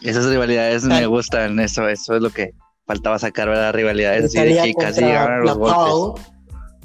Esas 0.00 0.26
rivalidades 0.26 0.84
me 0.84 1.06
gustan, 1.06 1.60
eso, 1.60 1.88
eso 1.88 2.16
es 2.16 2.22
lo 2.22 2.30
que 2.30 2.54
faltaba 2.86 3.18
sacar, 3.18 3.48
¿verdad? 3.48 3.72
Rivalidades 3.72 4.24
así 4.24 4.38
que 4.38 4.74
casi 4.74 5.00
llegaron 5.00 5.34
a 5.34 5.44
los 5.44 5.56
la 5.56 5.64
Pau, 5.64 6.14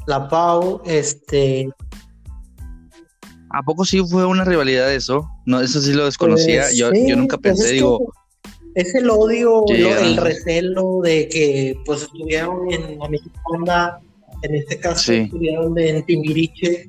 la 0.05 0.27
Pau, 0.27 0.81
este. 0.85 1.67
¿A 3.49 3.63
poco 3.63 3.85
sí 3.85 4.05
fue 4.05 4.25
una 4.25 4.43
rivalidad 4.43 4.93
eso? 4.93 5.27
No, 5.45 5.61
eso 5.61 5.81
sí 5.81 5.93
lo 5.93 6.05
desconocía. 6.05 6.63
Pues 6.63 6.77
yo, 6.77 6.91
yo 6.93 7.15
nunca 7.15 7.37
pues 7.37 7.55
pensé, 7.55 7.73
digo. 7.73 8.13
Es 8.77 8.93
el 8.93 9.09
odio, 9.09 9.65
el 9.67 10.17
recelo 10.17 11.01
de 11.01 11.27
que 11.29 11.75
pues 11.83 12.03
estuvieron 12.03 12.71
en 12.71 12.99
la 12.99 13.09
mexicana, 13.09 13.97
en 14.43 14.53
este 14.53 14.79
caso 14.79 15.13
estuvieron 15.13 15.79
en 15.79 16.05
Timbiriche, 16.05 16.87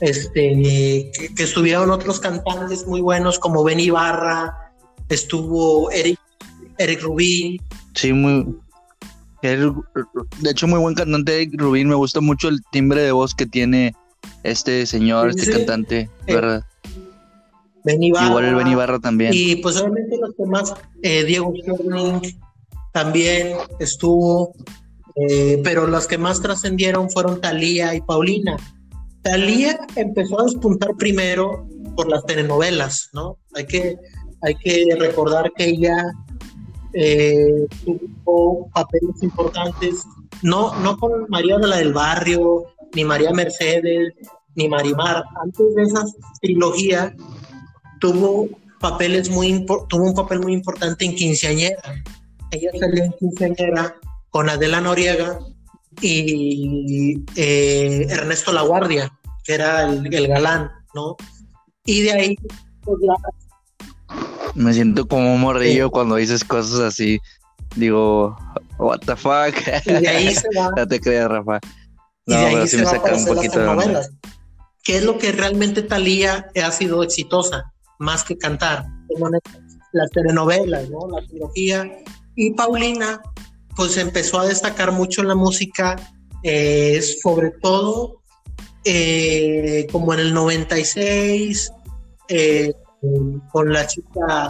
este, 0.00 1.10
que, 1.34 1.42
estuvieron 1.42 1.90
otros 1.90 2.20
cantantes 2.20 2.86
muy 2.86 3.00
buenos 3.00 3.38
como 3.38 3.64
Ben 3.64 3.80
Ibarra, 3.80 4.52
estuvo 5.08 5.90
Eric, 5.92 6.20
Eric 6.76 7.00
Rubin. 7.00 7.58
Sí, 7.94 8.12
muy. 8.12 8.54
de 9.40 10.50
hecho, 10.50 10.66
muy 10.66 10.78
buen 10.78 10.94
cantante 10.94 11.36
Eric 11.36 11.54
Rubin. 11.56 11.88
Me 11.88 11.94
gusta 11.94 12.20
mucho 12.20 12.48
el 12.48 12.60
timbre 12.70 13.00
de 13.00 13.12
voz 13.12 13.34
que 13.34 13.46
tiene 13.46 13.94
este 14.42 14.84
señor, 14.84 15.30
este 15.30 15.50
cantante, 15.50 16.10
¿verdad? 16.26 16.66
Igual 18.00 18.44
el 18.44 18.54
Benny 18.54 18.74
Barra 18.74 18.98
también. 18.98 19.32
Y 19.34 19.56
pues 19.56 19.76
obviamente 19.80 20.16
los 20.18 20.36
demás, 20.36 20.74
eh, 21.02 21.24
Diego 21.24 21.52
Sterling 21.56 22.20
también 22.92 23.56
estuvo, 23.78 24.54
eh, 25.16 25.60
pero 25.62 25.86
los 25.86 26.06
que 26.06 26.18
más 26.18 26.40
trascendieron 26.40 27.10
fueron 27.10 27.40
Talía 27.40 27.94
y 27.94 28.00
Paulina. 28.00 28.56
Talía 29.22 29.78
empezó 29.96 30.40
a 30.40 30.44
despuntar 30.44 30.90
primero 30.96 31.66
por 31.96 32.08
las 32.08 32.24
telenovelas, 32.24 33.10
¿no? 33.12 33.38
Hay 33.54 33.66
que, 33.66 33.96
hay 34.42 34.54
que 34.54 34.96
recordar 34.98 35.52
que 35.56 35.64
ella 35.64 35.96
eh, 36.92 37.66
tuvo 37.84 38.68
papeles 38.72 39.22
importantes, 39.22 40.04
no, 40.42 40.78
no 40.80 40.96
con 40.96 41.26
María 41.28 41.58
de 41.58 41.66
la 41.66 41.76
del 41.76 41.92
Barrio, 41.92 42.64
ni 42.94 43.04
María 43.04 43.32
Mercedes, 43.32 44.14
ni 44.54 44.68
Marimar. 44.68 45.24
Antes 45.42 45.74
de 45.74 45.82
esa 45.82 46.04
trilogía 46.40 47.14
tuvo 48.00 48.48
papeles 48.80 49.28
muy 49.30 49.66
tuvo 49.88 50.04
un 50.04 50.14
papel 50.14 50.40
muy 50.40 50.52
importante 50.52 51.04
en 51.04 51.14
Quinceañera. 51.14 52.02
Ella 52.50 52.70
salió 52.78 53.04
en 53.04 53.12
Quinceañera 53.12 53.94
con 54.30 54.48
Adela 54.48 54.80
Noriega 54.80 55.38
y 56.00 57.22
eh, 57.36 58.06
Ernesto 58.08 58.52
Laguardia, 58.52 59.12
que 59.44 59.54
era 59.54 59.84
el, 59.84 60.12
el, 60.14 60.28
galán, 60.28 60.70
¿no? 60.94 61.16
Y 61.84 62.02
de 62.02 62.12
ahí 62.12 62.36
pues, 62.82 62.98
me 64.54 64.72
siento 64.72 65.06
como 65.06 65.34
un 65.34 65.40
morrillo 65.40 65.90
cuando 65.90 66.16
dices 66.16 66.44
cosas 66.44 66.80
así. 66.80 67.18
Digo, 67.76 68.36
what 68.78 69.00
the 69.00 69.16
fuck. 69.16 69.54
Y 69.86 69.92
de 69.92 70.08
ahí 70.08 70.34
se 70.34 70.48
va. 70.56 70.70
no 70.76 70.86
te 70.86 71.00
creas, 71.00 71.28
Rafa. 71.28 71.60
No, 72.26 72.36
y 72.36 72.38
de 72.38 72.46
ahí 72.46 72.68
se 72.68 72.78
me 72.78 72.86
saca 72.86 73.14
un 73.14 73.26
poquito 73.26 73.58
de 73.58 73.66
novelas. 73.66 74.10
¿Qué 74.82 74.96
es 74.96 75.04
lo 75.04 75.18
que 75.18 75.32
realmente 75.32 75.82
Talía 75.82 76.50
ha 76.62 76.70
sido 76.70 77.02
exitosa? 77.02 77.72
Más 77.98 78.24
que 78.24 78.36
cantar. 78.36 78.86
Las 79.92 80.10
telenovelas, 80.10 80.88
¿no? 80.90 81.08
La 81.08 81.26
trilogía. 81.26 81.90
Y 82.36 82.52
Paulina, 82.52 83.20
pues 83.74 83.96
empezó 83.96 84.40
a 84.40 84.46
destacar 84.46 84.92
mucho 84.92 85.22
en 85.22 85.28
la 85.28 85.34
música, 85.34 85.96
eh, 86.42 87.00
sobre 87.02 87.50
todo 87.62 88.18
eh, 88.84 89.86
como 89.92 90.14
en 90.14 90.20
el 90.20 90.32
96, 90.32 91.70
eh, 92.28 92.72
con 93.52 93.70
la 93.70 93.86
chica 93.86 94.46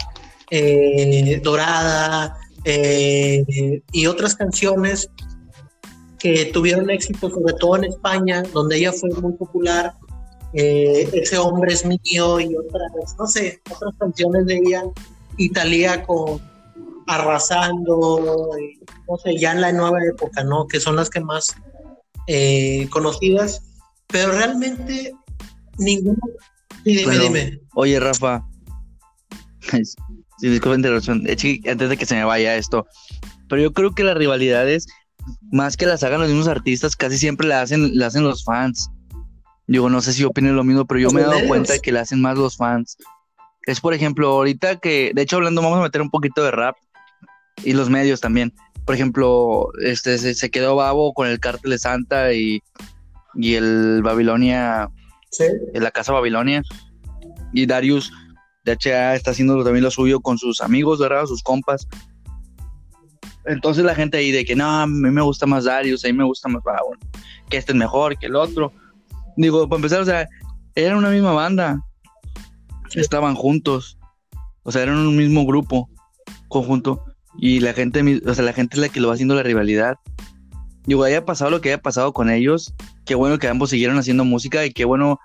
eh, 0.49 1.41
dorada 1.43 2.37
y 2.63 4.05
otras 4.05 4.35
canciones 4.35 5.09
que 6.19 6.45
tuvieron 6.45 6.89
éxito, 6.89 7.29
sobre 7.29 7.53
todo 7.53 7.77
en 7.77 7.85
España, 7.85 8.43
donde 8.53 8.77
ella 8.77 8.93
fue 8.93 9.09
muy 9.09 9.33
popular. 9.33 9.93
Eh, 10.53 11.09
ese 11.13 11.37
hombre 11.37 11.73
es 11.73 11.85
mío 11.85 12.39
y 12.39 12.55
otras, 12.55 13.15
no 13.17 13.27
sé, 13.27 13.61
otras 13.69 13.93
canciones 13.99 14.45
de 14.45 14.57
ella, 14.57 14.83
Italia 15.37 16.03
con 16.03 16.41
Arrasando, 17.07 18.49
no 19.07 19.17
sé, 19.17 19.37
ya 19.37 19.51
en 19.51 19.61
la 19.61 19.71
nueva 19.71 19.97
época, 20.07 20.43
¿no? 20.43 20.67
Que 20.67 20.79
son 20.79 20.95
las 20.95 21.09
que 21.09 21.19
más 21.19 21.55
conocidas, 22.91 23.63
pero 24.07 24.31
realmente 24.31 25.11
ninguno 25.79 26.19
dime, 26.83 27.19
dime. 27.19 27.59
Oye, 27.75 27.99
Rafa. 27.99 28.45
sí, 29.71 30.49
disculpa 30.49 30.75
interrupción. 30.75 31.23
Antes 31.27 31.89
de 31.89 31.97
que 31.97 32.05
se 32.05 32.15
me 32.15 32.23
vaya 32.23 32.55
esto. 32.55 32.85
Pero 33.47 33.61
yo 33.61 33.73
creo 33.73 33.93
que 33.93 34.03
las 34.03 34.17
rivalidades, 34.17 34.87
más 35.51 35.77
que 35.77 35.85
las 35.85 36.03
hagan 36.03 36.21
los 36.21 36.29
mismos 36.29 36.47
artistas, 36.47 36.95
casi 36.95 37.17
siempre 37.17 37.47
las 37.47 37.63
hacen, 37.63 37.97
las 37.97 38.09
hacen 38.09 38.23
los 38.23 38.43
fans. 38.43 38.89
Digo, 39.69 39.87
no 39.87 40.01
sé 40.01 40.13
si 40.13 40.23
opinen 40.23 40.55
lo 40.55 40.63
mismo, 40.63 40.85
pero 40.85 40.99
yo 40.99 41.11
me 41.11 41.21
he 41.21 41.23
dado 41.23 41.47
cuenta 41.47 41.73
de 41.73 41.79
que 41.79 41.91
la 41.91 42.01
hacen 42.01 42.19
más 42.19 42.35
los 42.35 42.57
fans. 42.57 42.97
Es, 43.67 43.79
por 43.79 43.93
ejemplo, 43.93 44.29
ahorita 44.29 44.77
que, 44.77 45.11
de 45.13 45.21
hecho, 45.21 45.35
hablando, 45.35 45.61
vamos 45.61 45.77
a 45.77 45.83
meter 45.83 46.01
un 46.01 46.09
poquito 46.09 46.43
de 46.43 46.49
rap 46.49 46.75
y 47.63 47.73
los 47.73 47.87
medios 47.87 48.19
también. 48.19 48.51
Por 48.83 48.95
ejemplo, 48.95 49.69
este 49.83 50.17
se, 50.17 50.49
quedó 50.49 50.75
Babo 50.75 51.13
con 51.13 51.27
el 51.27 51.39
Cártel 51.39 51.69
de 51.69 51.77
Santa 51.77 52.33
y, 52.33 52.63
y 53.35 53.53
el 53.53 54.01
Babilonia 54.01 54.89
en 55.39 55.83
la 55.83 55.91
casa 55.91 56.13
Babilonia. 56.13 56.63
Y 57.53 57.67
Darius 57.67 58.11
de 58.65 58.71
HA 58.71 59.13
está 59.13 59.31
haciendo 59.31 59.63
también 59.63 59.83
lo 59.83 59.91
suyo 59.91 60.19
con 60.19 60.39
sus 60.39 60.61
amigos, 60.61 60.97
¿verdad? 60.97 61.27
Sus 61.27 61.43
compas. 61.43 61.87
Entonces 63.45 63.83
la 63.83 63.93
gente 63.93 64.17
ahí 64.17 64.31
de 64.31 64.45
que 64.45 64.55
no, 64.55 64.67
a 64.67 64.87
mí 64.87 65.11
me 65.11 65.21
gusta 65.21 65.45
más 65.45 65.65
Darius, 65.65 66.03
a 66.05 66.07
mí 66.07 66.13
me 66.13 66.23
gusta 66.23 66.49
más 66.49 66.63
Babon, 66.63 66.97
que 67.51 67.57
este 67.57 67.71
es 67.71 67.77
mejor 67.77 68.17
que 68.17 68.25
el 68.25 68.35
otro. 68.35 68.73
Digo, 69.39 69.69
para 69.69 69.77
empezar, 69.77 70.01
o 70.01 70.05
sea, 70.05 70.27
eran 70.75 70.97
una 70.97 71.09
misma 71.09 71.31
banda. 71.31 71.81
Estaban 72.93 73.35
juntos. 73.35 73.97
O 74.63 74.71
sea, 74.73 74.83
eran 74.83 74.97
un 74.97 75.15
mismo 75.15 75.45
grupo, 75.45 75.89
conjunto. 76.49 77.05
Y 77.37 77.61
la 77.61 77.71
gente, 77.71 78.21
o 78.25 78.33
sea, 78.33 78.43
la 78.43 78.51
gente 78.51 78.75
es 78.75 78.81
la 78.81 78.89
que 78.89 78.99
lo 78.99 79.07
va 79.07 79.13
haciendo 79.13 79.35
la 79.35 79.43
rivalidad. 79.43 79.95
Digo, 80.85 81.05
haya 81.05 81.23
pasado 81.23 81.51
lo 81.51 81.61
que 81.61 81.69
haya 81.69 81.81
pasado 81.81 82.11
con 82.11 82.29
ellos, 82.29 82.73
qué 83.05 83.15
bueno 83.15 83.39
que 83.39 83.47
ambos 83.47 83.69
siguieron 83.69 83.97
haciendo 83.97 84.25
música 84.25 84.65
y 84.65 84.73
qué 84.73 84.83
bueno 84.83 85.19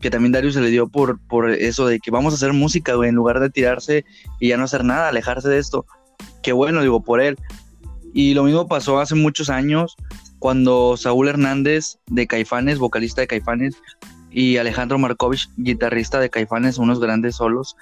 que 0.00 0.10
también 0.10 0.30
Darius 0.30 0.54
se 0.54 0.60
le 0.60 0.70
dio 0.70 0.88
por, 0.88 1.18
por 1.26 1.50
eso 1.50 1.86
de 1.86 1.98
que 1.98 2.12
vamos 2.12 2.34
a 2.34 2.36
hacer 2.36 2.52
música, 2.52 2.94
güey, 2.94 3.08
en 3.08 3.16
lugar 3.16 3.40
de 3.40 3.50
tirarse 3.50 4.04
y 4.38 4.48
ya 4.48 4.58
no 4.58 4.64
hacer 4.64 4.84
nada, 4.84 5.08
alejarse 5.08 5.48
de 5.48 5.58
esto. 5.58 5.86
Qué 6.42 6.52
bueno, 6.52 6.82
digo, 6.82 7.02
por 7.02 7.20
él. 7.20 7.36
Y 8.14 8.34
lo 8.34 8.44
mismo 8.44 8.68
pasó 8.68 9.00
hace 9.00 9.16
muchos 9.16 9.50
años 9.50 9.96
cuando 10.46 10.96
Saúl 10.96 11.26
Hernández 11.26 11.98
de 12.06 12.28
Caifanes, 12.28 12.78
vocalista 12.78 13.20
de 13.20 13.26
Caifanes, 13.26 13.82
y 14.30 14.58
Alejandro 14.58 14.96
Markovich, 14.96 15.50
guitarrista 15.56 16.20
de 16.20 16.30
Caifanes, 16.30 16.78
unos 16.78 17.00
grandes 17.00 17.34
solos, 17.34 17.74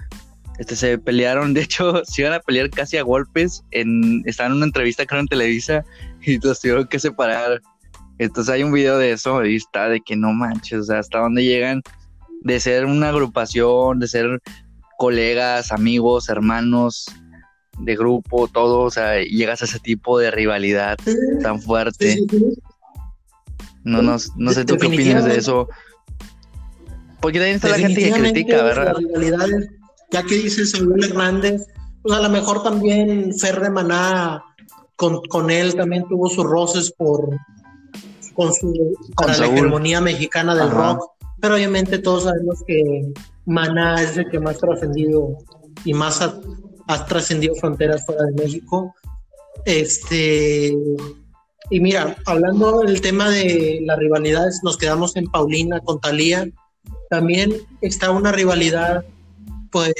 este, 0.58 0.74
se 0.74 0.96
pelearon, 0.96 1.52
de 1.52 1.60
hecho, 1.60 2.02
se 2.06 2.22
iban 2.22 2.32
a 2.32 2.40
pelear 2.40 2.70
casi 2.70 2.96
a 2.96 3.02
golpes, 3.02 3.62
estaban 3.70 4.52
en 4.52 4.56
una 4.56 4.64
entrevista 4.64 5.04
creo 5.04 5.20
en 5.20 5.26
Televisa 5.26 5.84
y 6.22 6.38
los 6.38 6.58
tuvieron 6.58 6.86
que 6.86 6.98
separar. 6.98 7.60
Entonces 8.16 8.54
hay 8.54 8.62
un 8.62 8.72
video 8.72 8.96
de 8.96 9.12
eso 9.12 9.44
y 9.44 9.56
está 9.56 9.90
de 9.90 10.00
que 10.00 10.16
no 10.16 10.32
manches, 10.32 10.78
o 10.78 10.84
sea, 10.84 11.00
hasta 11.00 11.18
dónde 11.18 11.44
llegan 11.44 11.82
de 12.44 12.60
ser 12.60 12.86
una 12.86 13.10
agrupación, 13.10 13.98
de 13.98 14.08
ser 14.08 14.40
colegas, 14.96 15.70
amigos, 15.70 16.30
hermanos 16.30 17.14
de 17.78 17.96
grupo, 17.96 18.48
todo, 18.48 18.80
o 18.80 18.90
sea, 18.90 19.22
llegas 19.22 19.62
a 19.62 19.64
ese 19.64 19.80
tipo 19.80 20.18
de 20.18 20.30
rivalidad 20.30 20.98
tan 21.42 21.60
fuerte. 21.60 22.24
No, 23.82 24.02
no, 24.02 24.16
no 24.36 24.52
sé 24.52 24.64
tú 24.64 24.76
qué 24.76 24.86
opinas 24.86 25.24
de 25.24 25.36
eso. 25.36 25.68
Porque 27.20 27.38
también 27.38 27.56
está 27.56 27.68
la 27.68 27.78
gente 27.78 28.02
que 28.02 28.12
critica, 28.12 28.62
¿verdad? 28.62 28.94
ya 30.10 30.22
que 30.22 30.36
dices 30.36 30.70
Saúl 30.70 31.02
Hernández, 31.02 31.66
pues 32.02 32.16
a 32.16 32.22
lo 32.22 32.28
mejor 32.28 32.62
también 32.62 33.34
Fer 33.34 33.60
de 33.60 33.70
Maná 33.70 34.44
con, 34.94 35.20
con 35.22 35.50
él 35.50 35.74
también 35.74 36.06
tuvo 36.08 36.28
sus 36.28 36.44
roces 36.44 36.92
por 36.92 37.28
con 38.34 38.52
su 38.52 38.96
para 39.16 39.36
la 39.36 39.46
hegemonía 39.46 40.00
mexicana 40.00 40.54
del 40.54 40.70
rock, 40.70 41.10
pero 41.40 41.54
obviamente 41.54 41.98
todos 41.98 42.24
sabemos 42.24 42.62
que 42.66 43.12
Maná 43.46 44.02
es 44.02 44.16
el 44.16 44.28
que 44.30 44.38
más 44.38 44.58
trascendido 44.58 45.38
y 45.84 45.94
más 45.94 46.20
ha, 46.88 47.06
trascendido 47.06 47.54
fronteras 47.56 48.04
fuera 48.06 48.24
de 48.24 48.42
México. 48.42 48.94
Este 49.64 50.74
y 51.70 51.80
mira, 51.80 52.16
hablando 52.26 52.80
del 52.80 53.00
tema 53.00 53.30
de 53.30 53.80
las 53.84 53.98
rivalidades, 53.98 54.60
nos 54.62 54.76
quedamos 54.76 55.16
en 55.16 55.26
Paulina 55.26 55.80
con 55.80 55.98
Talía. 56.00 56.46
También 57.08 57.52
está 57.80 58.10
una 58.10 58.32
rivalidad, 58.32 59.04
pues, 59.70 59.94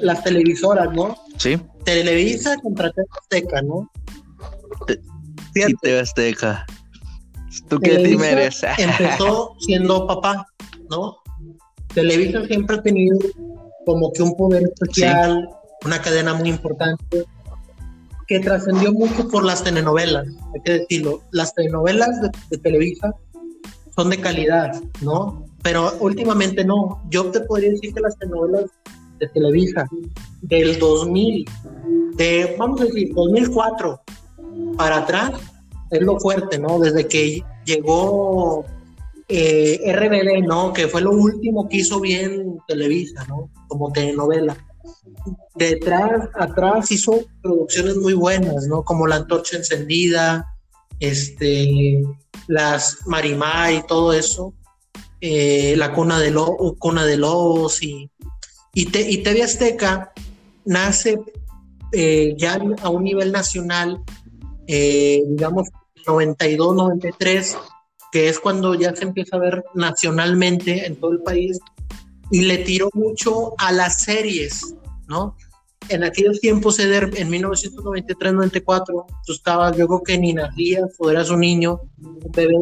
las 0.00 0.22
televisoras, 0.22 0.92
¿no? 0.94 1.16
Sí. 1.38 1.58
Televisa 1.84 2.56
contra 2.62 2.90
TV 2.92 3.06
Azteca, 3.20 3.62
¿no? 3.62 3.90
TV 5.54 6.00
Azteca. 6.00 6.66
¿Tú 7.68 7.80
qué 7.80 7.94
empezó 8.78 9.56
siendo 9.58 10.06
papá, 10.06 10.46
¿no? 10.88 11.16
Televisa 11.94 12.46
siempre 12.46 12.76
ha 12.76 12.82
tenido 12.82 13.18
como 13.88 14.12
que 14.12 14.22
un 14.22 14.36
poder 14.36 14.64
especial, 14.64 15.48
una 15.82 16.02
cadena 16.02 16.34
muy 16.34 16.50
importante, 16.50 17.24
que 18.26 18.38
trascendió 18.38 18.92
mucho 18.92 19.26
por 19.30 19.42
las 19.46 19.64
telenovelas, 19.64 20.26
hay 20.54 20.60
que 20.62 20.72
decirlo. 20.80 21.22
Las 21.30 21.54
telenovelas 21.54 22.20
de, 22.50 22.58
Televisa 22.58 23.14
son 23.96 24.10
de 24.10 24.20
calidad, 24.20 24.78
¿no? 25.00 25.46
Pero 25.62 25.94
últimamente 26.00 26.66
no. 26.66 27.02
Yo 27.08 27.30
te 27.30 27.40
podría 27.40 27.70
decir 27.70 27.94
que 27.94 28.00
las 28.00 28.18
telenovelas 28.18 28.66
de 29.20 29.28
Televisa 29.28 29.88
del 30.42 30.78
2000, 30.78 31.46
de, 32.16 32.56
vamos 32.58 32.82
a 32.82 32.84
decir, 32.84 33.14
2004 33.14 34.02
para 34.76 34.98
atrás, 34.98 35.30
es 35.90 36.02
lo 36.02 36.20
fuerte, 36.20 36.58
¿no? 36.58 36.78
Desde 36.78 37.08
que 37.08 37.42
llegó 37.64 38.66
eh, 39.28 39.80
RBD, 39.90 40.46
¿no? 40.46 40.74
Que 40.74 40.88
fue 40.88 41.00
lo 41.00 41.12
último 41.12 41.66
que 41.70 41.78
hizo 41.78 42.00
bien 42.00 42.57
Televisa, 42.68 43.24
¿no? 43.26 43.50
Como 43.66 43.90
telenovela. 43.90 44.56
Detrás, 45.54 46.28
atrás 46.34 46.90
hizo 46.92 47.26
producciones 47.42 47.96
muy 47.96 48.12
buenas, 48.12 48.66
¿no? 48.68 48.84
Como 48.84 49.06
La 49.06 49.16
Antorcha 49.16 49.56
Encendida, 49.56 50.46
este, 51.00 52.02
las 52.46 53.06
Marimar 53.06 53.72
y 53.72 53.82
todo 53.86 54.12
eso, 54.12 54.54
eh, 55.20 55.74
La 55.76 55.92
Cuna 55.92 56.20
de, 56.20 56.30
Lo, 56.30 56.56
Cuna 56.78 57.04
de 57.04 57.16
Lobos 57.16 57.82
y 57.82 58.10
Y, 58.74 58.86
te, 58.86 59.10
y 59.10 59.22
TV 59.22 59.42
Azteca 59.42 60.12
nace 60.64 61.18
eh, 61.92 62.34
ya 62.36 62.60
a 62.82 62.88
un 62.90 63.02
nivel 63.02 63.32
nacional, 63.32 64.02
eh, 64.66 65.22
digamos, 65.26 65.68
92, 66.06 66.76
93, 66.76 67.56
que 68.12 68.28
es 68.28 68.38
cuando 68.38 68.74
ya 68.74 68.94
se 68.94 69.04
empieza 69.04 69.36
a 69.36 69.40
ver 69.40 69.64
nacionalmente 69.74 70.86
en 70.86 70.96
todo 70.96 71.12
el 71.12 71.22
país, 71.22 71.58
y 72.30 72.42
le 72.42 72.58
tiró 72.58 72.90
mucho 72.94 73.54
a 73.58 73.72
las 73.72 74.02
series, 74.02 74.74
¿no? 75.06 75.36
En 75.88 76.04
aquellos 76.04 76.40
tiempos, 76.40 76.78
Eder, 76.78 77.10
en 77.16 77.30
1993-94, 77.30 79.06
tú 79.24 79.32
estabas, 79.32 79.76
yo 79.76 79.86
creo 79.86 80.02
que 80.02 80.18
ni 80.18 80.34
nacías, 80.34 80.90
o 80.98 81.10
eras 81.10 81.30
un 81.30 81.40
niño, 81.40 81.80
un 81.98 82.20
bebé. 82.32 82.54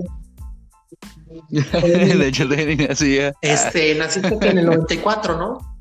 de 1.51 2.29
hecho, 2.29 2.45
ni 2.45 2.77
nacía. 2.77 3.35
Este, 3.43 3.95
naciste 3.97 4.49
en 4.49 4.59
el 4.59 4.67
94, 4.67 5.37
¿no? 5.37 5.77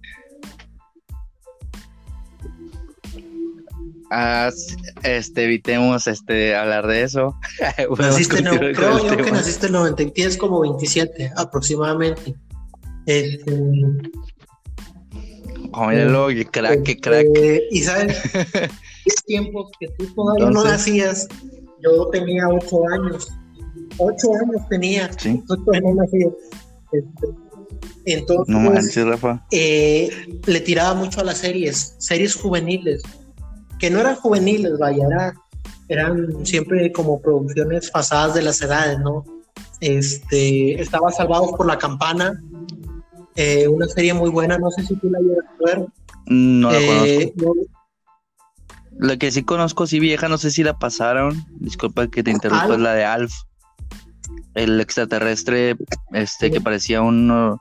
Ah, 4.12 4.50
este, 5.04 5.44
evitemos 5.44 6.08
este, 6.08 6.56
hablar 6.56 6.88
de 6.88 7.04
eso. 7.04 7.36
naciste 7.98 8.40
en, 8.40 8.46
creo 8.74 9.06
yo 9.06 9.18
que 9.18 9.32
naciste 9.32 9.68
en 9.68 9.74
90, 9.74 10.14
tienes 10.14 10.38
como 10.38 10.62
27 10.62 11.32
aproximadamente. 11.36 12.36
Este, 13.06 13.54
oh, 15.72 16.28
qué 16.28 16.46
crack, 16.46 16.84
qué 16.84 16.98
crack. 17.00 17.26
Este, 17.34 17.64
y 17.72 17.82
sabes, 17.82 18.22
tiempos 19.26 19.72
que 19.80 19.88
tú 19.98 20.06
todavía 20.16 20.50
no 20.50 20.64
nacías, 20.64 21.28
yo 21.84 22.08
tenía 22.10 22.48
8 22.48 22.78
años. 22.94 23.32
8 23.98 24.28
años 24.42 24.70
tenía. 24.70 25.12
Sí. 25.18 25.44
no 25.48 25.94
nacía. 25.94 26.28
Este, 26.92 27.28
entonces, 28.06 28.54
no 28.54 28.60
manches, 28.60 29.06
Rafa. 29.06 29.46
Eh, 29.52 30.10
le 30.46 30.60
tiraba 30.62 30.94
mucho 30.94 31.22
a 31.22 31.24
las 31.24 31.40
series, 31.40 31.96
series 31.98 32.36
juveniles 32.36 33.02
que 33.80 33.90
no 33.90 34.00
eran 34.00 34.16
juveniles, 34.16 34.78
vaya, 34.78 35.34
eran 35.88 36.46
siempre 36.46 36.92
como 36.92 37.22
producciones 37.22 37.92
pasadas 37.92 38.34
de 38.36 38.42
las 38.42 38.62
edades, 38.62 39.00
¿no? 39.00 39.26
Este, 39.82 40.82
estaba 40.82 41.12
Salvados 41.12 41.52
por 41.52 41.68
la 41.68 41.78
Campana, 41.78 42.42
eh, 43.36 43.68
una 43.68 43.88
serie 43.88 44.14
muy 44.14 44.30
buena, 44.30 44.58
no 44.58 44.72
sé 44.72 44.84
si 44.86 44.96
tú 44.96 45.10
la 45.10 45.20
llegas 45.20 45.46
a 45.46 45.66
ver. 45.66 45.88
No 46.28 46.72
la 46.72 46.80
eh, 46.80 47.34
conozco. 47.38 47.70
La 48.98 49.18
que 49.18 49.32
sí 49.32 49.44
conozco, 49.44 49.88
sí 49.88 50.00
vieja, 50.00 50.30
no 50.30 50.38
sé 50.38 50.52
si 50.52 50.64
la 50.64 50.80
pasaron. 50.80 51.46
Disculpa 51.60 52.08
que 52.08 52.24
te 52.24 52.32
interrumpa, 52.32 52.74
es 52.74 52.80
la 52.80 52.94
de 52.94 53.04
Alf. 53.04 53.34
El 54.54 54.80
extraterrestre, 54.80 55.76
este, 56.14 56.50
que 56.50 56.62
parecía 56.62 57.02
un 57.02 57.60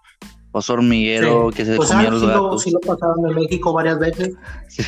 oso 0.53 0.73
hormiguero 0.73 1.51
que 1.51 1.65
se 1.65 1.77
pues 1.77 1.91
comía 1.91 2.11
los 2.11 2.25
gatos. 2.25 2.63
sí 2.63 2.71
lo 2.71 2.79
pasaron 2.79 3.29
en 3.29 3.35
México 3.35 3.73
varias 3.73 3.99
veces. 3.99 4.35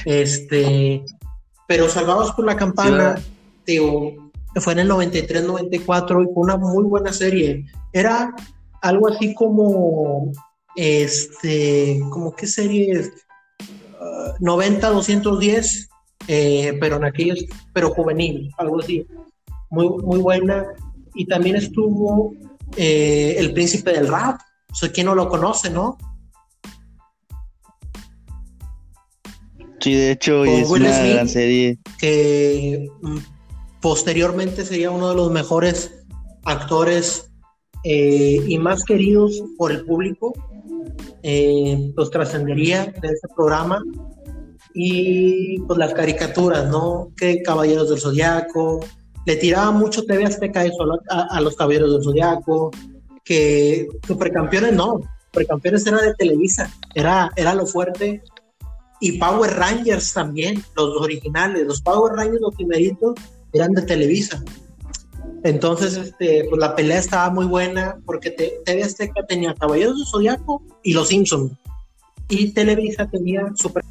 Este, 0.05 1.05
pero 1.67 1.89
Salvados 1.89 2.31
por 2.33 2.45
la 2.45 2.57
Campana, 2.57 3.19
digo, 3.67 4.31
fue 4.61 4.75
en 4.75 4.79
el 4.81 4.91
93-94 4.91 6.23
y 6.23 6.33
fue 6.33 6.45
una 6.45 6.57
muy 6.57 6.85
buena 6.85 7.13
serie. 7.13 7.67
Era 7.93 8.33
algo 8.83 9.09
así 9.09 9.35
como, 9.35 10.31
este, 10.77 12.01
como 12.11 12.35
qué 12.35 12.47
serie 12.47 13.11
90-210, 14.41 15.89
ah, 15.91 15.97
eh, 16.29 16.77
pero 16.81 16.97
en 16.97 17.05
aquellos, 17.05 17.45
pero 17.73 17.91
juvenil, 17.91 18.53
algo 18.59 18.81
así. 18.81 19.07
Muy, 19.71 19.89
muy 19.89 20.19
buena. 20.19 20.67
Y 21.15 21.27
también 21.27 21.57
estuvo 21.57 22.35
eh, 22.77 23.37
El 23.39 23.53
Príncipe 23.53 23.93
del 23.93 24.09
Rap. 24.09 24.41
O 24.71 24.75
sea, 24.75 24.93
¿quién 24.93 25.07
no 25.07 25.15
lo 25.15 25.29
conoce, 25.29 25.71
no? 25.71 25.97
Sí, 29.81 29.95
de 29.95 30.13
hecho, 30.13 30.45
es 30.45 30.69
una 30.69 30.99
gran 30.99 31.29
serie. 31.29 31.79
Que 31.99 32.89
mm, 33.03 33.19
posteriormente 33.81 34.65
sería 34.65 34.91
uno 34.91 35.11
de 35.11 35.15
los 35.15 35.31
mejores 35.31 36.05
actores 36.45 37.31
eh, 37.85 38.41
y 38.47 38.59
más 38.59 38.85
queridos 38.85 39.43
por 39.57 39.71
el 39.71 39.85
público. 39.85 40.33
Eh, 41.23 41.93
pues 41.95 42.11
trascendería 42.11 42.87
de 42.87 43.09
ese 43.09 43.29
programa. 43.35 43.83
Y 44.75 45.59
pues 45.61 45.79
las 45.79 45.95
caricaturas, 45.95 46.69
¿no? 46.69 47.13
Que 47.17 47.43
Caballeros 47.43 47.91
del 47.91 48.01
Zodiaco. 48.01 48.81
Le 49.25 49.37
tiraba 49.37 49.71
mucho 49.71 50.05
TV 50.05 50.25
Azteca 50.25 50.65
eso 50.65 50.85
a, 51.09 51.41
los 51.41 51.57
Caballeros 51.57 51.93
del 51.93 52.05
Zodiaco. 52.05 52.71
Que 53.25 53.89
Supercampeones 54.07 54.73
no. 54.73 55.01
Supercampeones 55.27 55.87
era 55.87 56.01
de 56.03 56.15
Televisa. 56.15 56.71
Era, 56.95 57.31
era 57.37 57.55
lo 57.55 57.67
fuerte 57.67 58.23
y 59.01 59.19
Power 59.19 59.53
Rangers 59.53 60.13
también, 60.13 60.63
los 60.75 61.01
originales, 61.01 61.67
los 61.67 61.83
Power 61.83 62.15
Rangers, 62.15 62.41
los 62.41 62.55
primeritos, 62.55 63.15
eran 63.53 63.73
de 63.73 63.83
Televisa. 63.83 64.43
Entonces, 65.47 65.97
este, 65.97 66.45
pues 66.49 66.61
la 66.61 66.75
pelea 66.75 66.99
estaba 66.99 67.31
muy 67.31 67.47
buena 67.47 67.99
porque 68.05 68.31
TV 68.31 68.83
Azteca 68.83 69.25
tenía 69.27 69.55
Caballeros 69.55 69.99
de 69.99 70.05
Zodiaco 70.05 70.63
y 70.83 70.93
Los 70.93 71.09
Simpsons. 71.09 71.53
Y 72.29 72.51
Televisa 72.51 73.09
tenía 73.09 73.53
Super 73.55 73.85